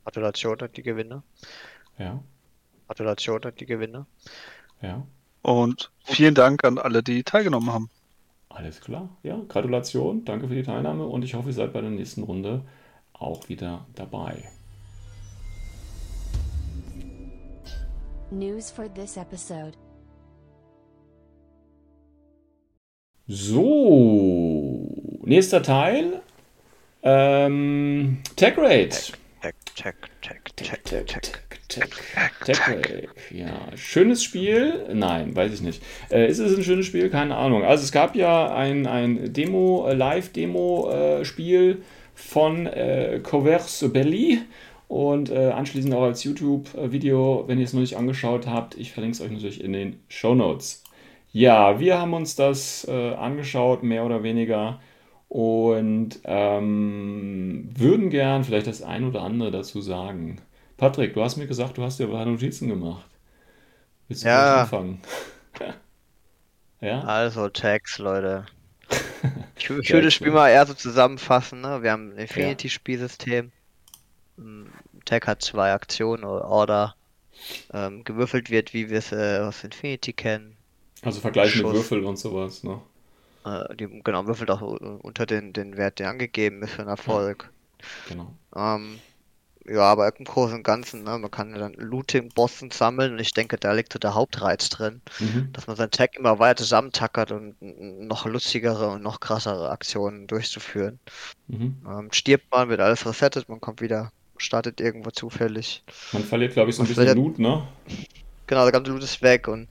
Gratulation 0.05 0.61
an 0.61 0.69
die 0.75 0.83
Gewinner. 0.83 1.23
Ja. 1.97 2.23
Gratulation 2.87 3.43
an 3.43 3.53
die 3.59 3.65
Gewinner. 3.65 4.05
Ja. 4.81 5.05
Und 5.41 5.91
vielen 6.03 6.35
Dank 6.35 6.63
an 6.63 6.77
alle, 6.77 7.01
die 7.01 7.23
teilgenommen 7.23 7.73
haben. 7.73 7.89
Alles 8.49 8.81
klar. 8.81 9.09
Ja, 9.23 9.41
Gratulation. 9.47 10.23
Danke 10.23 10.47
für 10.47 10.53
die 10.55 10.63
Teilnahme 10.63 11.07
und 11.07 11.25
ich 11.25 11.33
hoffe, 11.33 11.49
ihr 11.49 11.53
seid 11.53 11.73
bei 11.73 11.81
der 11.81 11.89
nächsten 11.89 12.21
Runde 12.23 12.61
auch 13.13 13.49
wieder 13.49 13.85
dabei. 13.95 14.43
News 18.29 18.69
for 18.69 18.93
this 18.93 19.17
episode. 19.17 19.73
So, 23.27 24.87
nächster 25.23 25.63
Teil. 25.63 26.21
Ähm, 27.01 28.19
Tech 28.35 28.55
Rate. 28.57 29.13
Tech, 29.75 29.95
Tech, 30.21 30.37
Tech, 30.55 30.83
Tech, 30.83 31.05
Tech, 31.05 31.31
Tech, 31.67 31.89
Tech, 32.45 32.59
Tech. 32.59 33.09
Ja, 33.29 33.75
schönes 33.75 34.23
Spiel. 34.23 34.85
Nein, 34.93 35.35
weiß 35.35 35.53
ich 35.53 35.61
nicht. 35.61 35.83
Äh, 36.09 36.29
ist 36.29 36.39
es 36.39 36.57
ein 36.57 36.63
schönes 36.63 36.85
Spiel? 36.85 37.09
Keine 37.09 37.35
Ahnung. 37.35 37.65
Also 37.65 37.83
es 37.83 37.91
gab 37.91 38.15
ja 38.15 38.55
ein, 38.55 38.87
ein 38.87 39.33
Demo, 39.33 39.89
Live-Demo-Spiel 39.91 41.83
von 42.13 42.67
äh, 42.67 43.19
Coverse 43.21 43.89
Belly 43.89 44.43
und 44.87 45.29
äh, 45.29 45.49
anschließend 45.49 45.93
auch 45.93 46.03
als 46.03 46.23
YouTube-Video, 46.23 47.43
wenn 47.47 47.59
ihr 47.59 47.65
es 47.65 47.73
noch 47.73 47.81
nicht 47.81 47.97
angeschaut 47.97 48.47
habt. 48.47 48.77
Ich 48.77 48.93
verlinke 48.93 49.15
es 49.15 49.21
euch 49.21 49.31
natürlich 49.31 49.61
in 49.61 49.73
den 49.73 49.99
Show 50.07 50.35
Notes. 50.35 50.83
Ja, 51.33 51.81
wir 51.81 51.99
haben 51.99 52.13
uns 52.13 52.37
das 52.37 52.87
äh, 52.87 53.13
angeschaut, 53.13 53.83
mehr 53.83 54.05
oder 54.05 54.23
weniger, 54.23 54.79
und 55.29 56.19
ähm, 56.23 57.69
würden 57.75 58.09
gern 58.09 58.43
vielleicht 58.43 58.67
das 58.67 58.81
ein 58.81 59.05
oder 59.05 59.21
andere 59.21 59.51
dazu 59.51 59.81
sagen. 59.81 60.41
Patrick, 60.77 61.13
du 61.13 61.23
hast 61.23 61.37
mir 61.37 61.47
gesagt, 61.47 61.77
du 61.77 61.83
hast 61.83 61.99
dir 61.99 62.05
ein 62.05 62.11
paar 62.11 62.25
Notizen 62.25 62.67
gemacht. 62.69 63.05
Willst 64.07 64.23
du 64.23 64.27
Ja. 64.29 64.61
anfangen? 64.61 65.01
ja? 66.81 67.01
Also, 67.01 67.49
Tags, 67.49 67.97
Leute. 67.97 68.45
Ich, 69.57 69.69
ich 69.69 69.93
würde 69.93 70.07
das 70.07 70.13
Spiel 70.13 70.31
mal 70.31 70.49
eher 70.49 70.65
so 70.65 70.73
zusammenfassen. 70.73 71.61
Ne? 71.61 71.81
Wir 71.81 71.91
haben 71.91 72.11
ein 72.11 72.17
Infinity-Spielsystem. 72.17 73.51
Ähm, 74.37 74.67
Tag 75.05 75.27
hat 75.27 75.41
zwei 75.41 75.71
Aktionen 75.73 76.23
oder 76.25 76.45
Order. 76.45 76.95
Ähm, 77.73 78.03
gewürfelt 78.03 78.49
wird, 78.49 78.73
wie 78.73 78.89
wir 78.89 78.99
es 78.99 79.11
äh, 79.11 79.39
aus 79.39 79.63
Infinity 79.63 80.13
kennen. 80.13 80.57
Also 81.01 81.21
Vergleich 81.21 81.55
mit 81.55 81.63
Schuss. 81.63 81.73
Würfel 81.73 82.03
und 82.05 82.17
sowas, 82.17 82.63
ne? 82.63 82.81
Äh, 83.45 83.75
die, 83.75 83.87
genau, 84.03 84.25
würfelt 84.27 84.49
auch 84.51 84.61
äh, 84.61 84.65
unter 84.65 85.25
den, 85.25 85.53
den 85.53 85.77
Wert, 85.77 85.99
der 85.99 86.09
angegeben 86.09 86.61
ist 86.63 86.71
für 86.71 86.81
einen 86.81 86.89
Erfolg. 86.89 87.51
Genau. 88.09 88.33
Ähm, 88.55 88.99
ja, 89.67 89.81
aber 89.81 90.15
im 90.15 90.25
Großen 90.25 90.57
und 90.57 90.63
Ganzen, 90.63 91.03
ne, 91.03 91.17
man 91.17 91.31
kann 91.31 91.51
ja 91.51 91.57
dann 91.57 91.73
Looting-Bossen 91.73 92.69
sammeln 92.69 93.13
und 93.13 93.19
ich 93.19 93.33
denke, 93.33 93.57
da 93.57 93.71
liegt 93.73 93.93
so 93.93 93.99
der 93.99 94.13
Hauptreiz 94.13 94.69
drin, 94.69 95.01
Mhm. 95.19 95.49
dass 95.53 95.65
man 95.67 95.75
seinen 95.75 95.91
Tag 95.91 96.15
immer 96.15 96.37
weiter 96.37 96.57
zusammentackert 96.57 97.31
und 97.31 97.55
noch 97.61 98.25
lustigere 98.25 98.89
und 98.89 99.01
noch 99.01 99.19
krassere 99.19 99.69
Aktionen 99.71 100.27
durchzuführen. 100.27 100.99
Mhm. 101.47 101.77
Ähm, 101.87 102.09
stirbt 102.11 102.51
man, 102.51 102.69
wird 102.69 102.79
alles 102.79 103.05
resettet, 103.07 103.49
man 103.49 103.59
kommt 103.59 103.81
wieder, 103.81 104.11
startet 104.37 104.81
irgendwo 104.81 105.09
zufällig. 105.09 105.83
Man 106.11 106.23
verliert, 106.23 106.53
glaube 106.53 106.69
ich, 106.69 106.75
so 106.75 106.83
ein 106.83 106.87
bisschen 106.87 107.15
Loot, 107.15 107.39
ne? 107.39 107.67
Genau, 108.47 108.63
der 108.63 108.71
ganze 108.71 108.91
Loot 108.91 109.03
ist 109.03 109.21
weg 109.21 109.47
und 109.47 109.69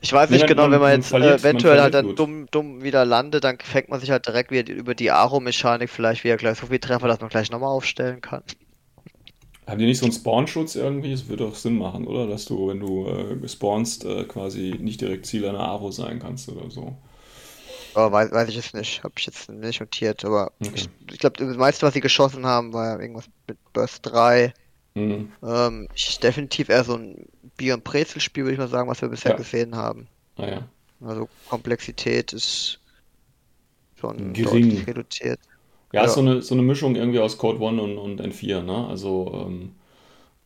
ich 0.00 0.12
weiß 0.12 0.30
nicht 0.30 0.46
man- 0.46 0.48
genau, 0.48 0.70
man- 0.70 0.70
wenn 0.70 0.80
man 0.80 0.90
man 0.90 0.92
jetzt 0.92 1.14
verliert- 1.14 1.40
äh, 1.44 1.52
man 1.52 1.64
eventuell 1.64 1.80
halt 1.80 1.94
verliert 1.94 1.94
dann 1.94 2.14
dumm, 2.14 2.46
dumm 2.50 2.82
wieder 2.82 3.04
landet, 3.04 3.44
dann 3.44 3.58
fängt 3.60 3.88
man 3.90 4.00
sich 4.00 4.10
halt 4.10 4.26
direkt 4.26 4.50
wieder 4.50 4.72
über 4.72 4.94
die 4.94 5.10
Aro-Mechanik 5.10 5.90
vielleicht 5.90 6.24
wieder 6.24 6.36
gleich 6.38 6.58
so 6.58 6.66
viel 6.68 6.78
Treffer, 6.80 7.08
dass 7.08 7.20
man 7.20 7.30
gleich 7.30 7.50
nochmal 7.50 7.70
aufstellen 7.70 8.20
kann. 8.20 8.42
Haben 9.66 9.78
die 9.78 9.86
nicht 9.86 9.98
so 9.98 10.04
einen 10.06 10.12
Spawn-Schutz 10.12 10.74
irgendwie? 10.74 11.10
Das 11.10 11.28
würde 11.28 11.44
doch 11.44 11.54
Sinn 11.54 11.76
machen, 11.78 12.06
oder? 12.06 12.26
Dass 12.26 12.44
du, 12.44 12.68
wenn 12.68 12.80
du 12.80 13.06
äh, 13.06 13.48
spawnst, 13.48 14.04
äh, 14.04 14.24
quasi 14.24 14.76
nicht 14.80 15.00
direkt 15.00 15.24
Ziel 15.26 15.46
einer 15.46 15.60
Aro 15.60 15.90
sein 15.90 16.18
kannst 16.18 16.48
oder 16.50 16.70
so. 16.70 16.96
Aber 17.92 18.12
weiß, 18.12 18.32
weiß 18.32 18.48
ich 18.48 18.56
jetzt 18.56 18.74
nicht, 18.74 19.02
habe 19.04 19.14
ich 19.18 19.26
jetzt 19.26 19.48
nicht 19.48 19.80
notiert, 19.80 20.24
aber 20.24 20.52
Okay. 20.62 20.70
ich, 20.72 20.90
ich 21.10 21.18
glaube, 21.18 21.36
das 21.44 21.56
meiste, 21.56 21.86
was 21.86 21.94
sie 21.94 22.00
geschossen 22.00 22.44
haben, 22.46 22.72
war 22.72 22.86
ja 22.94 23.00
irgendwas 23.00 23.28
mit 23.48 23.58
Burst 23.72 24.00
3. 24.06 24.52
Mhm. 24.96 25.28
Ähm, 25.44 25.88
ich 25.94 26.20
definitiv 26.20 26.68
eher 26.70 26.84
so 26.84 26.96
ein 26.96 27.26
Bier- 27.56 27.74
und 27.74 27.84
Brezelspiel, 27.84 28.44
würde 28.44 28.54
ich 28.54 28.58
mal 28.58 28.68
sagen, 28.68 28.88
was 28.88 29.02
wir 29.02 29.08
bisher 29.08 29.32
Ja. 29.32 29.36
gesehen 29.36 29.76
haben. 29.76 30.08
Ah 30.36 30.46
ja. 30.48 30.68
Also 31.00 31.28
Komplexität 31.48 32.32
ist 32.32 32.80
schon 33.96 34.32
Gering. 34.32 34.70
deutlich 34.70 34.86
reduziert. 34.86 35.40
Ja, 35.92 36.00
Ja. 36.00 36.06
ist 36.06 36.14
so 36.14 36.20
eine, 36.20 36.42
so 36.42 36.54
eine 36.54 36.62
Mischung 36.62 36.96
irgendwie 36.96 37.20
aus 37.20 37.38
Code 37.38 37.60
One 37.60 37.80
und, 37.82 37.98
und 37.98 38.20
N4, 38.20 38.62
ne? 38.62 38.86
Also, 38.88 39.46
ähm, 39.46 39.72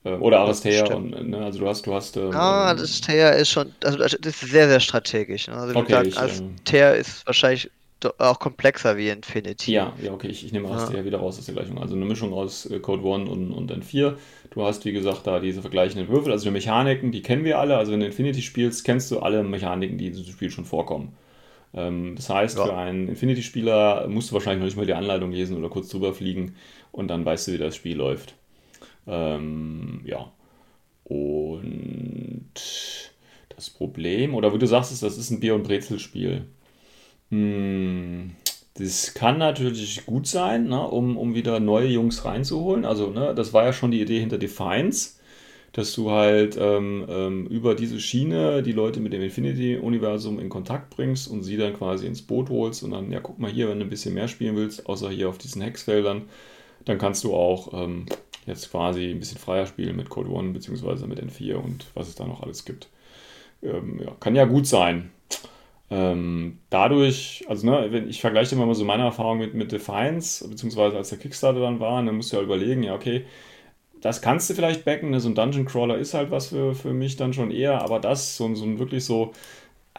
äh, 0.04 0.14
oder 0.14 0.40
Aristea 0.40 0.84
und, 0.94 1.28
ne? 1.28 1.38
Also 1.38 1.60
du 1.60 1.68
hast, 1.68 1.86
du 1.86 1.94
hast, 1.94 2.16
ähm, 2.16 2.32
Ah, 2.34 2.74
Teer 2.74 3.34
ist 3.36 3.50
schon, 3.50 3.72
also 3.84 3.98
das 3.98 4.14
ist 4.14 4.40
sehr, 4.40 4.68
sehr 4.68 4.80
strategisch. 4.80 5.48
Ne? 5.48 5.54
Also 5.56 5.74
Okay, 5.78 6.02
ich, 6.08 6.18
als 6.18 6.40
ähm, 6.40 6.56
ist 7.00 7.26
wahrscheinlich 7.26 7.70
auch 8.18 8.38
komplexer 8.38 8.96
wie 8.96 9.08
Infinity. 9.08 9.72
Ja, 9.72 9.92
ja, 10.02 10.12
okay, 10.12 10.28
ich, 10.28 10.44
ich 10.44 10.52
nehme 10.52 10.68
Aristea 10.68 11.04
wieder 11.04 11.18
raus 11.18 11.38
aus 11.38 11.46
der 11.46 11.54
Gleichung. 11.54 11.78
Also 11.78 11.94
eine 11.96 12.04
Mischung 12.04 12.32
aus 12.32 12.66
äh, 12.66 12.78
Code 12.80 13.02
One 13.04 13.28
und, 13.30 13.52
und 13.52 13.72
N4. 13.72 14.16
Du 14.50 14.64
hast, 14.64 14.84
wie 14.84 14.92
gesagt, 14.92 15.26
da 15.26 15.40
diese 15.40 15.60
vergleichenden 15.60 16.08
Würfel, 16.08 16.32
also 16.32 16.44
die 16.44 16.50
Mechaniken, 16.52 17.12
die 17.12 17.22
kennen 17.22 17.44
wir 17.44 17.58
alle. 17.58 17.76
Also 17.76 17.92
wenn 17.92 18.00
du 18.00 18.06
Infinity 18.06 18.42
spielst, 18.42 18.84
kennst 18.84 19.10
du 19.10 19.20
alle 19.20 19.42
Mechaniken, 19.42 19.98
die 19.98 20.06
in 20.08 20.12
diesem 20.14 20.32
Spiel 20.32 20.50
schon 20.50 20.64
vorkommen. 20.64 21.14
Ähm, 21.74 22.14
das 22.16 22.30
heißt, 22.30 22.58
Ja. 22.58 22.64
für 22.66 22.76
einen 22.76 23.08
Infinity-Spieler 23.08 24.08
musst 24.08 24.30
du 24.30 24.34
wahrscheinlich 24.34 24.60
noch 24.60 24.66
nicht 24.66 24.76
mal 24.76 24.86
die 24.86 24.94
Anleitung 24.94 25.32
lesen 25.32 25.56
oder 25.58 25.68
kurz 25.68 25.88
drüber 25.88 26.14
fliegen 26.14 26.54
und 26.92 27.08
dann 27.08 27.24
weißt 27.24 27.48
du, 27.48 27.52
wie 27.52 27.58
das 27.58 27.76
Spiel 27.76 27.96
läuft. 27.96 28.34
Ähm, 29.06 30.02
ja. 30.04 30.32
Und 31.04 32.52
das 33.56 33.70
Problem, 33.70 34.34
oder 34.34 34.54
wie 34.54 34.58
du 34.58 34.66
sagst, 34.66 34.92
ist, 34.92 35.02
das 35.02 35.18
ist 35.18 35.30
ein 35.30 35.40
Bier- 35.40 35.54
und 35.54 35.64
Brezelspiel. 35.64 36.46
Hm, 37.30 38.30
das 38.74 39.12
kann 39.14 39.38
natürlich 39.38 40.06
gut 40.06 40.26
sein, 40.26 40.68
ne, 40.68 40.82
um, 40.86 41.16
um 41.16 41.34
wieder 41.34 41.60
neue 41.60 41.88
Jungs 41.88 42.24
reinzuholen. 42.24 42.84
Also, 42.84 43.10
ne, 43.10 43.34
das 43.34 43.52
war 43.52 43.64
ja 43.64 43.72
schon 43.72 43.90
die 43.90 44.00
Idee 44.00 44.20
hinter 44.20 44.38
Defiance, 44.38 45.18
dass 45.72 45.92
du 45.94 46.10
halt 46.10 46.56
ähm, 46.60 47.06
ähm, 47.08 47.46
über 47.48 47.74
diese 47.74 48.00
Schiene 48.00 48.62
die 48.62 48.72
Leute 48.72 49.00
mit 49.00 49.12
dem 49.12 49.22
Infinity-Universum 49.22 50.38
in 50.40 50.48
Kontakt 50.48 50.90
bringst 50.90 51.28
und 51.28 51.42
sie 51.42 51.56
dann 51.58 51.74
quasi 51.74 52.06
ins 52.06 52.22
Boot 52.22 52.50
holst 52.50 52.82
und 52.82 52.92
dann, 52.92 53.12
ja, 53.12 53.20
guck 53.20 53.38
mal 53.38 53.50
hier, 53.50 53.68
wenn 53.68 53.78
du 53.80 53.86
ein 53.86 53.90
bisschen 53.90 54.14
mehr 54.14 54.28
spielen 54.28 54.56
willst, 54.56 54.86
außer 54.88 55.10
hier 55.10 55.28
auf 55.28 55.38
diesen 55.38 55.62
Hexfeldern, 55.62 56.22
dann 56.86 56.98
kannst 56.98 57.24
du 57.24 57.34
auch 57.34 57.72
ähm, 57.74 58.06
jetzt 58.46 58.70
quasi 58.70 59.10
ein 59.10 59.20
bisschen 59.20 59.38
freier 59.38 59.66
spielen 59.66 59.96
mit 59.96 60.08
Code 60.10 60.30
One 60.30 60.50
beziehungsweise 60.52 61.06
mit 61.06 61.20
N4 61.20 61.56
und 61.56 61.86
was 61.94 62.08
es 62.08 62.14
da 62.16 62.26
noch 62.26 62.42
alles 62.42 62.64
gibt. 62.64 62.88
Ähm, 63.62 64.00
ja, 64.04 64.12
kann 64.20 64.36
ja 64.36 64.46
gut 64.46 64.66
sein. 64.66 65.10
Ähm, 65.90 66.58
dadurch, 66.70 67.44
also 67.48 67.66
ne, 67.66 67.88
wenn 67.90 68.08
ich 68.10 68.20
vergleiche 68.20 68.54
immer 68.54 68.66
mal 68.66 68.74
so 68.74 68.84
meine 68.84 69.04
Erfahrung 69.04 69.38
mit, 69.38 69.54
mit 69.54 69.72
Defiance, 69.72 70.46
beziehungsweise 70.48 70.96
als 70.98 71.08
der 71.10 71.18
Kickstarter 71.18 71.60
dann 71.60 71.80
war, 71.80 72.02
dann 72.02 72.14
musst 72.16 72.32
du 72.32 72.36
ja 72.36 72.42
überlegen, 72.42 72.82
ja, 72.82 72.94
okay, 72.94 73.24
das 74.00 74.22
kannst 74.22 74.50
du 74.50 74.54
vielleicht 74.54 74.84
backen, 74.84 75.10
ne, 75.10 75.20
so 75.20 75.28
ein 75.28 75.34
Dungeon 75.34 75.66
Crawler 75.66 75.98
ist 75.98 76.14
halt 76.14 76.30
was 76.30 76.48
für, 76.48 76.74
für 76.74 76.92
mich 76.92 77.16
dann 77.16 77.32
schon 77.34 77.50
eher, 77.50 77.82
aber 77.82 78.00
das, 78.00 78.36
so, 78.36 78.46
ein- 78.46 78.56
so 78.56 78.64
ein 78.64 78.78
wirklich 78.78 79.04
so, 79.04 79.32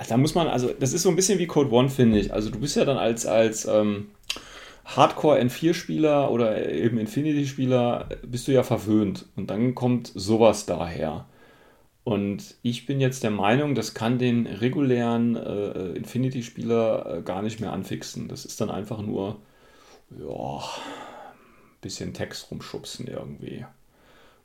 da 0.09 0.17
muss 0.17 0.35
man, 0.35 0.47
also 0.47 0.69
das 0.79 0.93
ist 0.93 1.03
so 1.03 1.09
ein 1.09 1.15
bisschen 1.15 1.39
wie 1.39 1.47
Code 1.47 1.71
One, 1.71 1.89
finde 1.89 2.19
ich. 2.19 2.33
Also 2.33 2.49
du 2.49 2.59
bist 2.59 2.75
ja 2.77 2.85
dann 2.85 2.97
als, 2.97 3.25
als 3.25 3.65
ähm, 3.65 4.07
Hardcore 4.85 5.39
N4-Spieler 5.39 6.31
oder 6.31 6.69
eben 6.71 6.97
Infinity-Spieler, 6.97 8.09
bist 8.23 8.47
du 8.47 8.51
ja 8.53 8.63
verwöhnt 8.63 9.25
und 9.35 9.49
dann 9.49 9.75
kommt 9.75 10.11
sowas 10.15 10.65
daher. 10.65 11.25
Und 12.03 12.55
ich 12.63 12.85
bin 12.85 12.99
jetzt 13.01 13.23
der 13.23 13.31
Meinung, 13.31 13.75
das 13.75 13.93
kann 13.93 14.17
den 14.17 14.47
regulären 14.47 15.35
äh, 15.35 15.91
Infinity-Spieler 15.93 17.19
äh, 17.19 17.21
gar 17.21 17.41
nicht 17.43 17.59
mehr 17.59 17.73
anfixen. 17.73 18.27
Das 18.27 18.45
ist 18.45 18.59
dann 18.61 18.69
einfach 18.71 19.01
nur, 19.01 19.41
ja, 20.11 20.59
ein 20.59 21.81
bisschen 21.81 22.13
Text 22.13 22.51
rumschubsen 22.51 23.07
irgendwie. 23.07 23.65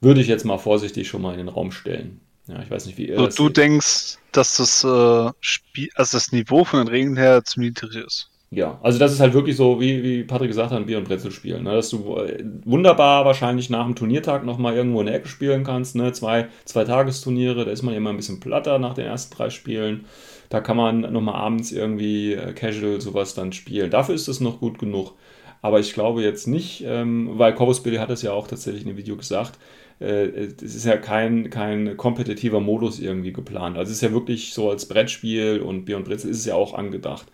Würde 0.01 0.21
ich 0.23 0.29
jetzt 0.29 0.45
mal 0.45 0.59
vorsichtig 0.59 1.09
schon 1.09 1.23
mal 1.23 1.33
in 1.33 1.39
den 1.39 1.49
Raum 1.49 1.73
stellen. 1.73 2.21
Ja, 2.49 2.63
ich 2.63 2.71
weiß 2.71 2.87
nicht, 2.87 2.99
wie 2.99 3.09
ihr 3.09 3.19
So, 3.19 3.27
das 3.27 3.35
du 3.35 3.49
seht. 3.49 3.57
denkst, 3.57 4.19
dass 4.33 4.57
das 4.57 4.85
äh, 4.85 5.33
Spiel, 5.41 5.89
also 5.95 6.17
das 6.17 6.33
Niveau 6.33 6.65
von 6.65 6.81
den 6.81 6.89
Regeln 6.89 7.17
her 7.17 7.45
zu 7.45 7.61
niedrig 7.61 7.97
ist. 7.97 8.31
Ja, 8.55 8.79
also 8.83 8.99
das 9.01 9.13
ist 9.13 9.21
halt 9.21 9.35
wirklich 9.35 9.57
so, 9.57 9.81
wie, 9.81 10.03
wie 10.05 10.23
Patrick 10.23 10.49
gesagt 10.49 10.71
hat, 10.71 10.79
ein 10.79 10.87
Bier- 10.87 10.99
und 10.99 11.09
Brezelspiel. 11.09 11.61
Ne? 11.61 11.73
Dass 11.75 11.91
du 11.91 12.17
äh, 12.19 12.45
wunderbar 12.65 13.25
wahrscheinlich 13.25 13.69
nach 13.69 13.85
dem 13.85 13.97
Turniertag 13.97 14.45
nochmal 14.45 14.75
irgendwo 14.77 15.01
in 15.01 15.07
der 15.07 15.17
Ecke 15.17 15.29
spielen 15.29 15.65
kannst. 15.65 15.97
Ne? 15.97 16.13
Zwei, 16.13 16.47
zwei 16.65 16.85
Tagesturniere, 16.85 17.65
da 17.65 17.71
ist 17.73 17.83
man 17.83 17.95
immer 17.95 18.11
ein 18.11 18.17
bisschen 18.17 18.39
platter 18.41 18.79
nach 18.79 18.95
den 18.95 19.07
ersten 19.07 19.35
drei 19.35 19.51
Spielen. 19.51 20.05
Da 20.51 20.61
kann 20.61 20.77
man 20.77 21.01
nochmal 21.01 21.35
abends 21.35 21.73
irgendwie 21.73 22.35
äh, 22.35 22.53
casual 22.53 23.01
sowas 23.01 23.35
dann 23.35 23.53
spielen. 23.53 23.91
Dafür 23.91 24.15
ist 24.15 24.29
es 24.29 24.41
noch 24.41 24.61
gut 24.61 24.79
genug. 24.79 25.15
Aber 25.61 25.81
ich 25.81 25.95
glaube 25.95 26.23
jetzt 26.23 26.47
nicht, 26.47 26.85
ähm, 26.87 27.31
weil 27.39 27.55
Corvus 27.55 27.83
Billy 27.83 27.97
hat 27.97 28.11
es 28.11 28.23
ja 28.23 28.33
auch 28.33 28.47
tatsächlich 28.47 28.83
in 28.83 28.89
dem 28.89 28.99
Video 28.99 29.17
gesagt, 29.17 29.59
äh, 29.99 30.27
es 30.63 30.75
ist 30.75 30.85
ja 30.85 30.97
kein, 30.97 31.51
kein 31.51 31.97
kompetitiver 31.97 32.61
Modus 32.61 33.01
irgendwie 33.01 33.33
geplant. 33.33 33.79
Also 33.79 33.91
es 33.91 33.97
ist 33.97 34.03
ja 34.03 34.13
wirklich 34.13 34.53
so 34.53 34.71
als 34.71 34.87
Brettspiel 34.87 35.61
und 35.61 35.87
Bier 35.87 35.97
und 35.97 36.05
Brezel 36.05 36.31
ist 36.31 36.39
es 36.39 36.45
ja 36.45 36.55
auch 36.55 36.75
angedacht. 36.75 37.27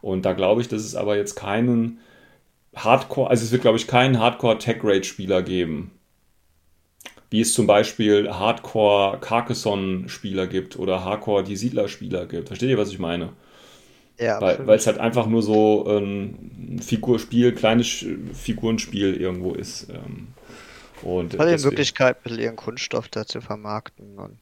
Und 0.00 0.24
da 0.24 0.32
glaube 0.32 0.60
ich, 0.60 0.68
dass 0.68 0.82
es 0.82 0.94
aber 0.94 1.16
jetzt 1.16 1.34
keinen 1.34 1.98
Hardcore, 2.74 3.30
also 3.30 3.44
es 3.44 3.52
wird, 3.52 3.62
glaube 3.62 3.78
ich, 3.78 3.86
keinen 3.86 4.18
Hardcore-Tech-Rate-Spieler 4.18 5.42
geben. 5.42 5.90
Wie 7.30 7.40
es 7.40 7.52
zum 7.52 7.66
Beispiel 7.66 8.30
Hardcore-Carcassonne-Spieler 8.30 10.46
gibt 10.46 10.78
oder 10.78 11.04
Hardcore-Die 11.04 11.56
Siedler-Spieler 11.56 12.26
gibt. 12.26 12.48
Versteht 12.48 12.70
ihr, 12.70 12.78
was 12.78 12.90
ich 12.90 12.98
meine? 12.98 13.30
Ja, 14.18 14.40
Weil, 14.40 14.68
es 14.70 14.86
halt 14.86 14.98
einfach 14.98 15.26
nur 15.26 15.42
so 15.42 15.86
ein 15.86 16.80
Figurspiel, 16.82 17.52
kleines 17.52 18.04
Figurenspiel 18.32 19.14
irgendwo 19.14 19.52
ist. 19.52 19.88
Ähm, 19.90 20.28
Und 21.02 21.38
Hat 21.38 21.60
die 21.60 21.64
Möglichkeit, 21.64 22.16
ein 22.16 22.22
bisschen 22.24 22.40
ihren 22.40 22.56
Kunststoff 22.56 23.08
da 23.08 23.24
zu 23.26 23.40
vermarkten. 23.40 24.18
Und 24.18 24.38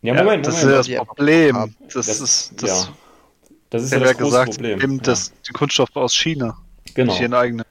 Ja, 0.00 0.14
Moment, 0.14 0.46
das 0.46 0.62
Moment. 0.62 0.80
ist 0.80 0.86
ja 0.88 1.00
einfach 1.00 1.14
das 1.14 1.16
Problem. 1.16 1.74
Das, 1.92 2.06
Das- 2.06 2.20
ist 2.20 2.62
das. 2.62 2.86
ja. 2.86 2.92
Das 3.70 3.82
ist 3.82 3.92
ja 3.92 3.98
ja 3.98 4.04
das 4.04 4.16
große 4.16 4.24
gesagt, 4.30 4.50
Problem. 4.52 4.80
eben 4.80 4.96
Ja. 4.96 5.02
das, 5.02 5.32
die 5.48 5.52
Kunststoffe 5.52 5.96
aus 5.96 6.14
China. 6.14 6.56
Genau. 6.94 7.12
Nicht 7.12 7.20
ihren 7.20 7.34
eigenen. 7.34 7.64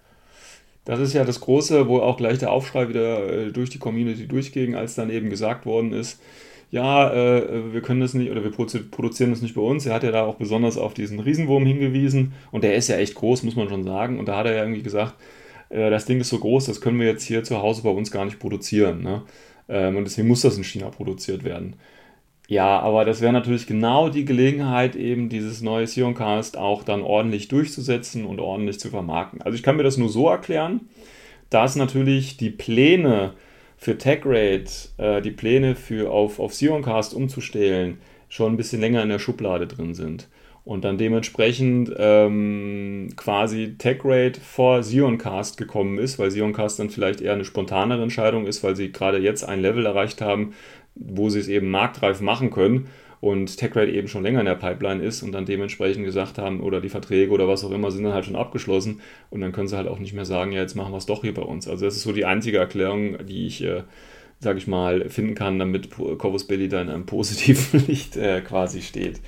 Das 0.85 0.99
ist 0.99 1.13
ja 1.13 1.25
das 1.25 1.41
Große, 1.41 1.87
wo 1.87 1.99
auch 1.99 2.17
gleich 2.17 2.37
der 2.39 2.51
Aufschrei 2.51 2.87
wieder 2.87 3.47
äh, 3.47 3.51
durch 3.51 3.69
die 3.69 3.79
Community 3.79 4.27
durchging, 4.27 4.75
als 4.75 4.95
dann 4.95 5.09
eben 5.09 5.29
gesagt 5.29 5.65
worden 5.65 5.91
ist, 5.93 6.21
ja, 6.71 7.11
äh, 7.13 7.73
wir 7.73 7.81
können 7.81 8.01
das 8.01 8.13
nicht 8.13 8.29
oder 8.31 8.43
wir 8.43 8.51
produ- 8.51 8.89
produzieren 8.89 9.31
das 9.31 9.41
nicht 9.41 9.55
bei 9.55 9.61
uns. 9.61 9.85
Er 9.85 9.93
hat 9.93 10.03
ja 10.03 10.11
da 10.11 10.23
auch 10.23 10.35
besonders 10.35 10.77
auf 10.77 10.93
diesen 10.93 11.19
Riesenwurm 11.19 11.65
hingewiesen 11.65 12.33
und 12.51 12.63
der 12.63 12.75
ist 12.75 12.89
ja 12.89 12.97
echt 12.97 13.15
groß, 13.15 13.43
muss 13.43 13.55
man 13.55 13.69
schon 13.69 13.83
sagen. 13.83 14.19
Und 14.19 14.27
da 14.27 14.37
hat 14.37 14.45
er 14.47 14.53
ja 14.55 14.63
irgendwie 14.63 14.83
gesagt, 14.83 15.15
äh, 15.69 15.89
das 15.89 16.05
Ding 16.05 16.19
ist 16.21 16.29
so 16.29 16.39
groß, 16.39 16.65
das 16.65 16.81
können 16.81 16.99
wir 16.99 17.07
jetzt 17.07 17.23
hier 17.23 17.43
zu 17.43 17.61
Hause 17.61 17.83
bei 17.83 17.89
uns 17.89 18.11
gar 18.11 18.25
nicht 18.25 18.39
produzieren. 18.39 19.01
Ne? 19.01 19.23
Ähm, 19.69 19.95
und 19.97 20.05
deswegen 20.05 20.27
muss 20.27 20.41
das 20.41 20.57
in 20.57 20.63
China 20.63 20.89
produziert 20.89 21.43
werden. 21.43 21.75
Ja, 22.47 22.79
aber 22.79 23.03
das 23.03 23.19
wäre 23.19 23.33
natürlich 23.33 23.67
genau 23.67 24.07
die 24.07 24.23
Gelegenheit, 24.23 24.95
eben 24.95 25.27
dieses 25.27 25.61
neue 25.61 25.85
Sioncast 25.85 26.57
auch 26.57 26.83
dann 26.83 27.01
ordentlich 27.01 27.49
durchzusetzen 27.49 28.25
und 28.25 28.39
ordentlich 28.39 28.79
zu 28.79 28.89
vermarkten. 28.89 29.41
Also 29.41 29.55
ich 29.55 29.63
kann 29.63 29.75
mir 29.75 29.83
das 29.83 29.97
nur 29.97 30.07
so 30.07 30.29
erklären, 30.29 30.87
dass 31.49 31.75
natürlich 31.75 32.37
die 32.37 32.49
Pläne 32.49 33.33
für 33.75 33.97
TechRate, 33.97 34.71
äh, 34.97 35.21
die 35.21 35.31
Pläne 35.31 35.75
für 35.75 36.11
auf, 36.11 36.39
auf 36.39 36.53
Sioncast 36.53 37.13
umzustellen, 37.13 37.99
schon 38.29 38.53
ein 38.53 38.57
bisschen 38.57 38.81
länger 38.81 39.03
in 39.03 39.09
der 39.09 39.19
Schublade 39.19 39.67
drin 39.67 39.93
sind. 39.93 40.29
Und 40.63 40.83
dann 40.83 40.97
dementsprechend 40.97 41.93
ähm, 41.97 43.09
quasi 43.15 43.75
TechRate 43.77 44.39
vor 44.41 44.83
Sioncast 44.83 45.57
gekommen 45.57 45.97
ist, 45.97 46.19
weil 46.19 46.29
Sioncast 46.31 46.79
dann 46.79 46.89
vielleicht 46.89 47.21
eher 47.21 47.33
eine 47.33 47.45
spontanere 47.45 48.03
Entscheidung 48.03 48.45
ist, 48.45 48.63
weil 48.63 48.75
sie 48.75 48.91
gerade 48.91 49.17
jetzt 49.17 49.43
ein 49.43 49.61
Level 49.61 49.85
erreicht 49.85 50.21
haben, 50.21 50.53
wo 50.99 51.29
sie 51.29 51.39
es 51.39 51.47
eben 51.47 51.69
marktreif 51.69 52.21
machen 52.21 52.51
können 52.51 52.87
und 53.19 53.57
TechRate 53.57 53.91
eben 53.91 54.07
schon 54.07 54.23
länger 54.23 54.39
in 54.41 54.45
der 54.45 54.55
Pipeline 54.55 55.03
ist 55.03 55.23
und 55.23 55.31
dann 55.31 55.45
dementsprechend 55.45 56.05
gesagt 56.05 56.37
haben, 56.37 56.61
oder 56.61 56.81
die 56.81 56.89
Verträge 56.89 57.31
oder 57.31 57.47
was 57.47 57.63
auch 57.63 57.71
immer 57.71 57.91
sind 57.91 58.03
dann 58.03 58.13
halt 58.13 58.25
schon 58.25 58.35
abgeschlossen 58.35 59.01
und 59.29 59.41
dann 59.41 59.51
können 59.51 59.67
sie 59.67 59.77
halt 59.77 59.87
auch 59.87 59.99
nicht 59.99 60.13
mehr 60.13 60.25
sagen, 60.25 60.51
ja, 60.51 60.61
jetzt 60.61 60.75
machen 60.75 60.91
wir 60.91 60.97
es 60.97 61.05
doch 61.05 61.21
hier 61.21 61.33
bei 61.33 61.41
uns. 61.41 61.67
Also 61.67 61.85
das 61.85 61.95
ist 61.95 62.03
so 62.03 62.13
die 62.13 62.25
einzige 62.25 62.57
Erklärung, 62.57 63.25
die 63.25 63.47
ich, 63.47 63.63
äh, 63.63 63.83
sage 64.39 64.59
ich 64.59 64.67
mal, 64.67 65.09
finden 65.09 65.33
kann, 65.33 65.57
damit 65.57 65.89
Corvus 65.91 66.45
Belli 66.45 66.69
da 66.69 66.81
in 66.81 66.89
einem 66.89 67.05
positiven 67.07 67.85
Licht 67.87 68.17
äh, 68.17 68.41
quasi 68.41 68.81
steht. 68.81 69.19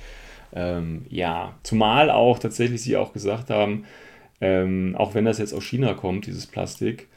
Ähm, 0.52 1.04
ja, 1.08 1.54
zumal 1.62 2.10
auch 2.10 2.38
tatsächlich 2.38 2.82
sie 2.82 2.96
auch 2.96 3.12
gesagt 3.12 3.50
haben, 3.50 3.84
ähm, 4.40 4.94
auch 4.96 5.14
wenn 5.14 5.24
das 5.24 5.38
jetzt 5.38 5.52
aus 5.52 5.64
China 5.64 5.94
kommt, 5.94 6.26
dieses 6.26 6.46
Plastik, 6.46 7.08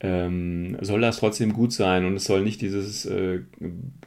ähm, 0.00 0.78
soll 0.80 1.00
das 1.00 1.18
trotzdem 1.18 1.52
gut 1.52 1.72
sein 1.72 2.04
und 2.06 2.16
es 2.16 2.24
soll 2.24 2.42
nicht 2.42 2.60
dieses 2.62 3.04
äh, 3.06 3.40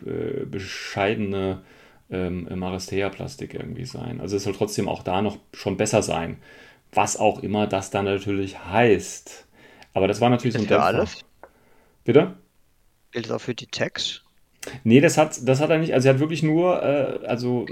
äh, 0.05 0.45
bescheidene 0.45 1.61
ähm, 2.09 2.47
Maristea-Plastik 2.53 3.53
irgendwie 3.53 3.85
sein. 3.85 4.19
Also 4.21 4.37
es 4.37 4.43
soll 4.43 4.53
trotzdem 4.53 4.87
auch 4.89 5.03
da 5.03 5.21
noch 5.21 5.37
schon 5.53 5.77
besser 5.77 6.01
sein. 6.01 6.37
Was 6.93 7.17
auch 7.17 7.41
immer 7.43 7.67
das 7.67 7.89
dann 7.91 8.05
natürlich 8.05 8.59
heißt. 8.65 9.47
Aber 9.93 10.07
das 10.07 10.21
war 10.21 10.29
natürlich 10.29 10.55
Gilt 10.55 10.67
so 10.69 10.75
ein 10.75 10.79
für 10.79 10.81
Dämpfer. 10.81 10.99
alles? 10.99 11.25
Bitte? 12.03 12.33
Gilt 13.11 13.25
das 13.25 13.31
auch 13.31 13.41
für 13.41 13.55
die 13.55 13.67
Tags? 13.67 14.21
Nee, 14.83 15.01
das 15.01 15.17
hat, 15.17 15.47
das 15.47 15.59
hat 15.59 15.69
er 15.69 15.77
nicht. 15.77 15.93
Also 15.93 16.07
er 16.07 16.13
hat 16.13 16.19
wirklich 16.21 16.43
nur, 16.43 16.81
äh, 16.81 17.25
also 17.25 17.65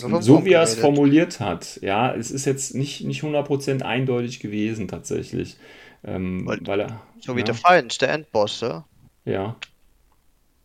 vom 0.00 0.22
so 0.22 0.44
wie 0.44 0.52
er 0.52 0.62
es 0.62 0.74
formuliert 0.74 1.40
hat. 1.40 1.78
Ja, 1.82 2.14
es 2.14 2.30
ist 2.30 2.44
jetzt 2.44 2.74
nicht, 2.74 3.04
nicht 3.04 3.22
100% 3.22 3.82
eindeutig 3.82 4.40
gewesen 4.40 4.88
tatsächlich. 4.88 5.56
Ähm, 6.04 6.46
Und- 6.46 6.66
weil 6.68 6.80
er, 6.80 7.00
So 7.20 7.34
wie 7.36 7.40
ja, 7.40 7.46
der 7.46 7.54
Feind, 7.54 8.00
der 8.00 8.10
Endboss, 8.10 8.60
ja? 8.60 8.84
ja. 9.24 9.56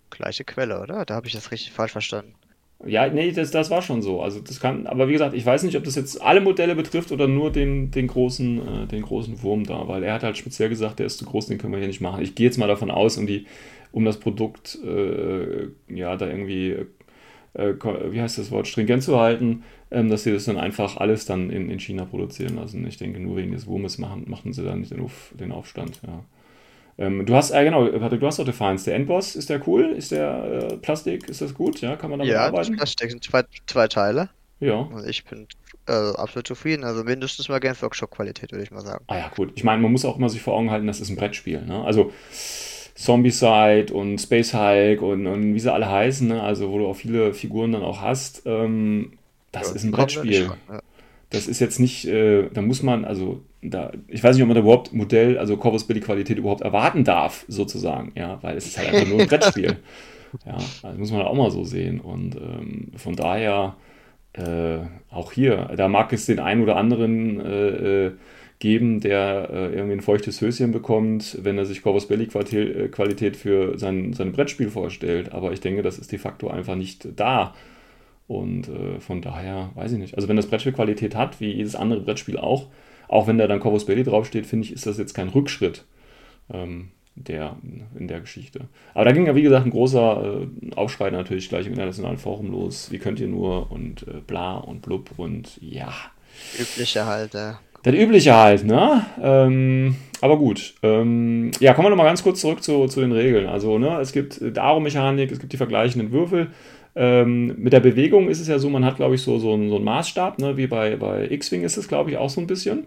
Gleiche 0.10 0.44
Quelle, 0.44 0.82
oder? 0.82 1.06
Da 1.06 1.16
habe 1.16 1.28
ich 1.28 1.34
das 1.34 1.52
richtig 1.52 1.72
falsch 1.72 1.94
verstanden. 1.94 2.36
Ja, 2.86 3.08
nee, 3.08 3.32
das, 3.32 3.52
das 3.52 3.70
war 3.70 3.82
schon 3.84 4.02
so. 4.02 4.22
Also 4.22 4.40
das 4.40 4.60
kann, 4.60 4.88
aber 4.88 5.08
wie 5.08 5.12
gesagt, 5.14 5.36
ich 5.36 5.46
weiß 5.46 5.62
nicht, 5.64 5.78
ob 5.78 5.84
das 5.84 5.96
jetzt 5.96 6.20
alle 6.22 6.42
Modelle 6.42 6.76
betrifft 6.76 7.12
oder 7.12 7.28
nur 7.28 7.52
den, 7.52 7.92
den 7.92 8.08
großen, 8.08 8.84
äh, 8.84 8.88
den 8.88 9.04
großen 9.04 9.42
Wurm 9.44 9.66
da, 9.66 9.88
weil 9.88 10.04
er 10.04 10.16
hat 10.16 10.24
halt 10.24 10.36
speziell 10.38 10.68
gesagt, 10.70 10.98
der 11.00 11.06
ist 11.06 11.20
zu 11.20 11.26
groß, 11.26 11.46
den 11.46 11.60
können 11.60 11.74
wir 11.74 11.80
hier 11.80 11.88
nicht 11.88 12.02
machen. 12.02 12.24
Ich 12.24 12.34
gehe 12.34 12.48
jetzt 12.48 12.58
mal 12.58 12.68
davon 12.68 12.90
aus, 12.90 13.18
um 13.18 13.28
die, 13.28 13.46
um 13.92 14.04
das 14.04 14.20
Produkt, 14.20 14.80
äh, 14.84 15.68
ja, 15.90 16.16
da 16.18 16.28
irgendwie, 16.28 16.76
äh, 17.54 17.74
ko- 17.74 18.12
wie 18.12 18.20
heißt 18.22 18.40
das 18.40 18.50
Wort, 18.52 18.68
stringent 18.68 19.04
zu 19.04 19.20
halten, 19.20 19.64
ähm, 19.92 20.10
dass 20.10 20.24
sie 20.24 20.32
das 20.32 20.46
dann 20.46 20.58
einfach 20.58 20.98
alles 20.98 21.26
dann 21.26 21.50
in, 21.50 21.70
in 21.70 21.80
China 21.80 22.06
produzieren 22.06 22.56
lassen. 22.56 22.86
Ich 22.88 22.98
denke, 22.98 23.20
nur 23.20 23.38
wegen 23.38 23.52
des 23.52 23.68
Wurmes 23.68 23.98
machen, 23.98 24.26
machen 24.28 24.54
sie 24.54 24.64
dann 24.64 24.80
nicht 24.80 24.92
den, 24.92 25.02
Auf, 25.02 25.34
den 25.40 25.52
Aufstand, 25.52 26.02
ja. 26.06 26.24
Ähm, 26.98 27.26
du 27.26 27.36
hast, 27.36 27.52
äh, 27.52 27.64
genau, 27.64 27.86
Patrick, 27.88 28.20
du 28.20 28.28
hast 28.28 28.40
doch 28.40 28.46
Defiance. 28.46 28.86
Der 28.86 28.96
Endboss, 28.96 29.36
ist 29.36 29.50
der 29.50 29.66
cool? 29.68 29.92
Ist 29.92 30.12
der 30.12 30.70
äh, 30.72 30.78
Plastik? 30.78 31.30
Ist 31.30 31.42
das 31.42 31.54
gut? 31.54 31.82
Ja, 31.82 31.96
kann 31.96 32.10
man 32.10 32.20
damit 32.20 32.34
Ja, 32.34 32.40
das 32.42 32.48
arbeiten? 32.50 32.76
Plastik 32.76 33.10
sind 33.12 33.24
zwei, 33.24 33.44
zwei 33.66 33.88
Teile. 33.88 34.30
Ja. 34.60 34.88
Also 34.94 35.08
ich 35.08 35.26
bin 35.26 35.48
äh, 35.88 35.94
absolut 35.94 36.48
zufrieden. 36.48 36.84
Also 36.84 37.04
mindestens 37.04 37.50
mal 37.50 37.60
Games 37.60 37.82
Workshop-Qualität, 37.82 38.52
würde 38.52 38.64
ich 38.64 38.72
mal 38.72 38.82
sagen. 38.82 39.04
Ah 39.08 39.18
ja, 39.18 39.32
gut. 39.36 39.54
Ich 39.56 39.64
meine, 39.64 39.82
man 39.82 39.92
muss 39.92 40.06
auch 40.06 40.18
immer 40.18 40.30
sich 40.30 40.42
vor 40.42 40.54
Augen 40.54 40.70
halten, 40.70 40.88
das 40.88 41.02
ist 41.02 41.10
ein 41.10 41.16
Brettspiel. 41.16 41.62
Ne? 41.66 41.84
Also 41.84 42.12
Zombicide 42.94 43.92
und 43.94 44.20
Space 44.20 44.54
Hulk 44.54 45.02
und, 45.02 45.26
und 45.26 45.56
wie 45.56 45.60
sie 45.60 45.74
alle 45.74 45.90
heißen, 45.90 46.28
ne? 46.28 46.44
also 46.44 46.70
wo 46.72 46.78
du 46.78 46.88
auch 46.88 46.96
viele 46.96 47.34
Figuren 47.34 47.72
dann 47.72 47.84
auch 47.84 48.02
hast, 48.02 48.44
ähm, 48.46 49.14
das 49.52 49.72
Ja, 49.72 49.76
ist 49.76 49.84
ein 49.84 49.92
Brettspiel. 49.92 50.54
ja. 50.70 50.82
Das 51.30 51.48
ist 51.48 51.60
jetzt 51.62 51.80
nicht, 51.80 52.06
äh, 52.08 52.50
da 52.54 52.62
muss 52.62 52.84
man, 52.84 53.06
also 53.06 53.42
da, 53.62 53.92
ich 54.08 54.24
weiß 54.24 54.36
nicht, 54.36 54.44
ob 54.44 54.50
man 54.50 54.56
da 54.56 54.62
überhaupt 54.62 54.94
Modell, 54.94 55.38
also 55.38 55.56
Corvus 55.58 55.86
Belli 55.88 56.02
Qualität 56.02 56.38
überhaupt 56.38 56.62
erwarten 56.62 57.06
darf, 57.06 57.46
sozusagen, 57.48 58.12
ja, 58.16 58.40
weil 58.44 58.58
es 58.58 58.68
ist 58.68 58.78
halt 58.78 58.90
einfach 58.90 59.08
nur 59.08 59.20
ein 59.20 59.26
Brettspiel. 59.28 59.80
Ja, 60.46 60.72
also 60.82 61.00
muss 61.00 61.12
man 61.12 61.22
auch 61.24 61.36
mal 61.36 61.52
so 61.52 61.64
sehen. 61.66 62.02
Und 62.02 62.36
ähm, 62.36 62.92
von 62.98 63.16
daher, 63.16 63.76
äh, 64.34 64.80
auch 65.10 65.32
hier, 65.34 65.72
da 65.78 65.88
mag 65.90 66.14
es 66.14 66.26
den 66.26 66.40
einen 66.40 66.64
oder 66.64 66.78
anderen 66.78 67.40
äh, 67.42 68.08
äh, 68.08 68.12
geben, 68.60 69.00
der 69.02 69.50
äh, 69.52 69.74
irgendwie 69.76 69.94
ein 69.94 70.02
feuchtes 70.02 70.42
Höschen 70.42 70.72
bekommt, 70.72 71.38
wenn 71.44 71.58
er 71.58 71.66
sich 71.66 71.82
Corvus 71.82 72.08
Belli 72.08 72.28
Qualität, 72.28 72.76
äh, 72.76 72.88
Qualität 72.90 73.38
für 73.38 73.78
sein, 73.78 74.14
sein 74.14 74.32
Brettspiel 74.32 74.70
vorstellt. 74.70 75.32
Aber 75.34 75.52
ich 75.54 75.62
denke, 75.62 75.82
das 75.84 75.98
ist 76.00 76.12
de 76.12 76.20
facto 76.20 76.50
einfach 76.50 76.76
nicht 76.76 77.08
da. 77.18 77.54
Und 78.32 78.70
äh, 78.70 79.02
von 79.02 79.22
daher, 79.22 79.72
weiß 79.76 79.92
ich 79.92 79.98
nicht. 79.98 80.16
Also 80.16 80.30
wenn 80.30 80.38
das 80.38 80.48
Brettspiel 80.48 80.72
Qualität 80.72 81.16
hat, 81.16 81.42
wie 81.42 81.52
jedes 81.52 81.76
andere 81.76 82.00
Brettspiel 82.00 82.38
auch, 82.38 82.68
auch 83.10 83.28
wenn 83.28 83.38
da 83.38 83.46
dann 83.46 83.60
Corvus 83.60 83.86
Belli 83.86 84.04
draufsteht, 84.04 84.46
finde 84.46 84.66
ich, 84.66 84.72
ist 84.72 84.86
das 84.86 84.98
jetzt 84.98 85.14
kein 85.14 85.28
Rückschritt 85.28 85.84
ähm, 86.50 86.92
der, 87.16 87.58
in 88.00 88.08
der 88.08 88.22
Geschichte. 88.22 88.62
Aber 88.94 89.04
da 89.04 89.12
ging 89.12 89.26
ja, 89.26 89.36
wie 89.36 89.42
gesagt, 89.42 89.66
ein 89.66 89.72
großer 89.72 90.44
äh, 90.44 90.76
Aufschrei 90.76 91.10
natürlich 91.10 91.50
gleich 91.50 91.66
im 91.66 91.74
internationalen 91.74 92.18
Forum 92.18 92.52
los. 92.52 92.90
Wie 92.90 93.00
könnt 93.00 93.20
ihr 93.20 93.28
nur 93.28 93.70
und 93.70 94.08
äh, 94.08 94.22
bla 94.26 94.56
und 94.60 94.82
blub 94.82 95.10
und 95.18 95.60
ja. 95.62 95.94
Übliche 96.58 97.06
halt, 97.06 97.34
ja. 97.34 97.60
Das 97.84 97.94
Übliche 97.94 98.34
halt, 98.34 98.64
ne? 98.64 99.06
Ähm, 99.22 99.96
aber 100.22 100.38
gut. 100.38 100.76
Ähm, 100.84 101.52
ja, 101.60 101.74
kommen 101.74 101.88
wir 101.88 101.90
nochmal 101.90 102.06
ganz 102.06 102.24
kurz 102.24 102.40
zurück 102.40 102.64
zu, 102.64 102.88
zu 102.88 103.02
den 103.02 103.12
Regeln. 103.12 103.48
Also, 103.48 103.78
ne, 103.78 104.00
es 104.00 104.14
gibt 104.14 104.58
Aro-Mechanik, 104.58 105.32
es 105.32 105.40
gibt 105.40 105.52
die 105.52 105.58
vergleichenden 105.58 106.14
Würfel. 106.14 106.52
Ähm, 106.96 107.56
mit 107.58 107.74
der 107.74 107.80
Bewegung 107.80 108.30
ist 108.30 108.40
es 108.42 108.48
ja 108.48 108.60
so, 108.60 108.70
man 108.70 108.86
hat, 108.86 108.98
glaube 108.98 109.16
ich, 109.16 109.22
so, 109.22 109.40
so, 109.40 109.54
einen, 109.54 109.70
so 109.70 109.78
einen 109.78 109.86
Maßstab, 109.86 110.40
ne? 110.40 110.58
wie 110.58 110.68
bei, 110.68 110.98
bei 110.98 111.30
X-Wing 111.30 111.64
ist 111.64 111.78
es, 111.78 111.88
glaube 111.88 112.12
ich, 112.12 112.18
auch 112.18 112.30
so 112.30 112.42
ein 112.42 112.48
bisschen. 112.48 112.86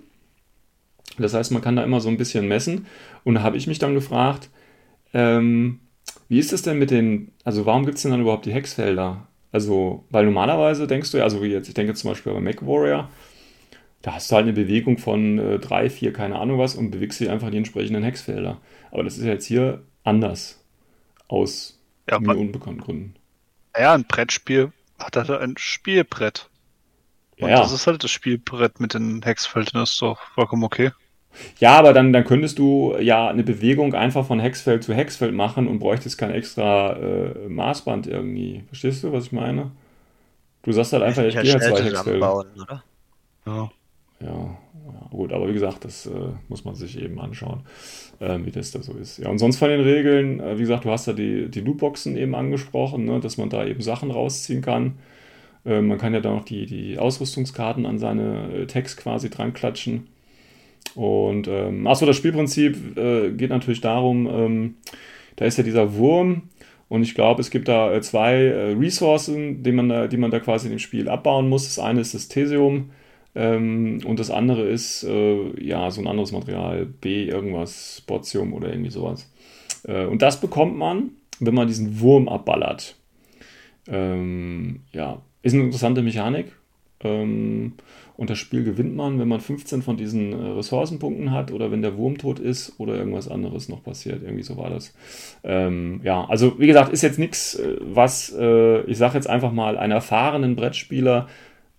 Das 1.19 1.35
heißt, 1.35 1.53
man 1.53 1.63
kann 1.63 1.77
da 1.77 1.85
immer 1.85 2.01
so 2.01 2.09
ein 2.09 2.17
bisschen 2.17 2.49
messen. 2.49 2.87
Und 3.25 3.37
da 3.37 3.43
habe 3.43 3.57
ich 3.57 3.67
mich 3.67 3.79
dann 3.79 3.95
gefragt, 3.95 4.51
ähm, 5.13 5.81
wie 6.29 6.39
ist 6.39 6.53
es 6.53 6.63
denn 6.63 6.79
mit 6.79 6.91
den, 6.91 7.33
also 7.45 7.67
warum 7.67 7.85
gibt 7.87 7.97
es 7.97 8.03
denn 8.03 8.11
dann 8.11 8.21
überhaupt 8.21 8.47
die 8.47 8.53
Hexfelder? 8.53 9.29
Also, 9.53 10.05
weil 10.11 10.25
normalerweise 10.25 10.87
denkst 10.87 11.13
du 11.13 11.19
ja, 11.19 11.25
also 11.25 11.43
wie 11.43 11.49
jetzt, 11.49 11.69
ich 11.69 11.75
denke 11.75 11.95
zum 11.95 12.11
Beispiel 12.11 12.33
bei 12.33 12.41
Mac 12.41 12.67
Warrior, 12.67 13.09
da 14.03 14.15
hast 14.15 14.31
du 14.31 14.37
halt 14.37 14.45
eine 14.45 14.53
Bewegung 14.53 14.99
von 14.99 15.39
äh, 15.39 15.59
drei, 15.59 15.89
vier, 15.89 16.13
keine 16.13 16.39
Ahnung 16.39 16.59
was 16.59 16.75
und 16.75 16.91
bewegst 16.91 17.21
dir 17.21 17.33
einfach 17.33 17.51
die 17.51 17.57
entsprechenden 17.59 18.03
Hexfelder. 18.03 18.61
Aber 18.91 19.05
das 19.05 19.17
ist 19.17 19.25
ja 19.25 19.33
jetzt 19.33 19.47
hier 19.47 19.83
anders. 20.03 20.63
Aus 21.29 21.81
Ja, 22.09 22.21
mir 22.21 22.37
unbekannten 22.37 22.81
Gründen. 22.83 23.15
Ja, 23.79 23.95
ein 23.95 24.05
Brettspiel 24.07 24.73
hat 24.99 25.17
halt 25.17 25.31
ein 25.31 25.57
Spielbrett. 25.59 26.49
Ja, 27.37 27.47
Und 27.47 27.51
ja. 27.51 27.59
das 27.59 27.73
ist 27.73 27.87
halt 27.87 28.05
das 28.05 28.11
Spielbrett 28.11 28.81
mit 28.81 28.95
den 28.95 29.23
Hexfeldern, 29.23 29.83
das 29.83 29.93
ist 29.93 30.03
doch 30.03 30.21
vollkommen 30.35 30.65
okay. 30.65 30.93
ja, 31.59 31.77
aber 31.79 31.93
dann, 31.93 32.13
dann 32.13 32.25
könntest 32.25 32.59
du 32.59 32.97
ja 33.01 33.29
eine 33.29 33.43
Bewegung 33.43 33.95
einfach 33.95 34.27
von 34.27 34.41
Hexfeld 34.41 34.85
zu 34.85 34.95
Hexfeld 34.95 35.35
machen 35.35 35.67
und 35.69 35.79
bräuchtest 35.81 36.19
kein 36.19 36.31
extra 36.31 36.95
äh, 36.95 37.49
Maßband 37.49 38.07
irgendwie. 38.07 38.65
Verstehst 38.69 39.03
du, 39.05 39.13
was 39.13 39.27
ich 39.27 39.33
meine? 39.33 39.73
Du 40.63 40.73
sagst 40.73 40.93
halt 40.93 41.03
einfach, 41.03 41.25
ich 41.25 41.35
Nicht 41.35 41.43
gehe 41.43 41.55
halt 41.55 41.63
zwei 41.63 41.83
Hexfelder. 41.85 42.37
oder? 42.37 42.85
Ja. 43.47 43.71
Ja, 44.21 44.59
ja, 44.95 45.09
gut, 45.11 45.33
aber 45.33 45.49
wie 45.49 45.53
gesagt, 45.53 45.85
das 45.85 46.07
äh, 46.07 46.11
muss 46.49 46.65
man 46.65 46.77
sich 46.77 47.01
eben 47.01 47.19
anschauen, 47.19 47.63
äh, 48.21 48.39
wie 48.45 48.53
das 48.53 48.71
da 48.71 48.81
so 48.81 48.93
ist. 48.93 49.19
Ja, 49.19 49.29
und 49.29 49.39
sonst 49.39 49.57
von 49.57 49.69
den 49.69 49.81
Regeln, 49.81 50.39
äh, 50.39 50.57
wie 50.57 50.63
gesagt, 50.63 50.85
du 50.85 50.91
hast 50.91 51.07
ja 51.07 51.13
die, 51.13 51.51
die 51.51 51.61
Lootboxen 51.61 52.17
eben 52.17 52.35
angesprochen, 52.37 53.05
ne, 53.05 53.19
dass 53.19 53.37
man 53.37 53.51
da 53.51 53.67
eben 53.67 53.81
Sachen 53.81 54.13
rausziehen 54.13 54.63
kann. 54.63 54.95
Äh, 55.67 55.81
man 55.81 55.99
kann 55.99 56.15
ja 56.15 56.21
da 56.21 56.33
noch 56.33 56.45
die, 56.45 56.67
die 56.67 56.99
Ausrüstungskarten 56.99 57.87
an 57.87 57.99
seine 57.99 58.53
äh, 58.53 58.67
Tags 58.67 58.97
quasi 58.97 59.31
dran 59.31 59.53
klatschen. 59.53 60.07
Und 60.95 61.49
ähm, 61.49 61.87
achso, 61.89 62.07
das 62.07 62.17
Spielprinzip 62.17 62.97
äh, 62.97 63.31
geht 63.33 63.51
natürlich 63.51 63.81
darum, 63.81 64.29
ähm, 64.31 64.75
da 65.35 65.45
ist 65.45 65.59
ja 65.59 65.65
dieser 65.65 65.97
Wurm 65.97 66.43
und 66.89 67.03
ich 67.03 67.17
glaube, 67.17 67.41
es 67.41 67.51
gibt 67.51 67.67
da 67.67 68.01
zwei 68.01 68.75
Ressourcen, 68.79 69.65
die 69.65 69.73
man, 69.73 69.89
da, 69.89 70.07
die 70.07 70.19
man 70.19 70.31
da 70.31 70.39
quasi 70.39 70.69
in 70.69 70.75
dem 70.75 70.79
Spiel 70.79 71.09
abbauen 71.09 71.49
muss. 71.49 71.65
Das 71.65 71.81
eine 71.81 72.01
ist 72.01 72.15
das 72.15 72.29
Thesium 72.29 72.91
ähm, 73.35 74.01
und 74.05 74.19
das 74.19 74.31
andere 74.31 74.63
ist 74.69 75.05
äh, 75.05 75.65
ja 75.65 75.91
so 75.91 76.01
ein 76.01 76.07
anderes 76.07 76.33
Material, 76.33 76.87
B 76.87 77.25
irgendwas, 77.25 78.03
Botium 78.07 78.53
oder 78.53 78.69
irgendwie 78.71 78.91
sowas. 78.91 79.31
Äh, 79.85 80.05
und 80.07 80.23
das 80.23 80.41
bekommt 80.41 80.77
man, 80.77 81.11
wenn 81.41 81.55
man 81.55 81.67
diesen 81.67 82.01
Wurm 82.01 82.29
abballert. 82.29 82.97
Ähm, 83.89 84.81
ja, 84.93 85.21
ist 85.43 85.55
eine 85.55 85.65
interessante 85.65 86.03
Mechanik. 86.03 86.53
Ähm, 87.01 87.75
und 88.17 88.31
das 88.31 88.39
Spiel 88.39 88.63
gewinnt 88.63 88.95
man, 88.95 89.19
wenn 89.19 89.27
man 89.27 89.41
15 89.41 89.83
von 89.83 89.97
diesen 89.97 90.33
äh, 90.33 90.51
Ressourcenpunkten 90.53 91.33
hat 91.33 91.51
oder 91.51 91.73
wenn 91.73 91.83
der 91.83 91.97
Wurm 91.97 92.17
tot 92.17 92.39
ist 92.39 92.79
oder 92.79 92.95
irgendwas 92.95 93.29
anderes 93.29 93.69
noch 93.69 93.83
passiert. 93.83 94.23
Irgendwie 94.23 94.45
so 94.45 94.57
war 94.57 94.71
das. 94.71 94.95
Ähm, 95.43 96.01
ja, 96.05 96.25
also 96.25 96.59
wie 96.61 96.69
gesagt, 96.69 96.93
ist 96.93 97.03
jetzt 97.03 97.19
nichts, 97.19 97.57
äh, 97.57 97.77
was 97.81 98.33
äh, 98.39 98.83
ich 98.83 98.99
sage 98.99 99.15
jetzt 99.15 99.29
einfach 99.29 99.53
mal 99.53 99.77
einen 99.77 99.93
erfahrenen 99.93 100.55
Brettspieler 100.55 101.29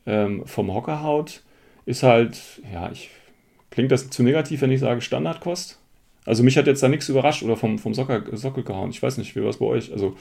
ähm, 0.06 0.46
vom 0.46 0.74
Hocker 0.74 1.02
haut. 1.02 1.42
Ist 1.86 2.04
halt, 2.04 2.38
ja, 2.72 2.92
ich 2.92 3.10
klingt 3.70 3.92
das 3.92 4.10
zu 4.10 4.24
negativ, 4.24 4.62
wenn 4.62 4.72
ich 4.72 4.80
sage 4.80 5.02
Standardkost. 5.02 5.80
Also 6.26 6.42
mich 6.44 6.58
hat 6.58 6.66
jetzt 6.68 6.82
da 6.82 6.88
nichts 6.88 7.10
überrascht 7.10 7.44
oder 7.44 7.56
vom, 7.58 7.78
vom 7.78 7.94
Socker, 7.94 8.24
Sockel 8.36 8.64
gehauen. 8.64 8.90
Ich 8.90 9.04
weiß 9.04 9.18
nicht, 9.18 9.36
wie 9.36 9.44
war 9.44 9.50
es 9.50 9.60
bei 9.60 9.66
euch? 9.66 9.92
Also 9.92 10.16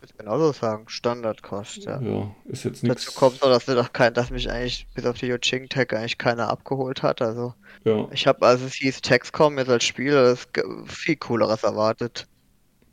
würde 0.00 0.14
genauso 0.18 0.52
sagen, 0.52 0.88
Standardkost, 0.88 1.86
ja. 1.86 2.00
Ja, 2.00 2.34
ist 2.46 2.64
jetzt 2.64 2.82
nichts. 2.82 3.04
Dazu 3.06 3.18
kommt 3.18 3.40
noch, 3.40 3.48
dass, 3.48 3.66
wir 3.66 3.74
doch 3.74 3.92
kein, 3.92 4.12
dass 4.12 4.30
mich 4.30 4.50
eigentlich 4.50 4.86
bis 4.94 5.06
auf 5.06 5.18
die 5.18 5.26
Yoching 5.26 5.68
Tag 5.68 5.92
eigentlich 5.94 6.18
keiner 6.18 6.48
abgeholt 6.48 7.02
hat. 7.02 7.22
Also 7.22 7.54
Ja, 7.84 8.08
ich 8.12 8.26
habe, 8.26 8.44
als 8.46 8.60
es 8.60 8.74
hieß 8.74 9.00
Textcom 9.00 9.58
jetzt 9.58 9.70
als 9.70 9.84
Spiel, 9.84 10.12
das 10.12 10.52
ge- 10.52 10.64
viel 10.86 11.16
cooleres 11.16 11.62
erwartet. 11.62 12.26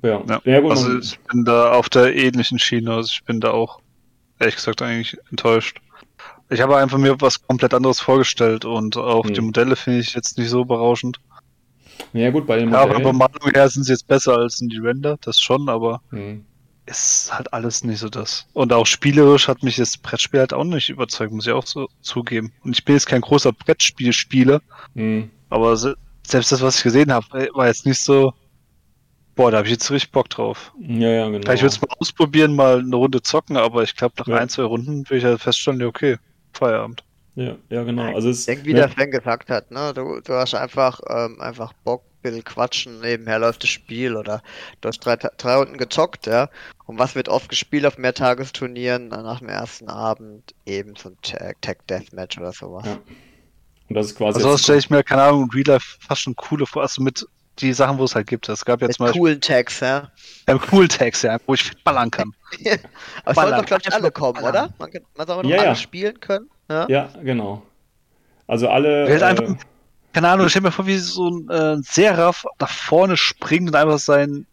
ja. 0.03 0.23
Ja, 0.27 0.41
ja 0.45 0.59
gut, 0.59 0.71
also 0.71 0.97
ich 0.97 1.19
bin 1.21 1.43
da 1.45 1.71
auf 1.73 1.89
der 1.89 2.15
ähnlichen 2.15 2.59
Schiene, 2.59 2.93
also 2.93 3.09
ich 3.11 3.23
bin 3.25 3.39
da 3.39 3.51
auch 3.51 3.81
ehrlich 4.39 4.55
gesagt 4.55 4.81
eigentlich 4.81 5.17
enttäuscht. 5.29 5.79
Ich 6.51 6.59
habe 6.61 6.77
einfach 6.77 6.97
mir 6.97 7.19
was 7.21 7.41
komplett 7.41 7.73
anderes 7.73 7.99
vorgestellt 8.01 8.65
und 8.65 8.97
auch 8.97 9.25
Hm. 9.25 9.33
die 9.33 9.41
Modelle 9.41 9.75
finde 9.75 9.99
ich 9.99 10.13
jetzt 10.13 10.37
nicht 10.37 10.49
so 10.49 10.65
berauschend. 10.65 11.17
ja 12.13 12.29
gut, 12.29 12.45
bei 12.45 12.57
den 12.57 12.69
Ja, 12.71 12.79
aber 12.81 12.95
Modellen. 12.99 13.13
Bemalung 13.13 13.51
her 13.53 13.69
sind 13.69 13.83
sie 13.85 13.93
jetzt 13.93 14.07
besser 14.07 14.37
als 14.37 14.59
in 14.59 14.67
die 14.67 14.79
Render, 14.79 15.17
das 15.21 15.39
schon, 15.39 15.69
aber 15.69 16.01
Hm. 16.09 16.45
ist 16.85 17.31
halt 17.33 17.53
alles 17.53 17.83
nicht 17.85 17.99
so 17.99 18.09
das. 18.09 18.47
Und 18.53 18.73
auch 18.73 18.85
spielerisch 18.85 19.47
hat 19.47 19.63
mich 19.63 19.77
das 19.77 19.97
Brettspiel 19.97 20.41
halt 20.41 20.53
auch 20.53 20.65
nicht 20.65 20.89
überzeugt, 20.89 21.31
muss 21.31 21.47
ich 21.47 21.53
auch 21.53 21.65
so 21.65 21.87
zugeben. 22.01 22.51
Und 22.63 22.77
ich 22.77 22.83
bin 22.83 22.95
jetzt 22.95 23.05
kein 23.07 23.21
großer 23.21 23.53
Brettspielspieler, 23.53 24.61
Hm. 24.95 25.29
aber 25.49 25.77
se 25.77 25.95
selbst 26.27 26.51
das, 26.51 26.61
was 26.61 26.77
ich 26.77 26.83
gesehen 26.83 27.11
habe, 27.13 27.49
war 27.53 27.67
jetzt 27.67 27.85
nicht 27.85 28.01
so, 28.01 28.33
boah, 29.35 29.51
da 29.51 29.57
habe 29.57 29.67
ich 29.67 29.71
jetzt 29.73 29.89
richtig 29.89 30.11
Bock 30.11 30.29
drauf. 30.29 30.73
Ja, 30.79 31.09
ja, 31.09 31.25
genau. 31.29 31.41
Vielleicht 31.43 31.63
würde 31.63 31.75
es 31.75 31.81
mal 31.81 31.95
ausprobieren, 31.99 32.55
mal 32.55 32.79
eine 32.79 32.95
Runde 32.95 33.21
zocken, 33.21 33.57
aber 33.57 33.83
ich 33.83 33.95
glaube, 33.95 34.15
nach 34.17 34.27
Ja. 34.27 34.37
ein, 34.37 34.49
zwei 34.49 34.63
Runden 34.63 35.05
würde 35.09 35.17
ich 35.17 35.23
halt 35.23 35.41
feststellen, 35.41 35.79
ja, 35.81 35.87
okay, 35.87 36.17
Feierabend. 36.53 37.03
Ja, 37.35 37.57
ja, 37.69 37.83
genau. 37.83 38.13
Also 38.13 38.29
es, 38.29 38.41
Ich 38.41 38.45
denke, 38.47 38.65
wie 38.65 38.73
ne, 38.73 38.81
der 38.81 38.89
Fan 38.89 39.11
gesagt 39.11 39.49
hat, 39.49 39.71
ne? 39.71 39.93
Du, 39.93 40.19
du 40.21 40.33
hast 40.33 40.53
einfach, 40.53 40.99
ähm, 41.09 41.39
einfach 41.41 41.73
Bock, 41.83 42.03
ein 42.03 42.21
bisschen 42.23 42.43
quatschen, 42.43 42.99
nebenher 42.99 43.39
läuft 43.39 43.63
das 43.63 43.69
Spiel 43.71 44.15
oder 44.15 44.43
du 44.81 44.89
hast 44.89 44.99
drei, 44.99 45.15
drei 45.15 45.55
Runden 45.55 45.77
gezockt, 45.77 46.27
ja. 46.27 46.49
Und 46.85 46.99
was 46.99 47.15
wird 47.15 47.29
oft 47.29 47.49
gespielt 47.49 47.85
auf 47.85 47.97
Mehrtagesturnieren? 47.97 49.07
Na, 49.09 49.21
Nach 49.23 49.39
dem 49.39 49.49
ersten 49.49 49.89
Abend 49.89 50.53
eben 50.65 50.95
so 50.95 51.09
ein 51.09 51.17
Tag, 51.21 51.61
Tag 51.61 51.87
Deathmatch 51.87 52.37
oder 52.37 52.51
sowas. 52.53 52.85
Ja. 52.85 52.99
und 53.89 53.95
das 53.95 54.07
ist 54.07 54.15
quasi 54.17 54.37
Also 54.37 54.51
das 54.51 54.63
stelle 54.63 54.79
ich 54.79 54.89
mir, 54.89 55.03
keine 55.03 55.23
Ahnung, 55.23 55.43
in 55.45 55.49
Real 55.51 55.75
Life 55.75 55.97
fast 55.99 56.21
schon 56.21 56.35
coole 56.35 56.65
vor, 56.65 56.81
also 56.83 57.01
mit 57.01 57.25
die 57.61 57.73
Sachen, 57.73 57.97
wo 57.97 58.03
es 58.05 58.15
halt 58.15 58.27
gibt. 58.27 58.47
Es 58.49 58.65
gab 58.65 58.81
ja 58.81 58.89
zum 58.89 59.05
Beispiel 59.05 59.21
coolen 59.21 59.41
Tags, 59.41 59.79
ja. 59.79 60.11
ähm, 60.47 60.59
Cool 60.71 60.87
Tags, 60.87 61.21
ja, 61.21 61.37
wo 61.45 61.53
ich 61.53 61.71
ballern 61.83 62.11
kann. 62.11 62.33
Aber 62.61 62.65
es 62.65 62.75
sollen 62.75 63.35
Ballern. 63.35 63.59
doch, 63.59 63.65
glaube 63.65 63.83
ich, 63.85 63.93
alle 63.93 64.11
kommen, 64.11 64.33
Ballern. 64.41 64.65
oder? 64.65 64.73
Man, 64.79 64.91
kann- 64.91 65.01
man 65.15 65.27
soll 65.27 65.43
doch 65.43 65.49
Ja, 65.49 65.57
alle 65.57 65.65
ja. 65.67 65.75
spielen 65.75 66.19
können. 66.19 66.49
Ja? 66.69 66.85
Ja, 66.89 67.09
genau. 67.23 67.63
Also 68.47 68.67
alle. 68.69 69.07
Äh, 69.07 69.21
einfach- 69.23 69.55
Keine 70.13 70.27
Ahnung, 70.29 70.45
ich 70.47 70.51
stelle 70.51 70.63
mir 70.67 70.71
vor, 70.71 70.85
wie 70.87 70.97
so 70.97 71.29
ein 71.29 71.49
äh, 71.49 71.77
Seraph 71.83 72.45
nach 72.59 72.69
vorne 72.69 73.15
springt 73.17 73.69
und 73.69 73.75
einfach 73.75 73.99
sein 73.99 74.45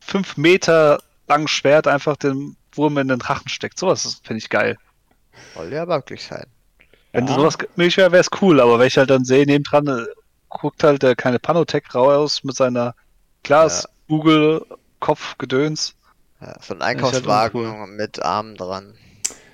5 0.00 0.36
Meter 0.36 1.00
langen 1.28 1.48
Schwert 1.48 1.86
einfach 1.86 2.16
den 2.16 2.56
Wurm 2.72 2.98
in 2.98 3.08
den 3.08 3.18
Drachen 3.18 3.48
steckt. 3.48 3.78
Sowas 3.78 4.20
finde 4.24 4.38
ich 4.38 4.48
geil. 4.48 4.76
Soll 5.54 5.72
ja 5.72 5.86
möglich 5.86 6.24
sein. 6.24 6.46
Wenn 7.12 7.26
Ja. 7.26 7.34
sowas 7.34 7.58
möglich 7.76 7.96
wäre, 7.96 8.12
wäre 8.12 8.20
es 8.20 8.30
cool, 8.40 8.60
aber 8.60 8.78
wenn 8.78 8.86
ich 8.86 8.96
halt 8.96 9.10
dann 9.10 9.24
sehe, 9.24 9.44
nebendran 9.44 9.86
äh, 9.88 10.04
guckt 10.50 10.84
halt 10.84 11.02
der 11.02 11.16
kleine 11.16 11.38
Panotech 11.38 11.94
raus 11.94 12.44
mit 12.44 12.56
seiner 12.56 12.94
Glaskugel, 13.42 14.66
Kopf, 14.98 15.38
Gedöns. 15.38 15.94
Ja, 16.40 16.56
so 16.60 16.74
ein 16.74 16.80
halt 16.80 16.82
Einkaufswagen 16.82 17.96
mit 17.96 18.22
Armen 18.22 18.56
dran. 18.56 18.94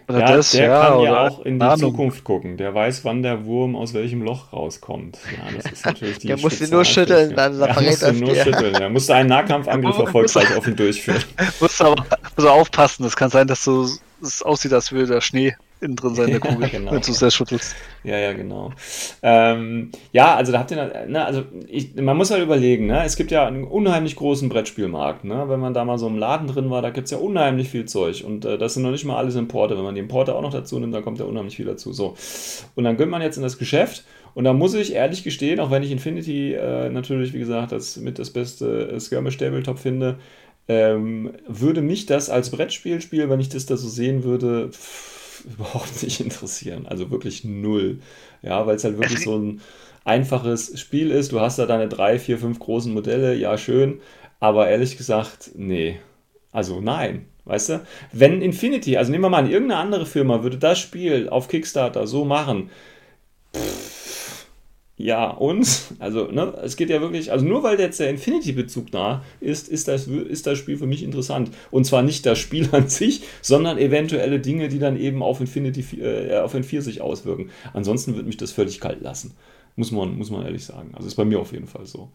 Oder 0.09 0.20
ja, 0.20 0.36
das, 0.36 0.53
der 0.53 0.68
ja, 0.68 0.82
kann 0.82 0.99
oder 0.99 1.05
ja 1.05 1.28
auch 1.28 1.44
in 1.44 1.59
die 1.59 1.64
Ahnung. 1.64 1.78
Zukunft 1.78 2.22
gucken. 2.22 2.57
Der 2.57 2.72
weiß, 2.72 3.05
wann 3.05 3.24
der 3.24 3.44
Wurm 3.44 3.74
aus 3.74 3.92
welchem 3.92 4.22
Loch 4.22 4.53
rauskommt. 4.53 5.18
Ja, 5.36 5.53
das 5.57 5.72
ist 5.72 5.84
natürlich 5.84 6.18
die 6.18 6.28
Der 6.28 6.38
muss 6.38 6.61
ihn 6.61 6.70
nur 6.70 6.84
schütteln, 6.84 7.34
dann 7.34 7.59
ja, 7.59 7.72
du 7.72 7.84
er's 7.84 8.12
nur 8.12 8.32
dir. 8.32 8.44
schütteln. 8.44 8.74
Er 8.76 8.88
musste 8.88 9.14
einen 9.16 9.28
Nahkampfangriff 9.28 9.99
erfolgreich 10.07 10.57
auf 10.57 10.66
ihn 10.68 10.76
durchführen. 10.76 11.24
Musst 11.61 11.82
aber 11.82 11.97
musst 12.36 12.38
aber 12.38 12.53
aufpassen, 12.53 13.05
es 13.05 13.16
kann 13.16 13.30
sein, 13.30 13.49
dass 13.49 13.64
so 13.64 13.88
es 14.22 14.42
aussieht, 14.42 14.72
als 14.72 14.92
würde 14.92 15.14
der 15.14 15.20
Schnee 15.20 15.57
innen 15.81 15.97
drin 15.97 16.14
sein, 16.14 16.31
der 16.31 16.41
Ja, 16.41 16.41
Kugel, 16.41 16.68
genau. 16.70 16.93
wenn 16.93 17.01
du 17.03 17.12
sehr 17.12 17.31
schüttelst. 17.31 17.77
Ja, 18.03 18.18
ja, 18.18 18.33
genau. 18.33 18.72
Ähm, 19.22 19.91
ja, 20.12 20.37
also 20.37 20.53
da 20.53 20.61
habt 20.61 20.70
ihr, 20.70 21.07
ne, 21.09 21.24
also 21.24 21.45
ich, 21.66 21.95
man 21.97 22.16
muss 22.16 22.31
halt 22.31 22.43
überlegen, 22.43 22.87
ne? 22.87 23.05
es 23.05 23.16
gibt 23.16 23.31
ja 23.31 23.47
einen 23.47 23.64
unheimlich 23.64 24.16
großen 24.16 24.49
Brettspielmarkt. 24.49 25.24
Ne? 25.24 25.49
Wenn 25.49 25.61
man 25.61 25.74
da 25.74 25.85
mal 25.85 25.99
so 25.99 26.07
im 26.07 26.18
Laden 26.18 26.47
drin 26.49 26.70
war, 26.70 26.83
da 26.83 26.91
gibt 26.91 27.07
es 27.07 27.11
ja 27.11 27.18
unheimlich 27.18 27.68
viel 27.68 27.87
Zeug. 27.87 28.24
Und 28.24 28.45
äh, 28.45 28.59
das 28.59 28.74
sind 28.74 28.85
noch 28.85 28.93
nicht 28.93 29.05
mal 29.05 29.16
alles 29.16 29.35
Importe. 29.37 29.77
Wenn 29.77 29.85
man 29.85 29.95
die 29.95 30.01
Importe 30.01 30.35
auch 30.35 30.43
noch 30.43 30.53
dazu 30.53 30.79
nimmt, 30.79 30.95
dann 30.95 31.05
kommt 31.05 31.18
ja 31.18 31.24
unheimlich 31.27 31.57
viel 31.57 31.66
dazu. 31.66 31.93
So. 31.93 32.14
Und 32.74 32.85
dann 32.85 32.97
geht 32.97 33.09
man 33.09 33.22
jetzt 33.22 33.37
in 33.37 33.43
das 33.43 33.59
Geschäft 33.59 34.05
und 34.35 34.45
da 34.45 34.53
muss 34.53 34.74
ich 34.74 34.93
ehrlich 34.93 35.24
gestehen, 35.24 35.61
auch 35.61 35.70
wenn 35.70 35.83
ich 35.83 35.91
Infinity 35.91 36.53
äh, 36.53 36.91
natürlich, 36.91 37.33
wie 37.33 37.39
gesagt, 37.39 37.72
das 37.72 37.97
mit 37.97 38.18
das 38.18 38.31
beste 38.31 38.91
äh, 38.91 39.01
Skirmish 39.01 39.39
Tabletop 39.39 39.79
finde, 39.79 40.18
ähm, 40.68 41.33
würde 41.47 41.81
mich 41.81 42.05
das 42.05 42.29
als 42.29 42.51
Brettspielspiel, 42.51 43.31
wenn 43.31 43.41
ich 43.41 43.49
das 43.49 43.64
da 43.66 43.79
so 43.79 43.89
sehen 43.89 44.24
würde, 44.24 44.68
pff, 44.72 45.15
überhaupt 45.59 46.03
nicht 46.03 46.20
interessieren. 46.20 46.86
Also 46.86 47.11
wirklich 47.11 47.44
null. 47.44 48.01
Ja, 48.42 48.66
weil 48.66 48.76
es 48.76 48.84
halt 48.84 48.99
wirklich 48.99 49.22
so 49.22 49.36
ein 49.36 49.61
einfaches 50.05 50.78
Spiel 50.78 51.11
ist. 51.11 51.32
Du 51.32 51.40
hast 51.40 51.59
da 51.59 51.66
deine 51.66 51.88
drei, 51.88 52.18
vier, 52.18 52.38
fünf 52.38 52.59
großen 52.59 52.92
Modelle, 52.92 53.34
ja, 53.34 53.57
schön. 53.59 54.01
Aber 54.40 54.68
ehrlich 54.68 54.97
gesagt, 54.97 55.51
nee. 55.55 56.01
Also 56.53 56.80
nein. 56.80 57.26
Weißt 57.44 57.68
du? 57.68 57.86
Wenn 58.12 58.42
Infinity, 58.42 58.97
also 58.97 59.12
nehmen 59.12 59.22
wir 59.22 59.30
mal 59.30 59.38
an, 59.38 59.51
irgendeine 59.51 59.80
andere 59.80 60.05
Firma 60.05 60.42
würde 60.42 60.59
das 60.59 60.80
Spiel 60.80 61.28
auf 61.28 61.47
Kickstarter 61.47 62.07
so 62.09 62.24
machen, 62.24 62.70
pff, 63.55 63.95
ja, 64.99 65.28
uns, 65.28 65.88
also, 65.99 66.30
ne, 66.30 66.55
es 66.62 66.76
geht 66.76 66.88
ja 66.88 67.03
wirklich, 67.03 67.30
also 67.30 67.44
nur 67.44 67.62
weil 67.62 67.78
jetzt 67.78 68.01
der 68.01 68.09
Infinity-Bezug 68.09 68.90
da 68.90 69.22
ist, 69.40 69.68
ist 69.68 69.88
das, 69.88 70.07
ist 70.07 70.47
das 70.47 70.57
Spiel 70.59 70.78
für 70.78 70.86
mich 70.86 71.03
interessant. 71.03 71.51
Und 71.70 71.84
zwar 71.84 72.03
nicht 72.03 72.24
das 72.24 72.38
Spiel 72.38 72.68
an 72.72 72.88
sich, 72.88 73.22
sondern 73.42 73.76
eventuelle 73.76 74.40
Dinge, 74.40 74.68
die 74.68 74.78
dann 74.78 74.97
eben 74.99 75.22
auf 75.22 75.40
Infinity, 75.40 76.01
äh, 76.01 76.38
auf 76.38 76.55
N4 76.55 76.80
sich 76.80 77.03
auswirken. 77.03 77.51
Ansonsten 77.74 78.16
wird 78.16 78.26
mich 78.26 78.38
das 78.38 78.53
völlig 78.53 78.80
kalt 78.80 79.03
lassen. 79.03 79.34
Muss 79.76 79.90
man, 79.90 80.16
muss 80.16 80.30
man 80.30 80.47
ehrlich 80.47 80.64
sagen. 80.64 80.92
Also 80.94 81.07
ist 81.07 81.16
bei 81.16 81.26
mir 81.26 81.40
auf 81.40 81.53
jeden 81.53 81.66
Fall 81.66 81.84
so. 81.84 82.11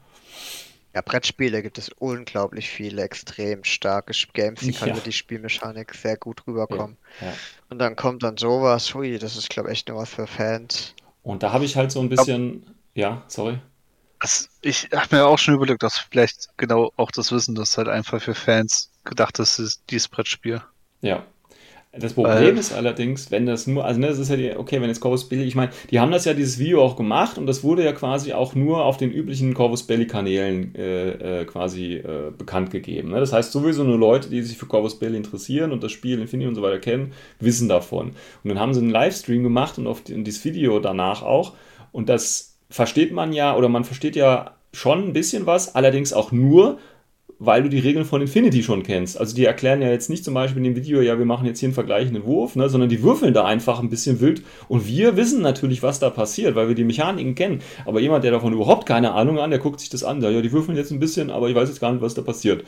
Ja, 0.96 1.02
Brettspiele 1.02 1.62
gibt 1.62 1.78
es 1.78 1.90
unglaublich 2.00 2.68
viele 2.70 3.04
extrem 3.04 3.64
starke 3.64 4.12
Games, 4.34 4.60
die 4.60 4.74
kann 4.74 4.90
Ja. 4.90 4.96
mit 4.96 5.06
die 5.06 5.14
Spielmechanik 5.14 5.94
sehr 5.94 6.18
gut 6.18 6.46
rüberkommen. 6.48 6.98
Ja. 7.22 7.34
Und 7.70 7.80
dann 7.80 7.96
kommt 7.96 8.24
dann 8.24 8.36
sowas, 8.38 8.94
hui, 8.94 9.18
das 9.18 9.38
ist, 9.38 9.50
glaube 9.50 9.70
ich, 9.70 9.74
echt 9.74 9.88
nur 9.88 10.00
was 10.00 10.10
für 10.10 10.28
Fans. 10.28 10.96
Und 11.24 11.44
da 11.44 11.52
habe 11.52 11.66
ich 11.66 11.76
halt 11.76 11.92
so 11.92 12.00
ein 12.00 12.10
bisschen, 12.10 12.66
ja, 12.94 13.24
sorry. 13.28 13.60
Das, 14.20 14.50
ich 14.62 14.90
habe 14.96 15.16
mir 15.16 15.26
auch 15.26 15.38
schon 15.38 15.56
überlegt, 15.56 15.84
dass 15.84 15.98
vielleicht 15.98 16.50
genau 16.58 16.92
auch 16.96 17.12
das 17.12 17.32
Wissen, 17.32 17.56
das 17.56 17.78
halt 17.78 17.88
einfach 17.88 18.22
für 18.22 18.36
Fans 18.36 18.92
gedacht 19.04 19.40
ist, 19.40 19.60
ist 19.60 19.84
dieses 19.90 20.08
Brettspiel. 20.08 20.62
Ja. 21.02 21.24
Das 21.94 22.14
Problem 22.14 22.56
ist 22.56 22.72
allerdings, 22.72 23.32
wenn 23.32 23.46
das 23.46 23.68
nur, 23.68 23.84
also 23.84 24.00
ne, 24.00 24.08
das 24.08 24.18
ist 24.18 24.30
ja 24.30 24.38
die, 24.38 24.56
okay, 24.56 24.80
wenn 24.80 24.88
jetzt 24.88 25.02
Corvus 25.02 25.28
Belli, 25.28 25.44
ich 25.44 25.56
meine, 25.56 25.72
die 25.90 26.00
haben 26.00 26.12
das 26.12 26.24
ja 26.24 26.34
dieses 26.34 26.58
Video 26.58 26.82
auch 26.82 26.96
gemacht 26.96 27.38
und 27.38 27.48
das 27.48 27.66
wurde 27.66 27.84
ja 27.84 27.92
quasi 27.92 28.32
auch 28.32 28.56
nur 28.56 28.86
auf 28.86 28.96
den 28.96 29.12
üblichen 29.12 29.54
Corvus 29.54 29.84
Belli 29.84 30.08
Kanälen 30.08 30.74
äh, 30.76 31.42
äh, 31.42 31.46
quasi 31.46 31.96
äh, 31.96 32.32
bekannt 32.38 32.72
gegeben. 32.72 33.10
Ne? 33.10 33.20
Das 33.20 33.34
heißt, 33.34 33.52
sowieso 33.52 33.84
nur 33.84 33.98
Leute, 33.98 34.30
die 34.30 34.42
sich 34.42 34.58
für 34.58 34.68
Corvus 34.68 35.00
Belli 35.00 35.18
interessieren 35.18 35.74
und 35.74 35.84
das 35.84 35.92
Spiel 35.92 36.22
Infinity 36.22 36.48
und 36.48 36.56
so 36.56 36.62
weiter 36.62 36.80
kennen, 36.80 37.12
wissen 37.42 37.68
davon. 37.68 38.12
Und 38.44 38.50
dann 38.50 38.60
haben 38.60 38.74
sie 38.74 38.80
einen 38.80 38.90
Livestream 38.90 39.44
gemacht 39.44 39.78
und 39.78 39.86
auf 39.88 40.02
die, 40.02 40.24
dieses 40.24 40.46
Video 40.46 40.80
danach 40.80 41.24
auch 41.24 41.54
und 41.92 42.08
das 42.08 42.58
versteht 42.70 43.12
man 43.12 43.34
ja, 43.34 43.56
oder 43.56 43.68
man 43.68 43.84
versteht 43.84 44.16
ja 44.16 44.56
schon 44.74 45.10
ein 45.10 45.14
bisschen 45.14 45.46
was, 45.46 45.76
allerdings 45.76 46.14
auch 46.14 46.32
nur, 46.32 46.80
weil 47.44 47.64
du 47.64 47.70
die 47.70 47.80
Regeln 47.80 48.06
von 48.06 48.22
Infinity 48.22 48.62
schon 48.62 48.84
kennst. 48.84 49.20
Also 49.20 49.36
die 49.36 49.46
erklären 49.46 49.82
ja 49.82 49.90
jetzt 49.90 50.12
nicht 50.12 50.24
zum 50.24 50.36
Beispiel 50.36 50.64
in 50.64 50.76
dem 50.76 50.76
Video, 50.76 51.02
ja, 51.02 51.18
wir 51.18 51.26
machen 51.26 51.48
jetzt 51.48 51.58
hier 51.60 51.68
einen 51.68 51.74
vergleichenden 51.74 52.24
Wurf, 52.24 52.56
ne, 52.56 52.70
sondern 52.70 52.88
die 52.88 53.02
würfeln 53.02 53.34
da 53.34 53.46
einfach 53.46 53.80
ein 53.80 53.90
bisschen 53.90 54.22
wild 54.22 54.44
und 54.68 54.86
wir 54.86 55.18
wissen 55.18 55.42
natürlich, 55.42 55.82
was 55.82 55.98
da 55.98 56.12
passiert, 56.12 56.54
weil 56.54 56.68
wir 56.68 56.76
die 56.76 56.84
Mechaniken 56.84 57.34
kennen. 57.34 57.62
Aber 57.88 58.00
jemand, 58.00 58.24
der 58.24 58.30
davon 58.30 58.54
überhaupt 58.54 58.86
keine 58.86 59.14
Ahnung 59.14 59.40
hat, 59.40 59.52
der 59.52 59.58
guckt 59.58 59.80
sich 59.80 59.90
das 59.90 60.04
an, 60.04 60.22
ja, 60.22 60.40
die 60.40 60.52
würfeln 60.52 60.78
jetzt 60.78 60.92
ein 60.92 61.00
bisschen, 61.00 61.32
aber 61.32 61.50
ich 61.50 61.56
weiß 61.56 61.68
jetzt 61.68 61.82
gar 61.82 61.92
nicht, 61.92 62.04
was 62.04 62.14
da 62.14 62.22
passiert. 62.22 62.64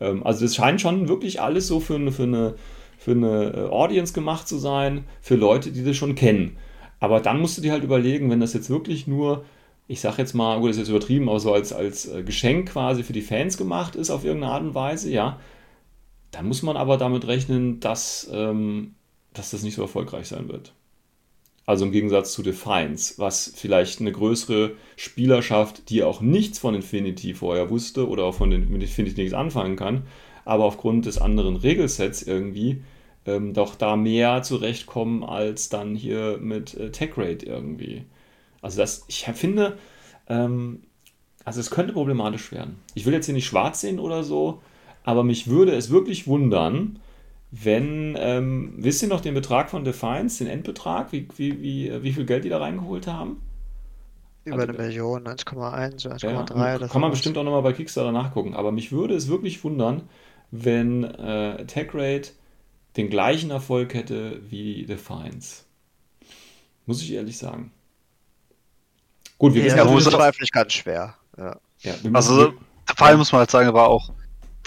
Ähm, 0.00 0.24
also 0.24 0.42
das 0.42 0.54
scheint 0.54 0.80
schon 0.80 1.06
wirklich 1.06 1.42
alles 1.42 1.66
so 1.66 1.78
für 1.78 1.96
eine, 1.96 2.10
für 2.10 2.22
eine, 2.22 2.54
für 2.96 3.10
eine 3.10 3.52
äh, 3.54 3.68
Audience 3.68 4.14
gemacht 4.14 4.48
zu 4.48 4.56
sein, 4.56 5.04
für 5.20 5.34
Leute, 5.34 5.70
die 5.70 5.84
das 5.84 5.98
schon 5.98 6.14
kennen. 6.14 6.56
Aber 6.98 7.20
dann 7.20 7.42
musst 7.42 7.58
du 7.58 7.60
dir 7.60 7.72
halt 7.72 7.84
überlegen, 7.84 8.30
wenn 8.30 8.40
das 8.40 8.54
jetzt 8.54 8.70
wirklich 8.70 9.06
nur 9.06 9.44
ich 9.88 10.00
sag 10.00 10.18
jetzt 10.18 10.34
mal, 10.34 10.58
gut, 10.60 10.70
das 10.70 10.76
ist 10.76 10.82
jetzt 10.82 10.90
übertrieben, 10.90 11.28
aber 11.28 11.40
so 11.40 11.52
als, 11.52 11.72
als 11.72 12.06
äh, 12.06 12.22
Geschenk 12.22 12.70
quasi 12.70 13.02
für 13.02 13.12
die 13.12 13.22
Fans 13.22 13.56
gemacht 13.56 13.96
ist 13.96 14.10
auf 14.10 14.24
irgendeine 14.24 14.52
Art 14.52 14.62
und 14.62 14.74
Weise, 14.74 15.10
ja, 15.10 15.38
dann 16.30 16.46
muss 16.48 16.62
man 16.62 16.76
aber 16.76 16.96
damit 16.96 17.26
rechnen, 17.26 17.80
dass 17.80 18.28
ähm, 18.32 18.94
dass 19.34 19.50
das 19.50 19.62
nicht 19.62 19.74
so 19.74 19.82
erfolgreich 19.82 20.28
sein 20.28 20.48
wird. 20.48 20.72
Also 21.66 21.84
im 21.84 21.92
Gegensatz 21.92 22.32
zu 22.32 22.42
Defiance, 22.42 23.14
was 23.18 23.52
vielleicht 23.54 24.00
eine 24.00 24.12
größere 24.12 24.72
Spielerschaft, 24.96 25.88
die 25.90 26.02
auch 26.02 26.20
nichts 26.20 26.58
von 26.58 26.74
Infinity 26.74 27.34
vorher 27.34 27.70
wusste 27.70 28.08
oder 28.08 28.24
auch 28.24 28.34
von 28.34 28.50
den, 28.50 28.70
mit 28.70 28.82
Infinity 28.82 29.20
nichts 29.20 29.34
anfangen 29.34 29.76
kann, 29.76 30.02
aber 30.44 30.64
aufgrund 30.64 31.06
des 31.06 31.18
anderen 31.18 31.56
Regelsets 31.56 32.22
irgendwie 32.22 32.82
ähm, 33.26 33.54
doch 33.54 33.74
da 33.76 33.96
mehr 33.96 34.42
zurechtkommen 34.42 35.24
als 35.24 35.70
dann 35.70 35.94
hier 35.94 36.38
mit 36.38 36.74
äh, 36.74 36.90
TechRate 36.90 37.46
irgendwie. 37.46 38.04
Also 38.64 38.78
das, 38.78 39.04
ich 39.08 39.24
finde, 39.24 39.78
ähm, 40.26 40.84
also 41.44 41.60
es 41.60 41.70
könnte 41.70 41.92
problematisch 41.92 42.50
werden. 42.50 42.78
Ich 42.94 43.04
will 43.04 43.12
jetzt 43.12 43.26
hier 43.26 43.34
nicht 43.34 43.46
schwarz 43.46 43.82
sehen 43.82 43.98
oder 43.98 44.24
so, 44.24 44.62
aber 45.04 45.22
mich 45.22 45.48
würde 45.48 45.72
es 45.72 45.90
wirklich 45.90 46.26
wundern, 46.26 46.98
wenn, 47.50 48.16
ähm, 48.18 48.72
wisst 48.78 49.02
ihr 49.02 49.08
noch 49.08 49.20
den 49.20 49.34
Betrag 49.34 49.68
von 49.68 49.84
Defiance, 49.84 50.42
den 50.42 50.50
Endbetrag, 50.50 51.12
wie, 51.12 51.28
wie, 51.36 51.60
wie, 51.60 52.02
wie 52.02 52.12
viel 52.14 52.24
Geld 52.24 52.44
die 52.44 52.48
da 52.48 52.58
reingeholt 52.58 53.06
haben? 53.06 53.42
Über 54.44 54.62
Also, 54.62 54.68
eine 54.68 54.78
Million, 54.78 55.26
1,1, 55.28 56.08
Ja, 56.22 56.44
1,3 56.44 56.76
oder 56.76 56.88
kann 56.88 57.02
man 57.02 57.10
bestimmt 57.10 57.36
auch 57.36 57.44
nochmal 57.44 57.62
bei 57.62 57.74
Kickstarter 57.74 58.12
nachgucken. 58.12 58.54
Aber 58.54 58.72
mich 58.72 58.92
würde 58.92 59.14
es 59.14 59.28
wirklich 59.28 59.62
wundern, 59.62 60.08
wenn 60.50 61.04
äh, 61.04 61.66
TechRate 61.66 62.30
den 62.96 63.10
gleichen 63.10 63.50
Erfolg 63.50 63.92
hätte 63.92 64.40
wie 64.50 64.86
Defiance. 64.86 65.64
Muss 66.86 67.02
ich 67.02 67.12
ehrlich 67.12 67.36
sagen. 67.36 67.72
Gut, 69.44 69.52
wir 69.52 69.60
Nee, 69.60 69.66
wissen 69.66 69.76
das 69.76 69.86
Ja, 69.88 69.94
bezweifle 70.10 70.42
ich 70.44 70.52
ganz 70.52 70.72
schwer. 70.72 71.14
Ja. 71.36 71.56
ja, 71.80 71.92
Also, 72.14 72.52
der 72.88 72.96
Fall 72.96 73.18
muss 73.18 73.30
man 73.30 73.40
halt 73.40 73.50
sagen, 73.50 73.74
war 73.74 73.88
auch 73.88 74.10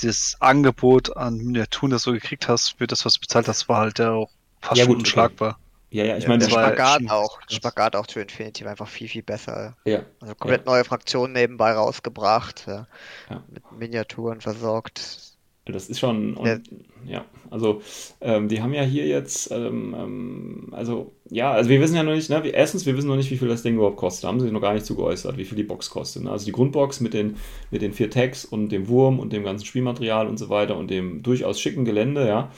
das 0.03 0.35
Angebot 0.39 1.17
an 1.17 1.37
Miniaturen, 1.37 1.89
das 1.89 2.03
du 2.03 2.11
gekriegt 2.11 2.47
hast, 2.47 2.77
für 2.77 2.85
das, 2.85 3.03
was 3.03 3.15
du 3.15 3.21
bezahlt 3.21 3.47
hast, 3.47 3.67
war 3.69 3.79
halt 3.79 3.97
ja 3.97 4.11
auch 4.11 4.29
fast 4.61 4.77
Ja, 4.77 4.83
schon 4.83 4.89
gut, 4.93 4.97
okay. 4.97 5.07
unschlagbar. 5.07 5.59
ja, 5.89 6.03
ja, 6.03 6.17
ich 6.17 6.23
Ja, 6.25 6.29
meine, 6.29 6.45
Der 6.45 6.51
war- 6.55 6.67
Spagat 6.67 7.09
auch. 7.09 7.39
Der 7.49 7.55
Spagat 7.55 7.95
auch 7.95 8.05
zu 8.05 8.19
Infinity 8.19 8.65
war 8.65 8.71
einfach 8.71 8.87
viel, 8.87 9.07
viel 9.07 9.23
besser. 9.23 9.75
ja, 9.85 10.01
Also 10.19 10.35
komplett 10.35 10.67
neue 10.67 10.83
Fraktionen 10.83 11.33
nebenbei 11.33 11.71
rausgebracht, 11.71 12.65
ja. 12.67 12.85
Ja. 13.31 13.43
mit 13.49 13.71
Miniaturen 13.71 14.41
versorgt. 14.41 15.36
Das 15.71 15.89
ist 15.89 15.99
schon, 15.99 16.35
und, 16.35 16.45
Ja. 16.45 16.59
ja, 17.07 17.25
also 17.49 17.81
ähm, 18.21 18.47
die 18.47 18.61
haben 18.61 18.73
ja 18.73 18.83
hier 18.83 19.07
jetzt, 19.07 19.51
ähm, 19.51 19.95
ähm, 19.97 20.67
also 20.71 21.13
ja, 21.29 21.51
also 21.51 21.69
wir 21.69 21.81
wissen 21.81 21.95
ja 21.95 22.03
noch 22.03 22.13
nicht, 22.13 22.29
ne, 22.29 22.47
erstens, 22.47 22.85
wir 22.85 22.95
wissen 22.97 23.07
noch 23.07 23.15
nicht, 23.15 23.31
wie 23.31 23.37
viel 23.37 23.47
das 23.47 23.63
Ding 23.63 23.75
überhaupt 23.75 23.97
kostet, 23.97 24.23
da 24.23 24.27
haben 24.29 24.39
sie 24.39 24.45
sich 24.45 24.53
noch 24.53 24.61
gar 24.61 24.73
nicht 24.73 24.85
zu 24.85 24.95
geäußert, 24.95 25.37
wie 25.37 25.45
viel 25.45 25.57
die 25.57 25.63
Box 25.63 25.89
kostet. 25.89 26.23
Ne? 26.23 26.31
Also 26.31 26.45
die 26.45 26.51
Grundbox 26.51 26.99
mit 26.99 27.13
den, 27.13 27.37
mit 27.71 27.81
den 27.81 27.93
vier 27.93 28.09
Tags 28.09 28.45
und 28.45 28.69
dem 28.69 28.87
Wurm 28.87 29.19
und 29.19 29.33
dem 29.33 29.43
ganzen 29.43 29.65
Spielmaterial 29.65 30.27
und 30.27 30.37
so 30.37 30.49
weiter 30.49 30.77
und 30.77 30.89
dem 30.89 31.23
durchaus 31.23 31.59
schicken 31.59 31.85
Gelände, 31.85 32.27
ja, 32.27 32.51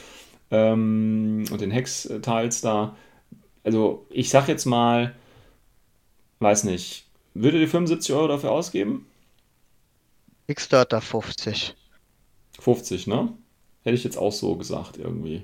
ähm, 0.51 1.45
und 1.51 1.61
den 1.61 1.71
Hex-Teils 1.71 2.61
da. 2.61 2.95
Also 3.63 4.05
ich 4.09 4.29
sag 4.29 4.47
jetzt 4.47 4.65
mal, 4.65 5.15
weiß 6.39 6.63
nicht, 6.63 7.05
würdet 7.33 7.61
ihr 7.61 7.67
75 7.67 8.13
Euro 8.15 8.27
dafür 8.27 8.51
ausgeben? 8.51 9.05
Kickstarter 10.47 10.99
50. 11.01 11.75
50, 12.75 13.07
ne? 13.07 13.29
Hätte 13.83 13.95
ich 13.95 14.03
jetzt 14.03 14.17
auch 14.17 14.31
so 14.31 14.55
gesagt 14.55 14.97
irgendwie. 14.97 15.43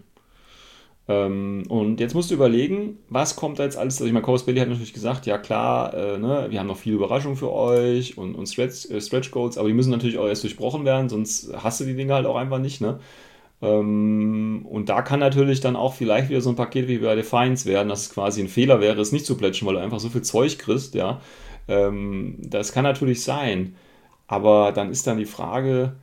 Ähm, 1.07 1.63
und 1.69 1.99
jetzt 1.99 2.15
musst 2.15 2.31
du 2.31 2.35
überlegen, 2.35 2.97
was 3.09 3.35
kommt 3.35 3.59
da 3.59 3.63
jetzt 3.63 3.77
alles? 3.77 3.95
Also 3.95 4.05
ich 4.05 4.13
meine, 4.13 4.25
Corus 4.25 4.45
Belli 4.45 4.59
hat 4.59 4.69
natürlich 4.69 4.93
gesagt, 4.93 5.25
ja 5.27 5.37
klar, 5.37 5.93
äh, 5.93 6.17
ne, 6.17 6.47
wir 6.49 6.59
haben 6.59 6.67
noch 6.67 6.77
viele 6.77 6.95
Überraschungen 6.95 7.37
für 7.37 7.51
euch 7.51 8.17
und, 8.17 8.33
und 8.35 8.47
Stretch, 8.47 8.89
äh, 8.89 8.99
Stretch 9.01 9.31
Goals, 9.31 9.57
aber 9.57 9.67
die 9.67 9.75
müssen 9.75 9.91
natürlich 9.91 10.17
auch 10.17 10.27
erst 10.27 10.43
durchbrochen 10.43 10.83
werden, 10.85 11.09
sonst 11.09 11.51
hast 11.55 11.79
du 11.79 11.85
die 11.85 11.95
Dinge 11.95 12.13
halt 12.15 12.25
auch 12.25 12.35
einfach 12.35 12.59
nicht, 12.59 12.81
ne? 12.81 12.99
Ähm, 13.61 14.65
und 14.69 14.89
da 14.89 15.01
kann 15.01 15.19
natürlich 15.19 15.61
dann 15.61 15.75
auch 15.75 15.93
vielleicht 15.93 16.29
wieder 16.29 16.41
so 16.41 16.49
ein 16.49 16.55
Paket 16.55 16.87
wie 16.87 16.97
bei 16.99 17.15
Defiance 17.15 17.65
werden, 17.67 17.89
dass 17.89 18.03
es 18.03 18.13
quasi 18.13 18.41
ein 18.41 18.49
Fehler 18.49 18.81
wäre, 18.81 19.01
es 19.01 19.11
nicht 19.11 19.25
zu 19.25 19.37
plätschen, 19.37 19.67
weil 19.67 19.75
du 19.75 19.81
einfach 19.81 19.99
so 19.99 20.09
viel 20.09 20.23
Zeug 20.23 20.57
kriegst, 20.59 20.95
ja. 20.95 21.21
Ähm, 21.67 22.37
das 22.41 22.73
kann 22.73 22.83
natürlich 22.83 23.23
sein. 23.23 23.75
Aber 24.27 24.71
dann 24.71 24.91
ist 24.91 25.07
dann 25.07 25.17
die 25.17 25.25
Frage, 25.25 25.95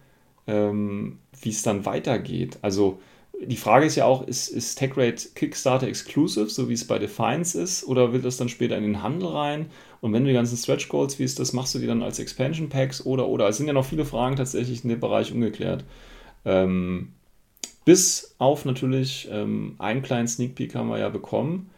ähm, 0.46 1.18
wie 1.40 1.50
es 1.50 1.62
dann 1.62 1.84
weitergeht. 1.86 2.58
Also 2.62 3.00
die 3.44 3.56
Frage 3.56 3.86
ist 3.86 3.96
ja 3.96 4.04
auch, 4.04 4.26
ist, 4.26 4.48
ist 4.48 4.76
TechRate 4.76 5.30
Kickstarter 5.34 5.88
exclusive, 5.88 6.48
so 6.48 6.68
wie 6.68 6.74
es 6.74 6.86
bei 6.86 6.98
Defiance 6.98 7.60
ist, 7.60 7.84
oder 7.84 8.12
will 8.12 8.22
das 8.22 8.36
dann 8.36 8.48
später 8.48 8.76
in 8.76 8.84
den 8.84 9.02
Handel 9.02 9.28
rein? 9.28 9.66
Und 10.00 10.12
wenn 10.12 10.22
du 10.22 10.28
die 10.28 10.34
ganzen 10.34 10.56
Stretch 10.56 10.88
Goals, 10.88 11.18
wie 11.18 11.24
ist 11.24 11.38
das, 11.38 11.52
machst 11.52 11.74
du 11.74 11.78
die 11.78 11.86
dann 11.86 12.02
als 12.02 12.18
Expansion 12.18 12.68
Packs 12.68 13.04
oder 13.04 13.28
oder? 13.28 13.48
Es 13.48 13.56
sind 13.56 13.66
ja 13.66 13.72
noch 13.72 13.84
viele 13.84 14.04
Fragen 14.04 14.36
tatsächlich 14.36 14.84
in 14.84 14.90
dem 14.90 15.00
Bereich 15.00 15.32
ungeklärt. 15.32 15.84
Ähm, 16.44 17.12
bis 17.84 18.34
auf 18.38 18.64
natürlich 18.64 19.28
ähm, 19.30 19.74
einen 19.78 20.02
kleinen 20.02 20.28
Sneak 20.28 20.54
Peek 20.54 20.74
haben 20.74 20.88
wir 20.88 20.98
ja 20.98 21.08
bekommen. 21.08 21.70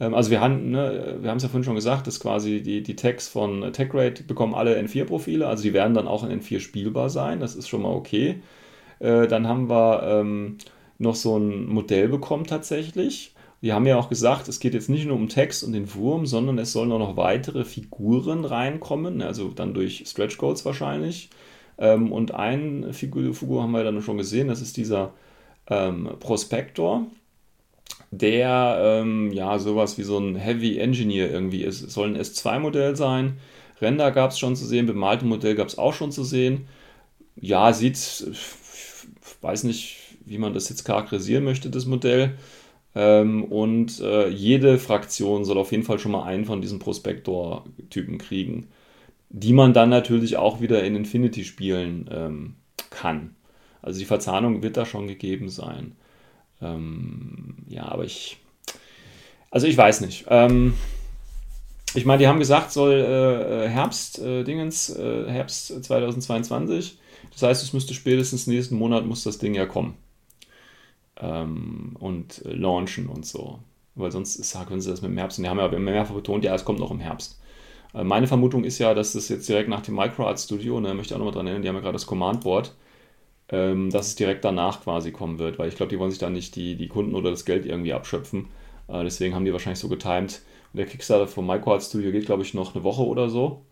Ähm, 0.00 0.14
also 0.14 0.30
wir 0.30 0.40
haben 0.40 0.70
ne, 0.70 1.18
wir 1.20 1.30
haben 1.30 1.36
es 1.36 1.42
ja 1.42 1.48
vorhin 1.48 1.64
schon 1.64 1.74
gesagt, 1.76 2.06
dass 2.06 2.20
quasi 2.20 2.62
die, 2.62 2.82
die 2.82 2.96
Tags 2.96 3.28
von 3.28 3.72
TechRate 3.72 4.24
bekommen 4.24 4.54
alle 4.54 4.78
N4-Profile, 4.80 5.46
also 5.46 5.62
die 5.62 5.72
werden 5.74 5.94
dann 5.94 6.08
auch 6.08 6.24
in 6.24 6.40
N4 6.40 6.60
spielbar 6.60 7.10
sein, 7.10 7.40
das 7.40 7.54
ist 7.54 7.68
schon 7.68 7.82
mal 7.82 7.92
okay. 7.94 8.42
Äh, 9.00 9.28
dann 9.28 9.46
haben 9.48 9.68
wir 9.70 10.02
ähm, 10.04 10.58
noch 10.98 11.14
so 11.14 11.38
ein 11.38 11.66
Modell 11.66 12.08
bekommen 12.08 12.46
tatsächlich. 12.46 13.34
Die 13.62 13.72
haben 13.72 13.86
ja 13.86 13.98
auch 13.98 14.08
gesagt, 14.08 14.48
es 14.48 14.60
geht 14.60 14.74
jetzt 14.74 14.88
nicht 14.88 15.06
nur 15.06 15.16
um 15.16 15.28
Text 15.28 15.64
und 15.64 15.72
den 15.72 15.94
Wurm, 15.94 16.26
sondern 16.26 16.58
es 16.58 16.72
sollen 16.72 16.92
auch 16.92 16.98
noch 16.98 17.16
weitere 17.16 17.64
Figuren 17.64 18.44
reinkommen, 18.44 19.20
also 19.22 19.48
dann 19.50 19.74
durch 19.74 20.04
Stretch 20.06 20.38
Goals 20.38 20.64
wahrscheinlich. 20.64 21.30
Ähm, 21.78 22.12
und 22.12 22.34
eine 22.34 22.92
Figur, 22.94 23.34
Figur 23.34 23.62
haben 23.62 23.72
wir 23.72 23.84
dann 23.84 24.02
schon 24.02 24.18
gesehen, 24.18 24.48
das 24.48 24.62
ist 24.62 24.76
dieser 24.76 25.12
ähm, 25.68 26.10
Prospector, 26.20 27.06
der 28.10 28.78
ähm, 28.82 29.32
ja 29.32 29.58
sowas 29.58 29.98
wie 29.98 30.02
so 30.02 30.18
ein 30.18 30.36
Heavy 30.36 30.78
Engineer 30.78 31.30
irgendwie 31.30 31.62
ist. 31.62 31.82
Es 31.82 31.94
soll 31.94 32.08
ein 32.08 32.20
S2-Modell 32.20 32.96
sein. 32.96 33.38
Render 33.80 34.10
gab 34.10 34.30
es 34.30 34.38
schon 34.38 34.56
zu 34.56 34.66
sehen, 34.66 34.86
bemalte 34.86 35.24
Modell 35.24 35.54
gab 35.54 35.68
es 35.68 35.78
auch 35.78 35.94
schon 35.94 36.12
zu 36.12 36.24
sehen. 36.24 36.66
Ja, 37.36 37.72
sieht, 37.72 37.96
weiß 39.40 39.64
nicht, 39.64 39.96
wie 40.26 40.38
man 40.38 40.54
das 40.54 40.68
jetzt 40.68 40.84
charakterisieren 40.84 41.44
möchte, 41.44 41.70
das 41.70 41.86
Modell. 41.86 42.34
Ähm, 42.94 43.44
und 43.44 44.00
äh, 44.00 44.28
jede 44.28 44.78
Fraktion 44.78 45.44
soll 45.44 45.58
auf 45.58 45.70
jeden 45.72 45.84
Fall 45.84 45.98
schon 45.98 46.12
mal 46.12 46.24
einen 46.24 46.44
von 46.44 46.60
diesen 46.60 46.80
Prospector-Typen 46.80 48.18
kriegen, 48.18 48.68
die 49.30 49.52
man 49.52 49.72
dann 49.72 49.90
natürlich 49.90 50.36
auch 50.36 50.60
wieder 50.60 50.82
in 50.84 50.96
Infinity 50.96 51.44
spielen 51.44 52.10
ähm, 52.12 52.54
kann. 52.90 53.36
Also 53.82 54.00
die 54.00 54.06
Verzahnung 54.06 54.62
wird 54.62 54.76
da 54.76 54.84
schon 54.86 55.06
gegeben 55.06 55.48
sein. 55.48 55.94
Ähm, 56.62 57.56
ja, 57.68 57.86
aber 57.86 58.04
ich. 58.04 58.38
Also 59.50 59.66
ich 59.66 59.76
weiß 59.76 60.00
nicht. 60.02 60.26
Ähm, 60.28 60.74
ich 61.94 62.04
meine, 62.04 62.18
die 62.18 62.28
haben 62.28 62.38
gesagt, 62.38 62.70
soll 62.70 62.92
äh, 62.92 63.68
Herbst, 63.68 64.20
äh, 64.20 64.44
Dingens, 64.44 64.90
äh, 64.90 65.28
Herbst 65.28 65.82
2022. 65.82 66.98
Das 67.32 67.42
heißt, 67.42 67.62
es 67.62 67.72
müsste 67.72 67.94
spätestens 67.94 68.46
nächsten 68.46 68.76
Monat 68.76 69.06
muss 69.06 69.24
das 69.24 69.38
Ding 69.38 69.54
ja 69.54 69.66
kommen. 69.66 69.96
Ähm, 71.16 71.96
und 71.98 72.44
äh, 72.44 72.52
launchen 72.52 73.08
und 73.08 73.26
so. 73.26 73.58
Weil 73.96 74.12
sonst 74.12 74.36
ist, 74.36 74.56
können 74.66 74.80
sie 74.80 74.90
das 74.90 75.02
mit 75.02 75.10
dem 75.10 75.18
Herbst. 75.18 75.38
Und 75.38 75.44
die 75.44 75.50
haben 75.50 75.58
ja 75.58 75.68
mehrfach 75.68 76.14
betont, 76.14 76.44
ja, 76.44 76.54
es 76.54 76.64
kommt 76.64 76.78
noch 76.78 76.92
im 76.92 77.00
Herbst. 77.00 77.40
Äh, 77.94 78.04
meine 78.04 78.26
Vermutung 78.26 78.64
ist 78.64 78.78
ja, 78.78 78.94
dass 78.94 79.12
das 79.12 79.28
jetzt 79.28 79.48
direkt 79.48 79.68
nach 79.68 79.80
dem 79.82 79.96
MicroArt 79.96 80.38
Studio, 80.38 80.80
da 80.80 80.94
möchte 80.94 81.12
ich 81.12 81.14
auch 81.14 81.18
nochmal 81.18 81.34
dran 81.34 81.46
erinnern, 81.46 81.62
die 81.62 81.68
haben 81.68 81.76
ja 81.76 81.82
gerade 81.82 81.94
das 81.94 82.06
Command 82.06 82.42
Board, 82.42 82.74
ähm, 83.50 83.90
dass 83.90 84.08
es 84.08 84.14
direkt 84.16 84.44
danach 84.44 84.82
quasi 84.82 85.12
kommen 85.12 85.38
wird, 85.38 85.58
weil 85.58 85.68
ich 85.68 85.76
glaube, 85.76 85.90
die 85.90 85.98
wollen 85.98 86.10
sich 86.10 86.20
da 86.20 86.30
nicht 86.30 86.56
die, 86.56 86.76
die 86.76 86.88
Kunden 86.88 87.14
oder 87.14 87.30
das 87.30 87.44
Geld 87.44 87.66
irgendwie 87.66 87.92
abschöpfen. 87.92 88.48
Äh, 88.88 89.04
deswegen 89.04 89.34
haben 89.34 89.44
die 89.44 89.52
wahrscheinlich 89.52 89.80
so 89.80 89.88
getimed. 89.88 90.42
Und 90.72 90.78
der 90.78 90.86
Kickstarter 90.86 91.26
vom 91.28 91.46
MicroArt 91.46 91.82
Studio 91.82 92.12
geht, 92.12 92.26
glaube 92.26 92.42
ich, 92.42 92.54
noch 92.54 92.74
eine 92.74 92.84
Woche 92.84 93.02
oder 93.06 93.28
so. 93.28 93.62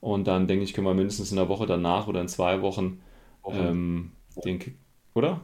Und 0.00 0.26
dann 0.28 0.48
denke 0.48 0.64
ich, 0.64 0.74
können 0.74 0.86
wir 0.86 0.94
mindestens 0.94 1.30
in 1.30 1.36
der 1.36 1.48
Woche 1.48 1.66
danach 1.66 2.08
oder 2.08 2.20
in 2.20 2.28
zwei 2.28 2.62
Wochen 2.62 3.00
ähm, 3.50 4.12
den 4.44 4.58
Kick, 4.58 4.76
oder? 5.14 5.40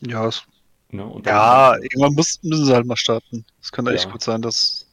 Ja, 0.00 0.26
es, 0.28 0.42
Ne? 0.90 1.04
Und 1.06 1.26
ja 1.26 1.38
dann, 1.38 1.76
irgendwann 1.76 2.14
muss, 2.14 2.40
müssen 2.42 2.66
sie 2.66 2.74
halt 2.74 2.86
mal 2.86 2.96
starten. 2.96 3.46
Es 3.62 3.72
kann 3.72 3.86
echt 3.88 4.08
Ja. 4.08 4.10
gut 4.10 4.22
sein, 4.24 4.42
dass. 4.42 4.86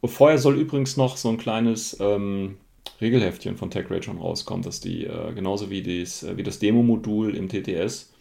und 0.00 0.10
vorher 0.10 0.38
soll 0.38 0.56
übrigens 0.58 0.96
noch 0.96 1.16
so 1.16 1.28
ein 1.30 1.38
kleines 1.38 1.96
ähm, 2.00 2.58
Regelheftchen 3.00 3.56
von 3.56 3.70
TechRate 3.70 4.04
schon 4.04 4.18
rauskommen, 4.18 4.62
dass 4.62 4.80
die, 4.80 5.04
äh, 5.04 5.32
genauso 5.34 5.70
wie, 5.70 5.82
dies, 5.82 6.22
äh, 6.22 6.36
wie 6.36 6.42
das 6.42 6.58
Demo-Modul 6.58 7.36
im 7.36 7.48
TTS, 7.48 8.12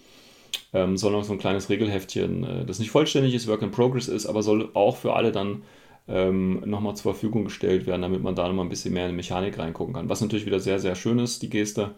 ähm, 0.73 0.97
soll 0.97 1.11
noch 1.11 1.23
so 1.23 1.33
ein 1.33 1.39
kleines 1.39 1.69
Regelheftchen, 1.69 2.43
äh, 2.43 2.65
das 2.65 2.79
nicht 2.79 2.91
vollständig 2.91 3.33
ist, 3.33 3.47
Work 3.47 3.61
in 3.61 3.71
Progress 3.71 4.07
ist, 4.07 4.25
aber 4.25 4.43
soll 4.43 4.69
auch 4.73 4.97
für 4.97 5.13
alle 5.13 5.31
dann 5.31 5.63
ähm, 6.07 6.61
nochmal 6.65 6.95
zur 6.95 7.13
Verfügung 7.13 7.45
gestellt 7.45 7.85
werden, 7.87 8.01
damit 8.01 8.21
man 8.21 8.35
da 8.35 8.47
nochmal 8.47 8.65
ein 8.65 8.69
bisschen 8.69 8.93
mehr 8.93 9.05
in 9.05 9.11
die 9.11 9.15
Mechanik 9.15 9.57
reingucken 9.57 9.93
kann. 9.93 10.09
Was 10.09 10.21
natürlich 10.21 10.45
wieder 10.45 10.59
sehr, 10.59 10.79
sehr 10.79 10.95
schön 10.95 11.19
ist, 11.19 11.41
die 11.41 11.49
Geste. 11.49 11.91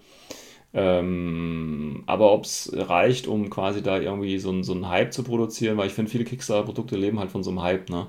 Ähm, 0.73 2.03
aber 2.05 2.34
ob 2.34 2.43
es 2.43 2.69
reicht, 2.73 3.28
um 3.28 3.49
quasi 3.49 3.82
da 3.82 3.99
irgendwie 3.99 4.38
so, 4.39 4.61
so 4.61 4.73
einen 4.73 4.89
Hype 4.89 5.13
zu 5.13 5.23
produzieren, 5.23 5.78
weil 5.78 5.88
ich 5.88 5.93
finde, 5.93 6.11
viele 6.11 6.26
Kickstarter-Produkte 6.26 6.97
leben 6.97 7.19
halt 7.19 7.32
von 7.32 7.43
so 7.43 7.49
einem 7.49 7.61
Hype, 7.61 7.89
ne? 7.89 8.07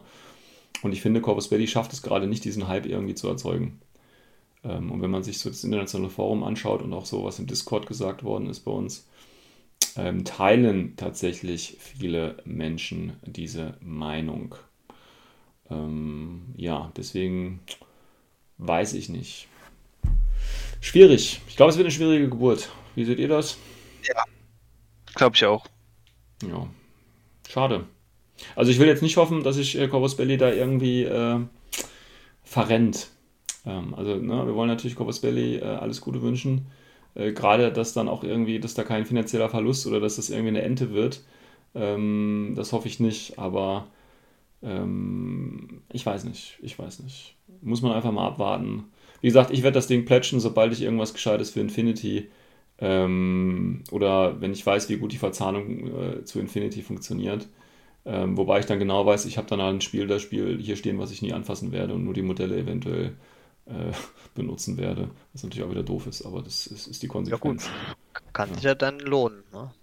Und 0.82 0.92
ich 0.92 1.00
finde, 1.00 1.20
Corvus 1.20 1.48
Belli 1.48 1.66
schafft 1.68 1.92
es 1.92 2.02
gerade 2.02 2.26
nicht, 2.26 2.44
diesen 2.44 2.68
Hype 2.68 2.86
irgendwie 2.86 3.14
zu 3.14 3.28
erzeugen. 3.28 3.80
Ähm, 4.66 4.90
und 4.90 5.02
wenn 5.02 5.10
man 5.10 5.22
sich 5.22 5.38
so 5.38 5.48
das 5.48 5.64
internationale 5.64 6.10
Forum 6.10 6.42
anschaut 6.42 6.82
und 6.82 6.92
auch 6.92 7.06
so, 7.06 7.24
was 7.24 7.38
im 7.38 7.46
Discord 7.46 7.86
gesagt 7.86 8.24
worden 8.24 8.48
ist 8.48 8.60
bei 8.60 8.72
uns, 8.72 9.06
ähm, 9.96 10.24
teilen 10.24 10.96
tatsächlich 10.96 11.76
viele 11.78 12.36
Menschen 12.44 13.14
diese 13.24 13.76
Meinung. 13.80 14.54
Ähm, 15.70 16.54
ja, 16.56 16.92
deswegen 16.96 17.60
weiß 18.58 18.94
ich 18.94 19.08
nicht. 19.08 19.48
Schwierig. 20.80 21.40
Ich 21.48 21.56
glaube, 21.56 21.70
es 21.70 21.76
wird 21.76 21.86
eine 21.86 21.94
schwierige 21.94 22.28
Geburt. 22.28 22.70
Wie 22.94 23.04
seht 23.04 23.18
ihr 23.18 23.28
das? 23.28 23.56
Ja, 24.06 24.22
glaube 25.14 25.36
ich 25.36 25.44
auch. 25.44 25.66
Ja, 26.42 26.68
schade. 27.48 27.86
Also 28.54 28.70
ich 28.70 28.78
will 28.78 28.86
jetzt 28.86 29.02
nicht 29.02 29.16
hoffen, 29.16 29.42
dass 29.42 29.56
sich 29.56 29.78
äh, 29.78 29.88
Corvus 29.88 30.16
Belli 30.16 30.36
da 30.36 30.52
irgendwie 30.52 31.04
äh, 31.04 31.40
verrennt. 32.44 33.08
Ähm, 33.66 33.94
also 33.94 34.16
ne, 34.16 34.46
wir 34.46 34.54
wollen 34.54 34.68
natürlich 34.68 34.96
Corvus 34.96 35.20
Belli 35.20 35.56
äh, 35.56 35.64
alles 35.64 36.00
Gute 36.00 36.22
wünschen. 36.22 36.66
Äh, 37.14 37.32
Gerade, 37.32 37.72
dass 37.72 37.92
dann 37.94 38.08
auch 38.08 38.24
irgendwie, 38.24 38.60
dass 38.60 38.74
da 38.74 38.84
kein 38.84 39.06
finanzieller 39.06 39.48
Verlust 39.48 39.86
oder 39.86 40.00
dass 40.00 40.16
das 40.16 40.30
irgendwie 40.30 40.48
eine 40.48 40.62
Ente 40.62 40.92
wird. 40.92 41.22
Ähm, 41.74 42.54
das 42.56 42.72
hoffe 42.72 42.88
ich 42.88 43.00
nicht, 43.00 43.38
aber 43.38 43.86
ähm, 44.62 45.82
ich 45.92 46.04
weiß 46.06 46.24
nicht. 46.24 46.58
Ich 46.62 46.78
weiß 46.78 47.00
nicht. 47.00 47.36
Muss 47.62 47.82
man 47.82 47.92
einfach 47.92 48.12
mal 48.12 48.26
abwarten. 48.26 48.84
Wie 49.20 49.28
gesagt, 49.28 49.50
ich 49.50 49.62
werde 49.62 49.74
das 49.74 49.86
Ding 49.88 50.04
plätschen, 50.04 50.40
sobald 50.40 50.72
ich 50.72 50.82
irgendwas 50.82 51.14
Gescheites 51.14 51.50
für 51.50 51.60
Infinity 51.60 52.28
ähm, 52.78 53.82
oder 53.90 54.40
wenn 54.40 54.52
ich 54.52 54.64
weiß, 54.66 54.88
wie 54.88 54.98
gut 54.98 55.12
die 55.12 55.16
Verzahnung 55.18 56.20
äh, 56.20 56.24
zu 56.24 56.40
Infinity 56.40 56.82
funktioniert. 56.82 57.48
Ähm, 58.04 58.36
wobei 58.36 58.60
ich 58.60 58.66
dann 58.66 58.78
genau 58.78 59.04
weiß, 59.06 59.26
ich 59.26 59.38
habe 59.38 59.48
dann 59.48 59.60
halt 59.62 59.76
ein 59.76 59.80
Spiel, 59.80 60.06
das 60.06 60.22
Spiel 60.22 60.58
hier 60.60 60.76
stehen, 60.76 60.98
was 60.98 61.10
ich 61.10 61.22
nie 61.22 61.32
anfassen 61.32 61.72
werde 61.72 61.94
und 61.94 62.04
nur 62.04 62.14
die 62.14 62.22
Modelle 62.22 62.56
eventuell 62.56 63.14
äh, 63.66 63.92
benutzen 64.34 64.76
werde. 64.78 65.10
Was 65.32 65.42
natürlich 65.42 65.64
auch 65.66 65.70
wieder 65.70 65.82
doof 65.84 66.06
ist, 66.06 66.24
aber 66.24 66.42
das 66.42 66.66
ist, 66.66 66.86
ist 66.86 67.02
die 67.02 67.08
Konsequenz. 67.08 67.66
Ja 67.66 67.72
gut, 68.14 68.32
kann 68.32 68.52
sich 68.54 68.62
ja 68.64 68.74
dann 68.74 68.98
lohnen, 69.00 69.44
ne? 69.52 69.74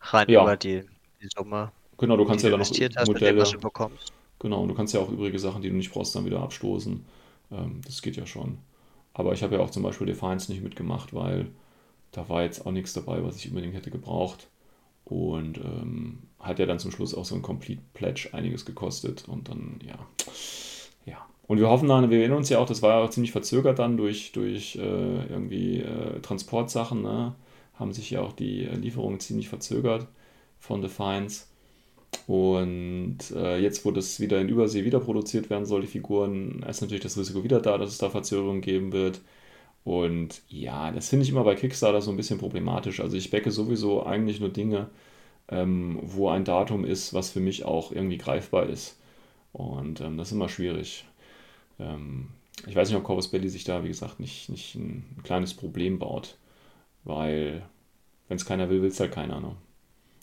Rein 0.00 0.28
Ja. 0.28 0.42
über 0.42 0.56
die, 0.56 0.84
die 1.22 1.28
Summe, 1.34 1.72
Genau, 1.98 2.16
du 2.16 2.24
kannst 2.26 2.42
die 2.42 2.48
ja 2.48 2.50
dann 2.50 2.60
noch 2.60 2.66
hast, 2.66 2.76
dem, 2.78 2.92
Modelle. 3.04 3.36
was 3.36 3.50
du 3.50 3.58
bekommst. 3.60 4.12
Genau, 4.38 4.62
und 4.62 4.68
du 4.68 4.74
kannst 4.74 4.94
ja 4.94 5.00
auch 5.00 5.10
übrige 5.10 5.38
Sachen, 5.38 5.62
die 5.62 5.70
du 5.70 5.76
nicht 5.76 5.92
brauchst, 5.92 6.14
dann 6.14 6.24
wieder 6.26 6.40
abstoßen. 6.42 7.04
Ähm, 7.52 7.80
das 7.86 8.02
geht 8.02 8.16
ja 8.16 8.26
schon. 8.26 8.58
Aber 9.14 9.32
ich 9.32 9.42
habe 9.42 9.56
ja 9.56 9.60
auch 9.62 9.70
zum 9.70 9.82
Beispiel 9.82 10.06
Defiance 10.06 10.50
nicht 10.52 10.62
mitgemacht, 10.62 11.14
weil 11.14 11.50
da 12.12 12.28
war 12.28 12.42
jetzt 12.44 12.66
auch 12.66 12.72
nichts 12.72 12.92
dabei, 12.94 13.24
was 13.24 13.36
ich 13.36 13.48
unbedingt 13.48 13.74
hätte 13.74 13.90
gebraucht. 13.90 14.48
Und 15.04 15.58
ähm, 15.58 16.24
hat 16.40 16.58
ja 16.60 16.66
dann 16.66 16.80
zum 16.80 16.92
Schluss 16.92 17.14
auch 17.14 17.24
so 17.26 17.34
ein 17.36 17.42
Complete 17.42 17.82
Pledge 17.94 18.30
einiges 18.32 18.66
gekostet. 18.66 19.28
Und 19.28 19.48
dann, 19.48 19.80
ja. 19.86 19.98
Und 21.46 21.58
wir 21.58 21.68
hoffen 21.68 21.88
dann, 21.88 22.10
wir 22.10 22.18
erinnern 22.18 22.38
uns 22.38 22.48
ja 22.48 22.58
auch, 22.58 22.66
das 22.66 22.82
war 22.82 22.98
ja 22.98 23.04
auch 23.04 23.10
ziemlich 23.10 23.32
verzögert 23.32 23.78
dann 23.78 23.96
durch, 23.96 24.32
durch 24.32 24.76
äh, 24.76 24.80
irgendwie 24.80 25.80
äh, 25.80 26.20
Transportsachen, 26.20 27.02
ne? 27.02 27.34
Haben 27.74 27.92
sich 27.92 28.10
ja 28.10 28.22
auch 28.22 28.32
die 28.32 28.64
Lieferungen 28.64 29.20
ziemlich 29.20 29.48
verzögert 29.48 30.08
von 30.58 30.80
Defiance. 30.82 31.46
Und 32.26 33.18
äh, 33.34 33.58
jetzt, 33.58 33.84
wo 33.84 33.90
das 33.92 34.20
wieder 34.20 34.40
in 34.40 34.48
Übersee 34.48 34.84
wieder 34.84 35.00
produziert 35.00 35.50
werden 35.50 35.66
soll, 35.66 35.82
die 35.82 35.86
Figuren, 35.86 36.64
ist 36.68 36.80
natürlich 36.80 37.02
das 37.02 37.18
Risiko 37.18 37.44
wieder 37.44 37.60
da, 37.60 37.78
dass 37.78 37.90
es 37.90 37.98
da 37.98 38.10
Verzögerungen 38.10 38.62
geben 38.62 38.92
wird. 38.92 39.20
Und 39.84 40.42
ja, 40.48 40.90
das 40.92 41.08
finde 41.10 41.24
ich 41.24 41.30
immer 41.30 41.44
bei 41.44 41.54
Kickstarter 41.54 42.02
so 42.02 42.10
ein 42.10 42.16
bisschen 42.16 42.38
problematisch. 42.38 43.00
Also 43.00 43.16
ich 43.16 43.30
backe 43.30 43.50
sowieso 43.52 44.04
eigentlich 44.04 44.40
nur 44.40 44.48
Dinge, 44.50 44.88
ähm, 45.48 45.98
wo 46.02 46.28
ein 46.28 46.44
Datum 46.44 46.84
ist, 46.84 47.14
was 47.14 47.30
für 47.30 47.40
mich 47.40 47.64
auch 47.64 47.92
irgendwie 47.92 48.18
greifbar 48.18 48.68
ist. 48.68 48.98
Und 49.52 50.00
ähm, 50.00 50.18
das 50.18 50.28
ist 50.28 50.32
immer 50.34 50.48
schwierig. 50.48 51.04
Ähm, 51.78 52.30
ich 52.66 52.74
weiß 52.76 52.88
nicht, 52.88 52.96
ob 52.98 53.04
Corvus 53.04 53.30
Belli 53.30 53.48
sich 53.48 53.64
da, 53.64 53.84
wie 53.84 53.88
gesagt, 53.88 54.20
nicht, 54.20 54.48
nicht 54.48 54.74
ein, 54.76 55.04
ein 55.18 55.22
kleines 55.24 55.54
Problem 55.54 55.98
baut. 55.98 56.38
Weil, 57.04 57.64
wenn 58.28 58.36
es 58.38 58.46
keiner 58.46 58.70
will, 58.70 58.82
will 58.82 58.90
es 58.90 59.00
halt 59.00 59.12
keiner. 59.12 59.40
Ne? 59.40 59.56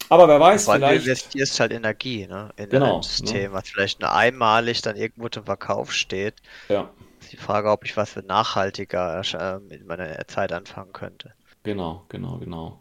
Aber 0.09 0.27
wer 0.29 0.39
weiß, 0.39 0.69
Weil 0.69 0.81
du 0.81 0.93
vielleicht. 0.93 0.93
investierst 0.93 1.59
halt 1.61 1.71
Energie, 1.71 2.27
ne? 2.27 2.49
In 2.57 2.69
Genau, 2.69 2.93
ein 2.97 3.01
System, 3.01 3.53
was 3.53 3.69
vielleicht 3.69 4.01
nur 4.01 4.11
einmalig 4.13 4.81
dann 4.81 4.95
irgendwo 4.97 5.29
zum 5.29 5.45
Verkauf 5.45 5.93
steht. 5.93 6.41
Ja, 6.69 6.93
Ist 7.21 7.31
die 7.33 7.37
Frage, 7.37 7.71
ob 7.71 7.85
ich 7.85 7.97
was 7.97 8.11
für 8.11 8.23
nachhaltiger 8.23 9.21
äh, 9.33 9.59
mit 9.61 9.85
meiner 9.85 10.27
Zeit 10.27 10.53
anfangen 10.53 10.93
könnte. 10.93 11.35
Genau, 11.63 12.05
genau, 12.09 12.37
genau. 12.39 12.79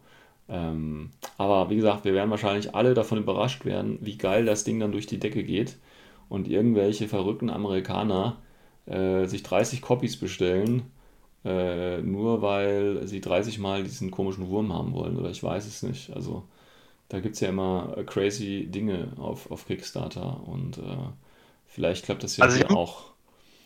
Ähm, 0.49 1.11
aber 1.37 1.69
wie 1.69 1.77
gesagt, 1.77 2.03
wir 2.05 2.13
werden 2.13 2.29
wahrscheinlich 2.29 2.75
alle 2.75 2.93
davon 2.93 3.17
überrascht 3.19 3.63
werden, 3.65 3.97
wie 4.01 4.17
geil 4.17 4.45
das 4.45 4.63
Ding 4.65 4.79
dann 4.79 4.91
durch 4.91 5.05
die 5.07 5.19
Decke 5.19 5.43
geht 5.43 5.77
und 6.29 6.47
irgendwelche 6.49 7.07
verrückten 7.07 7.49
Amerikaner 7.49 8.41
äh, 8.85 9.25
sich 9.25 9.43
30 9.43 9.81
Copies 9.81 10.17
bestellen, 10.17 10.83
äh, 11.45 12.01
nur 12.01 12.41
weil 12.41 13.07
sie 13.07 13.21
30 13.21 13.59
Mal 13.59 13.83
diesen 13.83 14.11
komischen 14.11 14.49
Wurm 14.49 14.73
haben 14.73 14.93
wollen 14.93 15.17
oder 15.17 15.29
ich 15.29 15.43
weiß 15.43 15.65
es 15.65 15.83
nicht. 15.83 16.11
Also 16.13 16.43
da 17.09 17.19
gibt 17.19 17.35
es 17.35 17.41
ja 17.41 17.49
immer 17.49 17.95
crazy 18.05 18.67
Dinge 18.69 19.13
auf, 19.17 19.51
auf 19.51 19.65
Kickstarter 19.67 20.41
und 20.47 20.77
äh, 20.77 20.97
vielleicht 21.67 22.05
klappt 22.05 22.23
das 22.23 22.37
ja 22.37 22.45
Also 22.45 22.57
ich 22.57 22.69
auch. 22.69 23.11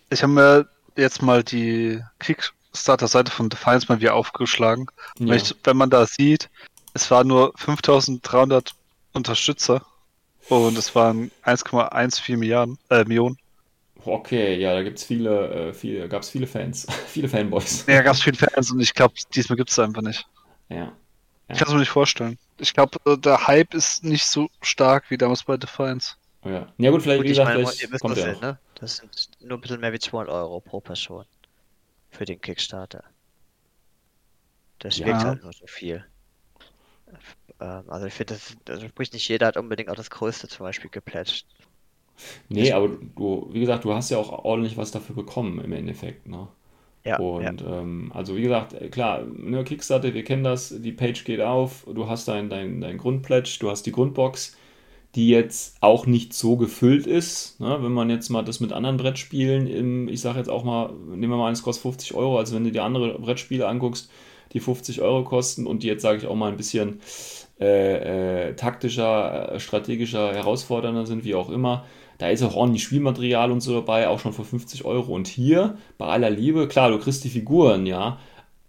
Ich 0.10 0.24
habe 0.24 0.34
mir 0.34 0.70
jetzt 0.96 1.22
mal 1.22 1.44
die 1.44 2.02
Kickstarter-Seite 2.20 3.32
von 3.32 3.50
Defiance 3.50 3.88
mal 3.90 4.02
wieder 4.02 4.16
aufgeschlagen. 4.16 4.88
Ja. 5.20 5.28
Wenn, 5.28 5.38
ich, 5.38 5.56
wenn 5.64 5.78
man 5.78 5.90
da 5.90 6.06
sieht, 6.06 6.50
es 6.94 7.12
waren 7.12 7.28
nur 7.28 7.54
5300 7.58 8.74
Unterstützer 9.14 9.86
und 10.50 10.78
es 10.78 10.96
waren 10.96 11.32
1,14 11.46 12.38
Milliarden, 12.38 12.78
äh, 12.90 13.04
Millionen. 13.04 13.38
Okay, 14.08 14.58
ja, 14.58 14.74
da 14.74 14.84
gibt's 14.84 15.04
viele, 15.04 15.70
äh, 15.70 15.74
viele, 15.74 16.08
gab 16.08 16.22
es 16.24 16.30
viele 16.30 16.48
Fans, 16.48 16.88
viele 17.08 17.28
Fanboys. 17.28 17.86
Ja, 17.88 18.02
gab 18.02 18.14
es 18.14 18.24
viele 18.24 18.38
Fans 18.38 18.72
und 18.72 18.80
ich 18.80 18.94
glaube, 18.94 19.14
diesmal 19.36 19.58
gibt 19.58 19.70
es 19.70 19.80
einfach 19.80 20.02
nicht. 20.02 20.26
Ja. 20.70 20.94
Ich 21.50 21.58
kann 21.60 21.68
es 21.68 21.74
mir 21.74 21.80
nicht 21.80 21.90
vorstellen. 21.90 22.38
Ich 22.60 22.74
glaube, 22.74 23.00
äh, 23.06 23.18
der 23.18 23.48
Hype 23.48 23.74
ist 23.74 24.04
nicht 24.04 24.26
so 24.26 24.48
stark 24.62 25.10
wie 25.10 25.18
damals 25.18 25.44
bei 25.44 25.58
Defiance. 25.58 26.16
Ja, 26.46 26.68
ja 26.78 26.92
gut, 26.92 27.02
vielleicht, 27.02 27.20
Gut, 27.20 27.26
wie 27.26 27.30
ich 27.32 27.38
gesagt, 27.38 27.50
meine, 27.50 27.64
vielleicht 27.64 27.84
ihr 27.84 27.92
wisst, 27.92 28.02
kommt 28.02 28.16
sind, 28.18 28.36
noch. 28.36 28.42
ne? 28.42 28.60
Das 28.76 28.98
sind 28.98 29.30
nur 29.42 29.58
ein 29.58 29.62
bisschen 29.62 29.80
mehr 29.82 29.94
wie 29.94 30.00
200 30.00 30.34
Euro 30.34 30.62
pro 30.62 30.82
Person 30.82 31.26
für 32.12 32.26
den 32.26 32.42
Kickstarter. 32.42 33.04
Das 34.80 34.98
Ja. 34.98 35.06
wirkt 35.06 35.24
halt 35.24 35.44
nur 35.44 35.54
so 35.54 35.68
viel. 35.68 36.04
Ähm, 37.60 37.90
also 37.90 38.06
ich 38.08 38.14
finde, 38.14 38.34
das, 38.36 38.56
also 38.70 38.88
sprich 38.88 39.12
nicht 39.14 39.28
jeder 39.28 39.48
hat 39.48 39.58
unbedingt 39.58 39.90
auch 39.90 39.96
das 39.96 40.10
Größte 40.10 40.48
zum 40.48 40.64
Beispiel 40.66 40.90
geplätscht. 40.90 41.48
Nee, 42.50 42.72
aber 42.72 42.90
du, 43.16 43.50
wie 43.52 43.60
gesagt, 43.60 43.86
du 43.86 43.94
hast 43.94 44.10
ja 44.10 44.18
auch 44.18 44.46
ordentlich 44.46 44.78
was 44.78 44.92
dafür 44.92 45.16
bekommen 45.16 45.60
im 45.64 45.72
Endeffekt, 45.72 46.28
ne? 46.28 46.48
Ja, 47.04 47.12
ja. 47.12 47.20
Und 47.20 47.64
ähm, 47.66 48.12
also 48.14 48.36
wie 48.36 48.42
gesagt, 48.42 48.74
äh, 48.74 48.90
klar, 48.90 49.24
ne, 49.24 49.64
Kickstarter, 49.64 50.14
wir 50.14 50.24
kennen 50.24 50.44
das, 50.44 50.74
die 50.78 50.92
Page 50.92 51.24
geht 51.24 51.40
auf, 51.40 51.86
du 51.94 52.08
hast 52.08 52.28
dein, 52.28 52.50
dein, 52.50 52.82
dein 52.82 52.98
Grundpledge, 52.98 53.58
du 53.62 53.70
hast 53.70 53.84
die 53.84 53.94
Grundbox, 53.94 54.58
die 55.16 55.30
jetzt 55.30 55.78
auch 55.80 56.06
nicht 56.06 56.34
so 56.34 56.58
gefüllt 56.58 57.08
ist. 57.08 57.60
Ne? 57.62 57.78
Wenn 57.82 57.94
man 57.94 58.10
jetzt 58.10 58.30
mal 58.30 58.44
das 58.44 58.60
mit 58.60 58.74
anderen 58.74 58.98
Brettspielen, 58.98 59.68
im, 59.68 60.08
ich 60.10 60.20
sage 60.20 60.40
jetzt 60.40 60.50
auch 60.50 60.66
mal, 60.66 60.92
nehmen 60.94 61.32
wir 61.32 61.38
mal 61.38 61.50
eins 61.50 61.64
kostet 61.64 61.84
50 61.84 62.14
Euro, 62.14 62.38
also 62.38 62.56
wenn 62.56 62.66
du 62.66 62.72
dir 62.72 62.84
andere 62.84 63.18
Brettspiele 63.20 63.68
anguckst, 63.68 64.12
die 64.54 64.60
50 64.60 65.02
Euro 65.02 65.24
kosten 65.24 65.66
und 65.66 65.84
die 65.84 65.88
jetzt, 65.88 66.02
sage 66.02 66.18
ich 66.18 66.28
auch 66.28 66.36
mal, 66.36 66.52
ein 66.52 66.58
bisschen 66.58 67.00
äh, 67.60 68.50
äh, 68.50 68.56
taktischer, 68.56 69.54
äh, 69.54 69.60
strategischer, 69.60 70.34
herausfordernder 70.34 71.06
sind, 71.06 71.24
wie 71.24 71.36
auch 71.36 71.50
immer. 71.50 71.86
Da 72.18 72.30
ist 72.30 72.44
auch 72.44 72.56
ordentlich 72.56 72.84
Spielmaterial 72.84 73.52
und 73.52 73.62
so 73.62 73.74
dabei, 73.74 74.08
auch 74.08 74.20
schon 74.20 74.34
für 74.34 74.44
50 74.44 74.86
Euro. 74.86 75.14
Und 75.14 75.28
hier, 75.28 75.78
bei 75.98 76.08
aller 76.08 76.30
Liebe, 76.30 76.68
klar, 76.68 76.90
du 76.90 76.98
kriegst 76.98 77.24
die 77.24 77.30
Figuren, 77.30 77.86
ja, 77.86 78.20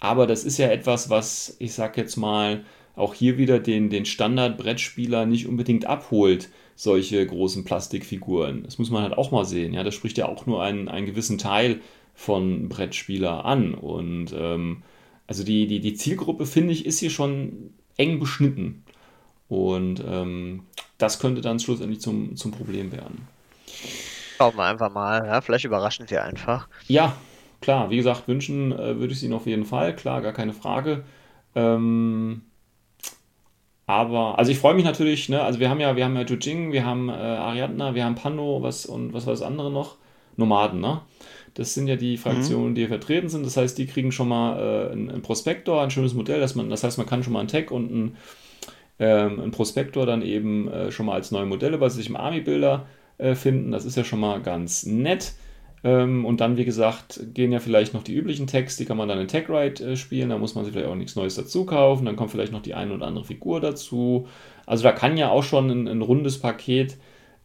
aber 0.00 0.26
das 0.26 0.44
ist 0.44 0.58
ja 0.58 0.68
etwas, 0.68 1.10
was, 1.10 1.56
ich 1.58 1.72
sag 1.72 1.96
jetzt 1.96 2.16
mal, 2.16 2.64
auch 2.94 3.14
hier 3.14 3.38
wieder 3.38 3.58
den, 3.58 3.90
den 3.90 4.04
Standard-Brettspieler 4.04 5.24
nicht 5.24 5.46
unbedingt 5.46 5.86
abholt, 5.86 6.50
solche 6.74 7.24
großen 7.26 7.64
Plastikfiguren. 7.64 8.64
Das 8.64 8.78
muss 8.78 8.90
man 8.90 9.02
halt 9.02 9.16
auch 9.16 9.30
mal 9.30 9.44
sehen, 9.44 9.74
ja, 9.74 9.82
das 9.82 9.94
spricht 9.94 10.18
ja 10.18 10.26
auch 10.26 10.46
nur 10.46 10.62
einen, 10.62 10.88
einen 10.88 11.06
gewissen 11.06 11.38
Teil 11.38 11.80
von 12.14 12.68
Brettspieler 12.68 13.44
an. 13.44 13.74
Und 13.74 14.34
ähm, 14.36 14.82
also 15.26 15.44
die, 15.44 15.66
die, 15.66 15.80
die 15.80 15.94
Zielgruppe, 15.94 16.46
finde 16.46 16.72
ich, 16.72 16.86
ist 16.86 16.98
hier 16.98 17.10
schon 17.10 17.70
eng 17.96 18.18
beschnitten. 18.18 18.82
Und 19.48 20.02
ähm, 20.06 20.64
das 20.98 21.20
könnte 21.20 21.40
dann 21.40 21.60
schlussendlich 21.60 22.00
zum, 22.00 22.36
zum 22.36 22.50
Problem 22.50 22.92
werden. 22.92 23.26
Schauen 24.38 24.56
wir 24.56 24.64
einfach 24.64 24.92
mal, 24.92 25.26
ja, 25.26 25.40
vielleicht 25.40 25.64
überraschen 25.64 26.06
sie 26.06 26.16
einfach. 26.16 26.68
Ja, 26.86 27.16
klar, 27.60 27.90
wie 27.90 27.96
gesagt, 27.96 28.28
wünschen 28.28 28.70
äh, 28.70 28.98
würde 29.00 29.08
ich 29.08 29.18
es 29.18 29.22
Ihnen 29.24 29.34
auf 29.34 29.46
jeden 29.46 29.64
Fall, 29.64 29.96
klar, 29.96 30.22
gar 30.22 30.32
keine 30.32 30.52
Frage. 30.52 31.04
Ähm, 31.56 32.42
aber, 33.86 34.38
also 34.38 34.52
ich 34.52 34.58
freue 34.58 34.74
mich 34.74 34.84
natürlich, 34.84 35.28
ne, 35.28 35.42
also 35.42 35.58
wir 35.58 35.68
haben 35.68 35.80
ja, 35.80 35.96
wir 35.96 36.04
haben 36.04 36.14
ja 36.14 36.22
Jujing, 36.22 36.70
wir 36.70 36.86
haben 36.86 37.08
äh, 37.08 37.12
Ariadna, 37.14 37.96
wir 37.96 38.04
haben 38.04 38.14
Pando, 38.14 38.62
was 38.62 38.86
und 38.86 39.12
was 39.12 39.26
war 39.26 39.32
das 39.32 39.42
andere 39.42 39.72
noch? 39.72 39.96
Nomaden, 40.36 40.80
ne? 40.80 41.00
Das 41.54 41.74
sind 41.74 41.88
ja 41.88 41.96
die 41.96 42.16
Fraktionen, 42.16 42.76
die 42.76 42.82
hier 42.82 42.88
vertreten 42.88 43.28
sind. 43.28 43.44
Das 43.44 43.56
heißt, 43.56 43.76
die 43.76 43.86
kriegen 43.86 44.12
schon 44.12 44.28
mal 44.28 44.56
äh, 44.56 44.92
einen, 44.92 45.10
einen 45.10 45.22
Prospektor, 45.22 45.82
ein 45.82 45.90
schönes 45.90 46.14
Modell, 46.14 46.38
dass 46.38 46.54
man, 46.54 46.70
das 46.70 46.84
heißt, 46.84 46.96
man 46.98 47.08
kann 47.08 47.24
schon 47.24 47.32
mal 47.32 47.40
einen 47.40 47.48
Tag 47.48 47.72
und 47.72 47.90
einen, 47.90 48.16
ähm, 49.00 49.40
einen 49.40 49.50
Prospektor 49.50 50.06
dann 50.06 50.22
eben 50.22 50.68
äh, 50.68 50.92
schon 50.92 51.06
mal 51.06 51.14
als 51.14 51.32
neue 51.32 51.46
Modelle 51.46 51.78
bei 51.78 51.88
sich 51.88 52.08
im 52.08 52.14
Army-Builder 52.14 52.86
äh, 53.18 53.34
finden. 53.34 53.72
Das 53.72 53.84
ist 53.84 53.96
ja 53.96 54.04
schon 54.04 54.20
mal 54.20 54.40
ganz 54.40 54.86
nett. 54.86 55.34
Ähm, 55.84 56.24
und 56.24 56.40
dann, 56.40 56.56
wie 56.56 56.64
gesagt, 56.64 57.20
gehen 57.34 57.52
ja 57.52 57.60
vielleicht 57.60 57.94
noch 57.94 58.02
die 58.02 58.14
üblichen 58.14 58.46
Tags, 58.46 58.76
die 58.76 58.84
kann 58.84 58.96
man 58.96 59.08
dann 59.08 59.20
in 59.20 59.28
Tag 59.28 59.48
Ride 59.48 59.92
äh, 59.92 59.96
spielen, 59.96 60.30
da 60.30 60.38
muss 60.38 60.54
man 60.54 60.64
sich 60.64 60.72
vielleicht 60.72 60.88
auch 60.88 60.96
nichts 60.96 61.14
Neues 61.14 61.36
dazu 61.36 61.64
kaufen, 61.64 62.04
dann 62.04 62.16
kommt 62.16 62.30
vielleicht 62.32 62.52
noch 62.52 62.62
die 62.62 62.74
eine 62.74 62.94
oder 62.94 63.06
andere 63.06 63.24
Figur 63.24 63.60
dazu. 63.60 64.26
Also 64.66 64.82
da 64.82 64.92
kann 64.92 65.16
ja 65.16 65.30
auch 65.30 65.44
schon 65.44 65.70
ein, 65.70 65.88
ein 65.88 66.02
rundes 66.02 66.38
Paket 66.38 66.96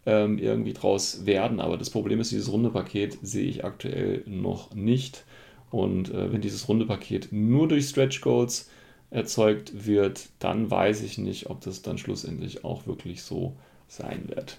ähm, 0.06 0.40
irgendwie 0.40 0.74
draus 0.74 1.26
werden, 1.26 1.60
aber 1.60 1.78
das 1.78 1.90
Problem 1.92 2.20
ist, 2.20 2.32
dieses 2.32 2.52
runde 2.52 2.72
Paket 2.72 3.18
sehe 3.22 3.46
ich 3.46 3.64
aktuell 3.64 4.24
noch 4.26 4.74
nicht. 4.74 5.26
Und 5.70 6.12
äh, 6.12 6.32
wenn 6.32 6.42
dieses 6.42 6.68
runde 6.68 6.86
Paket 6.86 7.30
nur 7.32 7.68
durch 7.68 7.86
Stretch 7.86 8.22
Goals 8.22 8.70
erzeugt 9.12 9.86
wird, 9.86 10.30
dann 10.40 10.70
weiß 10.70 11.04
ich 11.04 11.18
nicht, 11.18 11.50
ob 11.50 11.62
das 11.62 11.84
dann 11.84 11.98
schlussendlich 11.98 12.66
auch 12.66 12.88
wirklich 12.88 13.24
so 13.24 13.54
sein 13.88 14.24
wird. 14.28 14.58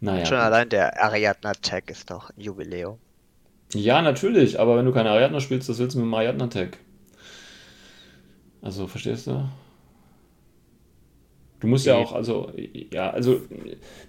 Naja. 0.00 0.24
Schon 0.24 0.38
allein 0.38 0.68
der 0.68 1.02
Ariadna-Tag 1.02 1.90
ist 1.90 2.10
doch 2.10 2.30
ein 2.30 2.40
Jubiläum. 2.40 2.98
Ja, 3.74 4.02
natürlich, 4.02 4.58
aber 4.58 4.76
wenn 4.76 4.86
du 4.86 4.92
keine 4.92 5.10
Ariadna 5.10 5.40
spielst, 5.40 5.68
was 5.68 5.78
willst 5.78 5.94
du 5.94 6.00
mit 6.00 6.06
dem 6.06 6.14
Ariadna-Tag? 6.14 6.78
Also, 8.62 8.86
verstehst 8.86 9.26
du? 9.26 9.48
Du 11.60 11.66
musst 11.66 11.84
ja 11.84 11.96
auch, 11.96 12.12
also, 12.14 12.50
ja, 12.56 13.10
also, 13.10 13.42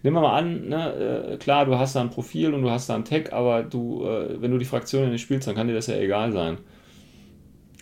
nehmen 0.04 0.16
wir 0.16 0.22
mal 0.22 0.38
an, 0.38 0.70
ne, 0.70 1.34
äh, 1.34 1.38
klar, 1.38 1.66
du 1.66 1.78
hast 1.78 1.96
da 1.96 2.02
ein 2.02 2.10
Profil 2.10 2.54
und 2.54 2.62
du 2.62 2.70
hast 2.70 2.90
da 2.90 2.96
einen 2.96 3.04
Tag, 3.04 3.34
aber 3.34 3.64
du, 3.64 4.06
äh, 4.06 4.42
wenn 4.42 4.52
du 4.52 4.58
die 4.58 4.66
Fraktionen 4.66 5.12
nicht 5.12 5.22
spielst, 5.22 5.48
dann 5.48 5.56
kann 5.56 5.68
dir 5.68 5.74
das 5.74 5.88
ja 5.88 5.98
egal 5.98 6.32
sein. 6.32 6.60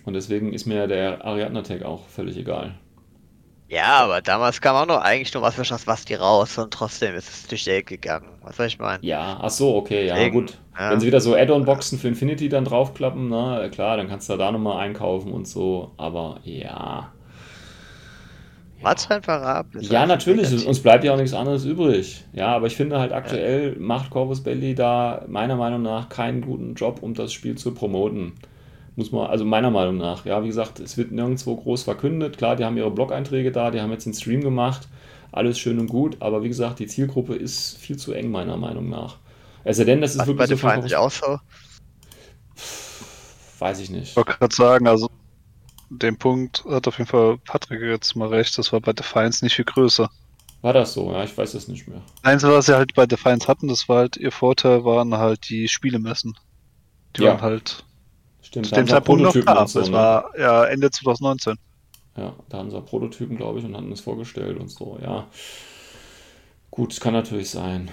Und 0.05 0.13
deswegen 0.13 0.53
ist 0.53 0.65
mir 0.65 0.87
der 0.87 1.23
Ariadna-Tag 1.23 1.83
auch 1.83 2.07
völlig 2.07 2.35
egal. 2.37 2.79
Ja, 3.69 3.99
aber 3.99 4.21
damals 4.21 4.61
kam 4.61 4.75
auch 4.75 4.87
noch 4.87 4.99
eigentlich 4.99 5.31
nur 5.33 5.43
was 5.43 5.53
für 5.53 5.63
das 5.63 5.85
Basti 5.85 6.15
raus 6.15 6.57
und 6.57 6.73
trotzdem 6.73 7.13
ist 7.13 7.29
es 7.29 7.47
durch 7.47 7.65
die 7.65 7.69
Ecke 7.69 7.97
gegangen. 7.97 8.27
Was 8.41 8.57
soll 8.57 8.65
ich 8.65 8.79
meinen? 8.79 9.03
Ja, 9.03 9.37
ach 9.39 9.51
so, 9.51 9.75
okay, 9.75 10.07
ja, 10.07 10.15
Deswegen, 10.15 10.33
gut. 10.33 10.57
Ja. 10.77 10.91
Wenn 10.91 10.99
sie 10.99 11.05
wieder 11.05 11.21
so 11.21 11.35
Add-on-Boxen 11.35 11.99
für 11.99 12.07
Infinity 12.07 12.49
dann 12.49 12.65
draufklappen, 12.65 13.29
na 13.29 13.69
klar, 13.69 13.97
dann 13.97 14.09
kannst 14.09 14.27
du 14.27 14.37
da 14.37 14.51
nochmal 14.51 14.79
einkaufen 14.79 15.31
und 15.31 15.47
so, 15.47 15.91
aber 15.97 16.39
ja. 16.43 17.11
Was 18.81 19.11
einfach 19.11 19.41
ab. 19.41 19.67
Ja, 19.79 20.05
natürlich, 20.07 20.49
negativ. 20.49 20.67
uns 20.67 20.79
bleibt 20.79 21.03
ja 21.03 21.13
auch 21.13 21.17
nichts 21.17 21.33
anderes 21.33 21.65
übrig. 21.65 22.23
Ja, 22.33 22.47
aber 22.55 22.67
ich 22.67 22.75
finde 22.75 22.97
halt 22.97 23.11
aktuell 23.11 23.73
ja. 23.73 23.79
macht 23.79 24.09
Corvus 24.09 24.41
Belly 24.41 24.73
da 24.73 25.25
meiner 25.27 25.57
Meinung 25.57 25.83
nach 25.83 26.09
keinen 26.09 26.41
guten 26.41 26.73
Job, 26.73 27.03
um 27.03 27.13
das 27.13 27.33
Spiel 27.33 27.55
zu 27.55 27.73
promoten. 27.73 28.33
Muss 28.99 29.13
man, 29.13 29.27
also 29.27 29.45
meiner 29.45 29.71
Meinung 29.71 29.95
nach, 29.95 30.25
ja, 30.25 30.43
wie 30.43 30.47
gesagt, 30.47 30.81
es 30.81 30.97
wird 30.97 31.13
nirgendwo 31.13 31.55
groß 31.55 31.83
verkündet. 31.83 32.37
Klar, 32.37 32.57
die 32.57 32.65
haben 32.65 32.75
ihre 32.75 32.91
Blog-Einträge 32.91 33.49
da, 33.49 33.71
die 33.71 33.79
haben 33.79 33.93
jetzt 33.93 34.05
den 34.05 34.13
Stream 34.13 34.41
gemacht, 34.41 34.89
alles 35.31 35.57
schön 35.57 35.79
und 35.79 35.87
gut, 35.87 36.17
aber 36.19 36.43
wie 36.43 36.49
gesagt, 36.49 36.79
die 36.79 36.87
Zielgruppe 36.87 37.33
ist 37.33 37.77
viel 37.77 37.95
zu 37.95 38.11
eng, 38.11 38.29
meiner 38.29 38.57
Meinung 38.57 38.89
nach. 38.89 39.15
Sei 39.63 39.85
denn, 39.85 40.01
das 40.01 40.15
ist 40.15 40.19
Was 40.19 40.27
wirklich 40.27 40.61
bei 40.61 40.81
so. 40.85 40.95
auch 40.97 41.11
so? 41.11 41.39
Weiß 43.59 43.79
ich 43.79 43.89
nicht. 43.89 44.09
Ich 44.09 44.15
wollte 44.17 44.33
gerade 44.33 44.53
sagen, 44.53 44.85
also 44.85 45.09
den 45.89 46.17
Punkt 46.17 46.65
hat 46.69 46.85
auf 46.85 46.97
jeden 46.97 47.09
Fall 47.09 47.37
Patrick 47.45 47.81
jetzt 47.81 48.17
mal 48.17 48.27
recht, 48.27 48.57
das 48.57 48.73
war 48.73 48.81
bei 48.81 48.91
Defiance 48.91 49.45
nicht 49.45 49.55
viel 49.55 49.63
größer. 49.63 50.09
War 50.61 50.73
das 50.73 50.91
so? 50.91 51.09
Ja, 51.13 51.23
ich 51.23 51.37
weiß 51.37 51.53
es 51.53 51.69
nicht 51.69 51.87
mehr. 51.87 52.01
Einzige, 52.23 52.51
was 52.51 52.65
sie 52.65 52.75
halt 52.75 52.95
bei 52.95 53.05
Defiance 53.05 53.47
hatten, 53.47 53.69
das 53.69 53.87
war 53.87 53.99
halt 53.99 54.17
ihr 54.17 54.33
Vorteil, 54.33 54.83
waren 54.83 55.17
halt 55.17 55.47
die 55.47 55.69
Spielemessen. 55.69 56.37
Die 57.15 57.21
ja. 57.21 57.29
waren 57.29 57.41
halt 57.41 57.85
Stimmt, 58.49 58.65
zu 58.65 58.75
dem 58.75 58.87
Zeitpunkt 58.87 59.21
noch 59.21 59.33
da. 59.33 59.67
So, 59.67 59.79
das 59.79 59.89
ne? 59.89 59.95
war 59.95 60.31
ja 60.37 60.65
Ende 60.65 60.89
2019. 60.89 61.55
Ja, 62.17 62.33
da 62.49 62.57
haben 62.57 62.71
sie 62.71 62.81
Prototypen, 62.81 63.37
glaube 63.37 63.59
ich, 63.59 63.65
und 63.65 63.77
hatten 63.77 63.91
es 63.91 64.01
vorgestellt 64.01 64.59
und 64.59 64.69
so, 64.69 64.97
ja. 65.01 65.27
Gut, 66.71 66.99
kann 66.99 67.13
natürlich 67.13 67.51
sein. 67.51 67.91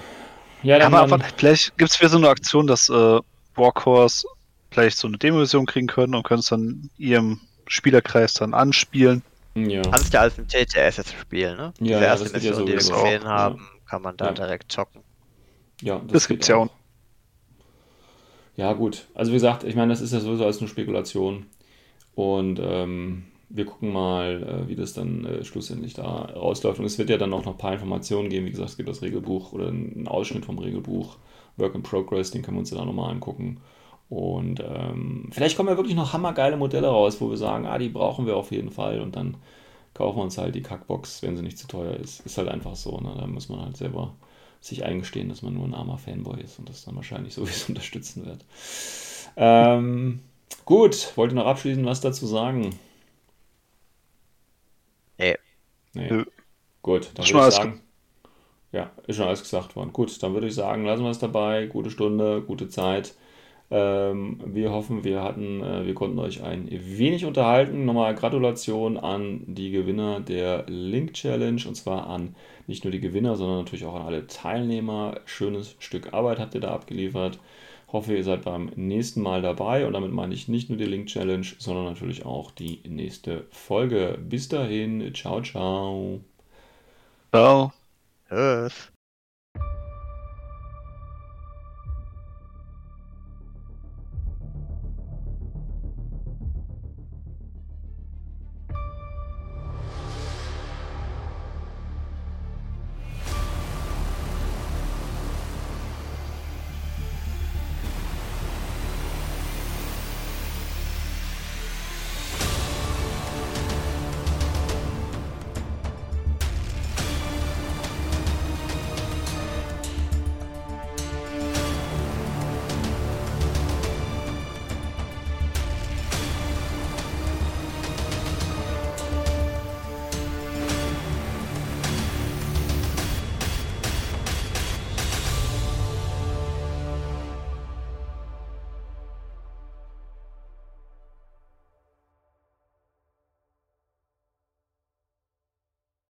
Ja, 0.62 0.78
dann, 0.78 0.94
Aber 0.94 1.18
dann, 1.18 1.28
vielleicht 1.36 1.76
gibt 1.76 1.90
es 1.90 1.96
für 1.96 2.08
so 2.08 2.16
eine 2.16 2.30
Aktion, 2.30 2.66
dass 2.66 2.88
äh, 2.88 3.20
Warhorse 3.54 4.26
vielleicht 4.70 4.96
so 4.96 5.08
eine 5.08 5.18
Demo-Version 5.18 5.66
kriegen 5.66 5.88
können 5.88 6.14
und 6.14 6.22
können 6.22 6.40
es 6.40 6.46
dann 6.46 6.88
ihrem 6.96 7.40
Spielerkreis 7.66 8.32
dann 8.32 8.54
anspielen. 8.54 9.22
Ja. 9.54 9.82
Kannst 9.82 10.14
ja 10.14 10.20
als 10.20 10.38
ein 10.38 10.48
TTS 10.48 10.96
jetzt 10.96 11.12
spielen, 11.20 11.58
ne? 11.58 11.74
Ja, 11.80 11.98
die 11.98 12.04
erste 12.04 12.28
ja, 12.28 12.32
Mission, 12.32 12.66
die 12.66 12.72
wir 12.72 12.78
gesehen 12.78 13.24
auch, 13.24 13.28
haben, 13.28 13.56
ja. 13.56 13.90
kann 13.90 14.02
man 14.02 14.16
da 14.16 14.32
direkt 14.32 14.72
zocken. 14.72 15.02
Ja, 15.82 15.98
das, 15.98 16.12
das 16.12 16.28
gibt's 16.28 16.48
ja 16.48 16.56
auch. 16.56 16.68
Ja, 18.56 18.72
gut. 18.72 19.06
Also 19.14 19.32
wie 19.32 19.36
gesagt, 19.36 19.64
ich 19.64 19.76
meine, 19.76 19.92
das 19.92 20.00
ist 20.00 20.12
ja 20.12 20.20
sowieso 20.20 20.44
alles 20.44 20.60
nur 20.60 20.68
Spekulation. 20.68 21.46
Und 22.14 22.58
ähm, 22.62 23.24
wir 23.48 23.66
gucken 23.66 23.92
mal, 23.92 24.42
äh, 24.42 24.68
wie 24.68 24.76
das 24.76 24.94
dann 24.94 25.24
äh, 25.24 25.44
schlussendlich 25.44 25.94
da 25.94 26.04
rausläuft. 26.04 26.80
Und 26.80 26.86
es 26.86 26.98
wird 26.98 27.10
ja 27.10 27.18
dann 27.18 27.32
auch 27.32 27.44
noch 27.44 27.52
ein 27.52 27.58
paar 27.58 27.74
Informationen 27.74 28.30
geben. 28.30 28.46
Wie 28.46 28.50
gesagt, 28.50 28.70
es 28.70 28.76
gibt 28.76 28.88
das 28.88 29.02
Regelbuch 29.02 29.52
oder 29.52 29.68
einen 29.68 30.08
Ausschnitt 30.08 30.46
vom 30.46 30.58
Regelbuch. 30.58 31.16
Work 31.58 31.74
in 31.74 31.82
Progress, 31.82 32.30
den 32.30 32.42
können 32.42 32.56
wir 32.56 32.60
uns 32.60 32.70
dann 32.70 32.86
nochmal 32.86 33.10
angucken. 33.10 33.60
Und 34.08 34.60
ähm, 34.60 35.28
vielleicht 35.32 35.56
kommen 35.56 35.68
ja 35.68 35.76
wirklich 35.76 35.96
noch 35.96 36.12
hammergeile 36.12 36.56
Modelle 36.56 36.88
raus, 36.88 37.20
wo 37.20 37.30
wir 37.30 37.36
sagen, 37.36 37.66
ah, 37.66 37.78
die 37.78 37.88
brauchen 37.88 38.26
wir 38.26 38.36
auf 38.36 38.52
jeden 38.52 38.70
Fall. 38.70 39.00
Und 39.00 39.16
dann 39.16 39.36
kaufen 39.94 40.18
wir 40.18 40.22
uns 40.22 40.38
halt 40.38 40.54
die 40.54 40.62
Kackbox, 40.62 41.22
wenn 41.22 41.36
sie 41.36 41.42
nicht 41.42 41.58
zu 41.58 41.66
teuer 41.66 41.94
ist. 41.94 42.24
Ist 42.24 42.38
halt 42.38 42.48
einfach 42.48 42.76
so. 42.76 42.98
Ne? 42.98 43.14
Da 43.18 43.26
muss 43.26 43.48
man 43.48 43.60
halt 43.60 43.76
selber 43.76 44.14
sich 44.60 44.84
eingestehen, 44.84 45.28
dass 45.28 45.42
man 45.42 45.54
nur 45.54 45.64
ein 45.64 45.74
armer 45.74 45.98
Fanboy 45.98 46.40
ist 46.40 46.58
und 46.58 46.68
das 46.68 46.84
dann 46.84 46.96
wahrscheinlich 46.96 47.34
sowieso 47.34 47.66
unterstützen 47.68 48.26
wird. 48.26 48.44
Ähm, 49.36 50.20
gut, 50.64 51.12
wollte 51.16 51.34
noch 51.34 51.46
abschließend 51.46 51.86
was 51.86 52.00
dazu 52.00 52.26
sagen? 52.26 52.78
Nee. 55.18 55.36
Nee. 55.94 56.08
Nö. 56.10 56.24
Gut, 56.82 57.10
dann 57.14 57.26
würde 57.26 57.48
ich 57.48 57.54
sagen. 57.54 57.80
Ja, 58.72 58.90
ist 59.06 59.16
schon 59.16 59.26
alles 59.26 59.42
gesagt 59.42 59.74
worden. 59.76 59.92
Gut, 59.92 60.22
dann 60.22 60.34
würde 60.34 60.48
ich 60.48 60.54
sagen, 60.54 60.84
lassen 60.84 61.02
wir 61.02 61.10
es 61.10 61.18
dabei. 61.18 61.66
Gute 61.66 61.90
Stunde, 61.90 62.42
gute 62.42 62.68
Zeit. 62.68 63.14
Ähm, 63.70 64.38
wir 64.44 64.70
hoffen, 64.70 65.02
wir 65.02 65.22
hatten, 65.22 65.62
äh, 65.62 65.86
wir 65.86 65.94
konnten 65.94 66.18
euch 66.20 66.42
ein 66.42 66.68
wenig 66.70 67.24
unterhalten. 67.24 67.84
Nochmal 67.84 68.14
Gratulation 68.14 68.96
an 68.96 69.42
die 69.46 69.70
Gewinner 69.70 70.20
der 70.20 70.64
Link 70.68 71.14
Challenge 71.14 71.60
und 71.66 71.74
zwar 71.74 72.06
an 72.06 72.36
nicht 72.68 72.84
nur 72.84 72.92
die 72.92 73.00
Gewinner, 73.00 73.36
sondern 73.36 73.58
natürlich 73.58 73.84
auch 73.84 73.94
an 73.94 74.06
alle 74.06 74.26
Teilnehmer. 74.26 75.20
Schönes 75.24 75.74
Stück 75.80 76.12
Arbeit 76.14 76.38
habt 76.38 76.54
ihr 76.54 76.60
da 76.60 76.72
abgeliefert. 76.72 77.40
Hoffe, 77.92 78.16
ihr 78.16 78.24
seid 78.24 78.44
beim 78.44 78.70
nächsten 78.76 79.22
Mal 79.22 79.42
dabei 79.42 79.86
und 79.86 79.92
damit 79.92 80.12
meine 80.12 80.34
ich 80.34 80.48
nicht 80.48 80.68
nur 80.68 80.78
die 80.78 80.84
Link 80.84 81.06
Challenge, 81.06 81.46
sondern 81.58 81.84
natürlich 81.84 82.26
auch 82.26 82.50
die 82.50 82.80
nächste 82.88 83.46
Folge. 83.50 84.18
Bis 84.20 84.48
dahin, 84.48 85.12
ciao, 85.14 85.40
ciao. 85.40 86.20
Ciao. 87.32 87.72
Tschüss. 88.28 88.90